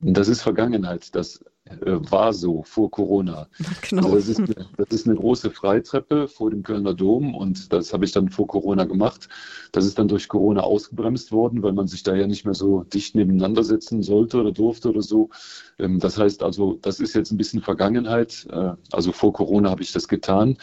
Das 0.00 0.28
ist 0.28 0.40
Vergangenheit. 0.40 1.14
Das 1.14 1.44
war 1.80 2.32
so 2.32 2.62
vor 2.62 2.90
Corona. 2.90 3.48
Genau. 3.88 4.12
Also 4.12 4.16
das, 4.16 4.28
ist 4.28 4.38
eine, 4.38 4.66
das 4.76 4.88
ist 4.90 5.06
eine 5.06 5.16
große 5.16 5.50
Freitreppe 5.50 6.28
vor 6.28 6.50
dem 6.50 6.62
Kölner 6.62 6.94
Dom 6.94 7.34
und 7.34 7.72
das 7.72 7.92
habe 7.92 8.04
ich 8.04 8.12
dann 8.12 8.28
vor 8.28 8.46
Corona 8.46 8.84
gemacht. 8.84 9.28
Das 9.72 9.84
ist 9.84 9.98
dann 9.98 10.08
durch 10.08 10.28
Corona 10.28 10.60
ausgebremst 10.62 11.32
worden, 11.32 11.62
weil 11.62 11.72
man 11.72 11.88
sich 11.88 12.02
da 12.02 12.14
ja 12.14 12.26
nicht 12.26 12.44
mehr 12.44 12.54
so 12.54 12.84
dicht 12.84 13.14
nebeneinander 13.14 13.64
setzen 13.64 14.02
sollte 14.02 14.40
oder 14.40 14.52
durfte 14.52 14.90
oder 14.90 15.02
so. 15.02 15.30
Ähm, 15.78 15.98
das 15.98 16.18
heißt 16.18 16.42
also, 16.42 16.78
das 16.82 17.00
ist 17.00 17.14
jetzt 17.14 17.30
ein 17.30 17.36
bisschen 17.36 17.62
Vergangenheit. 17.62 18.46
Äh, 18.50 18.74
also 18.92 19.12
vor 19.12 19.32
Corona 19.32 19.70
habe 19.70 19.82
ich 19.82 19.92
das 19.92 20.08
getan, 20.08 20.56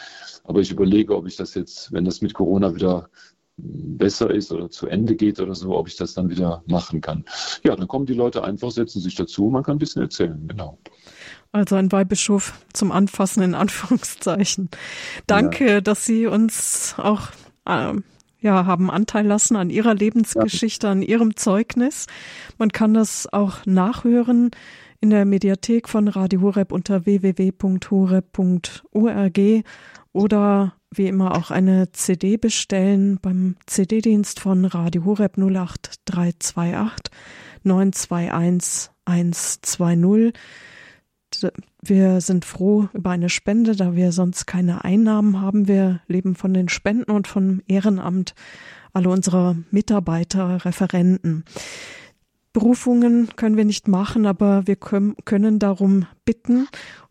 aber 0.44 0.60
ich 0.60 0.70
überlege, 0.70 1.16
ob 1.16 1.26
ich 1.26 1.36
das 1.36 1.54
jetzt, 1.54 1.92
wenn 1.92 2.04
das 2.04 2.22
mit 2.22 2.34
Corona 2.34 2.74
wieder 2.74 3.10
besser 3.58 4.30
ist 4.30 4.52
oder 4.52 4.70
zu 4.70 4.86
Ende 4.86 5.16
geht 5.16 5.40
oder 5.40 5.54
so, 5.54 5.76
ob 5.76 5.88
ich 5.88 5.96
das 5.96 6.14
dann 6.14 6.30
wieder 6.30 6.62
machen 6.66 7.00
kann. 7.00 7.24
Ja, 7.64 7.74
dann 7.76 7.88
kommen 7.88 8.06
die 8.06 8.14
Leute 8.14 8.44
einfach, 8.44 8.70
setzen 8.70 9.00
sich 9.00 9.14
dazu, 9.14 9.50
man 9.50 9.62
kann 9.62 9.76
ein 9.76 9.78
bisschen 9.78 10.02
erzählen, 10.02 10.46
genau. 10.46 10.78
Also 11.50 11.76
ein 11.76 11.90
Weihbischof 11.90 12.52
zum 12.72 12.92
Anfassen 12.92 13.42
in 13.42 13.54
Anführungszeichen. 13.54 14.68
Danke, 15.26 15.66
ja. 15.66 15.80
dass 15.80 16.04
Sie 16.04 16.26
uns 16.26 16.94
auch 16.98 17.28
äh, 17.64 17.94
ja, 18.40 18.66
haben 18.66 18.90
Anteil 18.90 19.26
lassen 19.26 19.56
an 19.56 19.70
Ihrer 19.70 19.94
Lebensgeschichte, 19.94 20.86
ja. 20.86 20.92
an 20.92 21.02
Ihrem 21.02 21.36
Zeugnis. 21.36 22.06
Man 22.58 22.70
kann 22.70 22.94
das 22.94 23.32
auch 23.32 23.66
nachhören 23.66 24.50
in 25.00 25.10
der 25.10 25.24
Mediathek 25.24 25.88
von 25.88 26.08
Radio 26.08 26.42
Horeb 26.42 26.72
unter 26.72 27.06
www.horeb.org 27.06 27.64
oder 30.12 30.74
wie 30.90 31.06
immer 31.06 31.36
auch 31.36 31.50
eine 31.50 31.92
CD 31.92 32.36
bestellen 32.36 33.18
beim 33.20 33.56
CD-Dienst 33.66 34.40
von 34.40 34.64
Radio 34.64 35.04
Horeb 35.04 35.36
08328 35.38 37.12
921 37.62 38.90
120. 39.04 40.32
Wir 41.82 42.20
sind 42.20 42.44
froh 42.44 42.88
über 42.94 43.10
eine 43.10 43.28
Spende, 43.28 43.76
da 43.76 43.94
wir 43.94 44.12
sonst 44.12 44.46
keine 44.46 44.84
Einnahmen 44.84 45.40
haben. 45.40 45.68
Wir 45.68 46.00
leben 46.08 46.34
von 46.34 46.54
den 46.54 46.68
Spenden 46.68 47.10
und 47.10 47.28
vom 47.28 47.60
Ehrenamt 47.66 48.34
alle 48.92 49.10
unserer 49.10 49.56
Mitarbeiter, 49.70 50.64
Referenten. 50.64 51.44
Berufungen 52.52 53.28
können 53.36 53.56
wir 53.56 53.66
nicht 53.66 53.88
machen, 53.88 54.26
aber 54.26 54.66
wir 54.66 54.76
können 54.76 55.58
darum 55.58 56.06
bitten. 56.24 56.66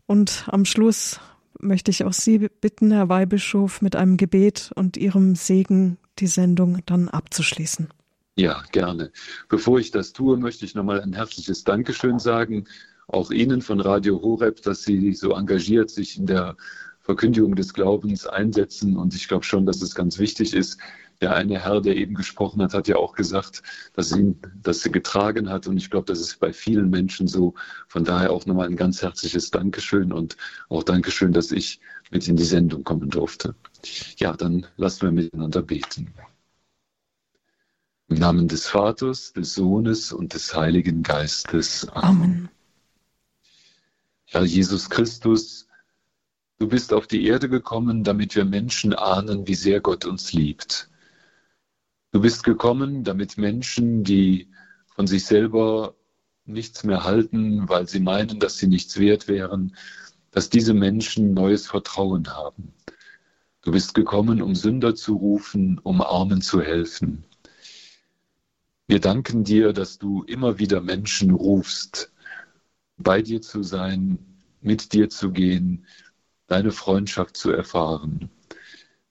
Und 0.06 0.46
am 0.48 0.64
Schluss 0.64 1.20
möchte 1.60 1.90
ich 1.90 2.04
auch 2.04 2.12
Sie 2.12 2.38
bitten, 2.38 2.90
Herr 2.90 3.08
Weihbischof, 3.08 3.82
mit 3.82 3.96
einem 3.96 4.16
Gebet 4.16 4.70
und 4.74 4.96
Ihrem 4.96 5.34
Segen 5.34 5.98
die 6.18 6.26
Sendung 6.26 6.78
dann 6.86 7.08
abzuschließen. 7.08 7.88
Ja, 8.36 8.62
gerne. 8.72 9.10
Bevor 9.48 9.78
ich 9.78 9.90
das 9.90 10.12
tue, 10.12 10.36
möchte 10.36 10.64
ich 10.64 10.74
nochmal 10.74 11.00
ein 11.00 11.12
herzliches 11.12 11.64
Dankeschön 11.64 12.18
sagen 12.18 12.66
auch 13.08 13.30
Ihnen 13.30 13.62
von 13.62 13.80
Radio 13.80 14.20
Horeb, 14.20 14.62
dass 14.62 14.84
Sie 14.84 15.14
so 15.14 15.32
engagiert 15.32 15.90
sich 15.90 16.18
in 16.18 16.26
der 16.26 16.56
Verkündigung 17.00 17.56
des 17.56 17.72
Glaubens 17.72 18.26
einsetzen. 18.26 18.96
Und 18.96 19.14
ich 19.14 19.28
glaube 19.28 19.44
schon, 19.44 19.64
dass 19.64 19.80
es 19.80 19.94
ganz 19.94 20.18
wichtig 20.18 20.54
ist. 20.54 20.78
Der 21.20 21.34
eine 21.34 21.58
Herr, 21.58 21.80
der 21.80 21.96
eben 21.96 22.14
gesprochen 22.14 22.62
hat, 22.62 22.74
hat 22.74 22.86
ja 22.86 22.96
auch 22.96 23.14
gesagt, 23.14 23.62
dass 23.92 24.12
ihn 24.12 24.40
das 24.62 24.84
getragen 24.84 25.50
hat. 25.50 25.66
Und 25.66 25.76
ich 25.76 25.90
glaube, 25.90 26.06
das 26.06 26.20
ist 26.20 26.38
bei 26.38 26.52
vielen 26.52 26.90
Menschen 26.90 27.26
so. 27.26 27.54
Von 27.88 28.04
daher 28.04 28.30
auch 28.30 28.46
nochmal 28.46 28.68
ein 28.68 28.76
ganz 28.76 29.02
herzliches 29.02 29.50
Dankeschön 29.50 30.12
und 30.12 30.36
auch 30.68 30.84
Dankeschön, 30.84 31.32
dass 31.32 31.50
ich 31.50 31.80
mit 32.10 32.28
in 32.28 32.36
die 32.36 32.44
Sendung 32.44 32.84
kommen 32.84 33.10
durfte. 33.10 33.54
Ja, 34.16 34.36
dann 34.36 34.66
lassen 34.76 35.02
wir 35.02 35.10
miteinander 35.10 35.62
beten. 35.62 36.14
Im 38.08 38.18
Namen 38.18 38.48
des 38.48 38.66
Vaters, 38.66 39.32
des 39.32 39.54
Sohnes 39.54 40.12
und 40.12 40.34
des 40.34 40.54
Heiligen 40.54 41.02
Geistes. 41.02 41.88
Amen. 41.90 42.22
Amen. 42.22 42.48
Herr 44.24 44.44
Jesus 44.44 44.88
Christus, 44.88 45.66
du 46.58 46.68
bist 46.68 46.92
auf 46.92 47.06
die 47.06 47.26
Erde 47.26 47.48
gekommen, 47.48 48.04
damit 48.04 48.36
wir 48.36 48.44
Menschen 48.44 48.94
ahnen, 48.94 49.48
wie 49.48 49.54
sehr 49.54 49.80
Gott 49.80 50.04
uns 50.04 50.32
liebt. 50.32 50.88
Du 52.10 52.20
bist 52.20 52.42
gekommen, 52.42 53.04
damit 53.04 53.36
Menschen, 53.36 54.02
die 54.02 54.48
von 54.94 55.06
sich 55.06 55.26
selber 55.26 55.94
nichts 56.46 56.82
mehr 56.82 57.04
halten, 57.04 57.68
weil 57.68 57.86
sie 57.86 58.00
meinen, 58.00 58.40
dass 58.40 58.56
sie 58.56 58.66
nichts 58.66 58.98
wert 58.98 59.28
wären, 59.28 59.76
dass 60.30 60.48
diese 60.48 60.72
Menschen 60.72 61.34
neues 61.34 61.66
Vertrauen 61.66 62.28
haben. 62.28 62.72
Du 63.60 63.72
bist 63.72 63.94
gekommen, 63.94 64.40
um 64.40 64.54
Sünder 64.54 64.94
zu 64.94 65.16
rufen, 65.16 65.78
um 65.82 66.00
Armen 66.00 66.40
zu 66.40 66.62
helfen. 66.62 67.24
Wir 68.86 69.00
danken 69.00 69.44
dir, 69.44 69.74
dass 69.74 69.98
du 69.98 70.22
immer 70.22 70.58
wieder 70.58 70.80
Menschen 70.80 71.32
rufst, 71.32 72.10
bei 72.96 73.20
dir 73.20 73.42
zu 73.42 73.62
sein, 73.62 74.18
mit 74.62 74.94
dir 74.94 75.10
zu 75.10 75.30
gehen, 75.30 75.84
deine 76.46 76.72
Freundschaft 76.72 77.36
zu 77.36 77.50
erfahren. 77.50 78.30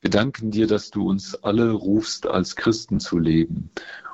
Wir 0.07 0.11
danken 0.11 0.51
dir, 0.51 0.67
dass 0.67 0.89
du 0.89 1.05
uns 1.05 1.35
alle 1.43 1.69
rufst, 1.69 2.27
als 2.27 2.55
Christen 2.55 3.01
zu 3.01 3.19
leben 3.19 3.71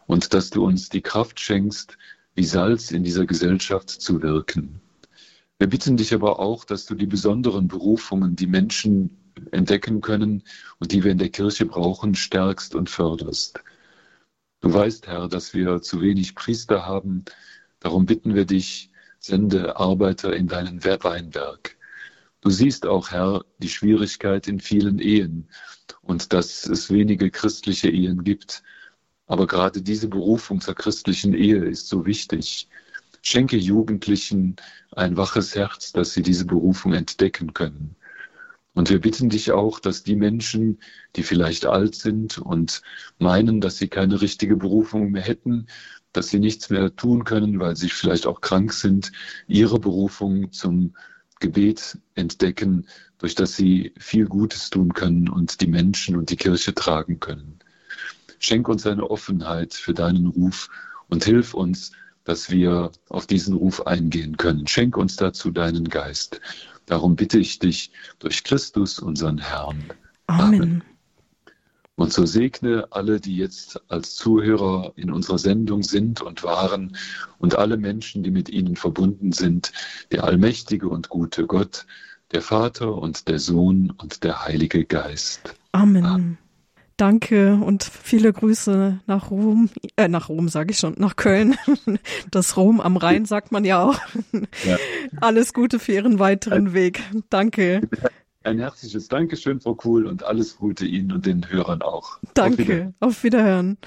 und 0.07 0.33
dass 0.33 0.49
du 0.49 0.65
uns 0.65 0.89
die 0.89 1.01
Kraft 1.01 1.39
schenkst, 1.39 1.99
wie 2.33 2.45
Salz 2.45 2.89
in 2.89 3.03
dieser 3.03 3.27
Gesellschaft 3.27 3.91
zu 3.91 4.23
wirken. 4.23 4.81
Wir 5.59 5.67
bitten 5.67 5.95
dich 5.95 6.11
aber 6.15 6.39
auch, 6.39 6.65
dass 6.65 6.87
du 6.87 6.95
die 6.95 7.05
besonderen 7.05 7.67
Berufungen, 7.67 8.35
die 8.35 8.47
Menschen 8.47 9.33
entdecken 9.51 10.01
können 10.01 10.41
und 10.79 10.93
die 10.93 11.03
wir 11.03 11.11
in 11.11 11.19
der 11.19 11.29
Kirche 11.29 11.67
brauchen, 11.67 12.15
stärkst 12.15 12.73
und 12.73 12.89
förderst. 12.89 13.59
Du 14.61 14.73
weißt, 14.73 15.05
Herr, 15.05 15.27
dass 15.27 15.53
wir 15.53 15.83
zu 15.83 16.01
wenig 16.01 16.33
Priester 16.33 16.87
haben. 16.87 17.23
Darum 17.79 18.07
bitten 18.07 18.33
wir 18.33 18.45
dich, 18.45 18.89
sende 19.19 19.77
Arbeiter 19.77 20.35
in 20.35 20.47
deinen 20.47 20.83
Weinberg. 20.83 21.77
Du 22.43 22.49
siehst 22.49 22.85
auch, 22.85 23.11
Herr, 23.11 23.45
die 23.59 23.69
Schwierigkeit 23.69 24.49
in 24.49 24.59
vielen 24.59 24.99
Ehen 24.99 25.47
und 26.01 26.33
dass 26.33 26.65
es 26.65 26.91
wenige 26.91 27.31
christliche 27.31 27.89
Ehen 27.89 28.25
gibt. 28.25 28.63
Aber 29.27 29.47
gerade 29.47 29.81
diese 29.81 30.09
Berufung 30.09 30.59
zur 30.59 30.75
christlichen 30.75 31.33
Ehe 31.33 31.63
ist 31.63 31.87
so 31.87 32.05
wichtig. 32.05 32.67
Schenke 33.21 33.55
Jugendlichen 33.55 34.57
ein 34.91 35.15
waches 35.15 35.55
Herz, 35.55 35.93
dass 35.93 36.13
sie 36.13 36.21
diese 36.21 36.43
Berufung 36.43 36.91
entdecken 36.91 37.53
können. 37.53 37.95
Und 38.73 38.89
wir 38.89 38.99
bitten 38.99 39.29
dich 39.29 39.53
auch, 39.53 39.79
dass 39.79 40.03
die 40.03 40.17
Menschen, 40.17 40.81
die 41.15 41.23
vielleicht 41.23 41.65
alt 41.65 41.95
sind 41.95 42.39
und 42.39 42.81
meinen, 43.19 43.61
dass 43.61 43.77
sie 43.77 43.87
keine 43.87 44.19
richtige 44.19 44.57
Berufung 44.57 45.11
mehr 45.11 45.21
hätten, 45.21 45.67
dass 46.11 46.27
sie 46.27 46.39
nichts 46.39 46.69
mehr 46.69 46.93
tun 46.93 47.23
können, 47.23 47.61
weil 47.61 47.77
sie 47.77 47.87
vielleicht 47.87 48.27
auch 48.27 48.41
krank 48.41 48.73
sind, 48.73 49.13
ihre 49.47 49.79
Berufung 49.79 50.51
zum 50.51 50.93
Gebet 51.43 51.97
entdecken, 52.15 52.87
durch 53.17 53.35
das 53.35 53.57
sie 53.57 53.93
viel 53.97 54.27
Gutes 54.27 54.69
tun 54.69 54.93
können 54.93 55.27
und 55.27 55.59
die 55.59 55.67
Menschen 55.67 56.15
und 56.15 56.29
die 56.29 56.37
Kirche 56.37 56.73
tragen 56.73 57.19
können. 57.19 57.59
Schenk 58.39 58.69
uns 58.69 58.87
eine 58.87 59.09
Offenheit 59.09 59.73
für 59.73 59.93
deinen 59.93 60.27
Ruf 60.27 60.69
und 61.09 61.25
hilf 61.25 61.53
uns, 61.53 61.91
dass 62.23 62.49
wir 62.49 62.91
auf 63.09 63.27
diesen 63.27 63.55
Ruf 63.55 63.85
eingehen 63.85 64.37
können. 64.37 64.67
Schenk 64.67 64.95
uns 64.95 65.17
dazu 65.17 65.51
deinen 65.51 65.89
Geist. 65.89 66.39
Darum 66.85 67.17
bitte 67.17 67.39
ich 67.39 67.59
dich 67.59 67.91
durch 68.19 68.45
Christus, 68.45 68.99
unseren 68.99 69.37
Herrn. 69.37 69.83
Amen. 70.27 70.61
Amen. 70.61 70.83
Und 71.95 72.11
so 72.11 72.25
segne 72.25 72.87
alle, 72.89 73.19
die 73.19 73.37
jetzt 73.37 73.79
als 73.87 74.15
Zuhörer 74.15 74.93
in 74.95 75.11
unserer 75.11 75.37
Sendung 75.37 75.83
sind 75.83 76.21
und 76.21 76.43
waren 76.43 76.97
und 77.37 77.55
alle 77.55 77.77
Menschen, 77.77 78.23
die 78.23 78.31
mit 78.31 78.49
ihnen 78.49 78.75
verbunden 78.75 79.31
sind, 79.31 79.71
der 80.11 80.23
allmächtige 80.23 80.89
und 80.89 81.09
gute 81.09 81.45
Gott, 81.45 81.85
der 82.31 82.41
Vater 82.41 82.95
und 82.95 83.27
der 83.27 83.37
Sohn 83.37 83.93
und 84.01 84.23
der 84.23 84.43
Heilige 84.43 84.85
Geist. 84.85 85.55
Amen. 85.71 86.03
Amen. 86.03 86.37
Danke 86.97 87.55
und 87.55 87.83
viele 87.83 88.31
Grüße 88.31 88.99
nach 89.07 89.31
Rom, 89.31 89.69
äh, 89.95 90.07
nach 90.07 90.29
Rom 90.29 90.47
sage 90.47 90.71
ich 90.71 90.79
schon, 90.79 90.95
nach 90.97 91.15
Köln. 91.15 91.55
Das 92.31 92.55
Rom 92.55 92.79
am 92.79 92.97
Rhein 92.97 93.25
sagt 93.25 93.51
man 93.51 93.65
ja 93.65 93.83
auch. 93.83 93.99
Ja. 94.65 94.77
Alles 95.19 95.53
Gute 95.53 95.79
für 95.79 95.93
Ihren 95.93 96.19
weiteren 96.19 96.73
Weg. 96.73 97.01
Danke. 97.29 97.81
Ein 98.43 98.59
herzliches 98.59 99.07
Dankeschön, 99.07 99.61
Frau 99.61 99.75
Kuhl, 99.75 100.05
und 100.05 100.23
alles 100.23 100.57
Gute 100.57 100.85
Ihnen 100.85 101.11
und 101.11 101.25
den 101.25 101.49
Hörern 101.49 101.81
auch. 101.81 102.19
Danke, 102.33 102.53
auf 102.53 102.67
Wiederhören. 102.67 102.95
Auf 102.99 103.23
Wiederhören. 103.23 103.77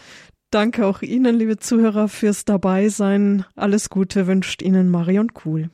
Danke 0.50 0.86
auch 0.86 1.02
Ihnen, 1.02 1.36
liebe 1.36 1.58
Zuhörer, 1.58 2.08
fürs 2.08 2.44
Dabeisein. 2.44 3.44
Alles 3.56 3.90
Gute 3.90 4.26
wünscht 4.26 4.62
Ihnen 4.62 4.90
Marion 4.90 5.34
Kuhl. 5.34 5.64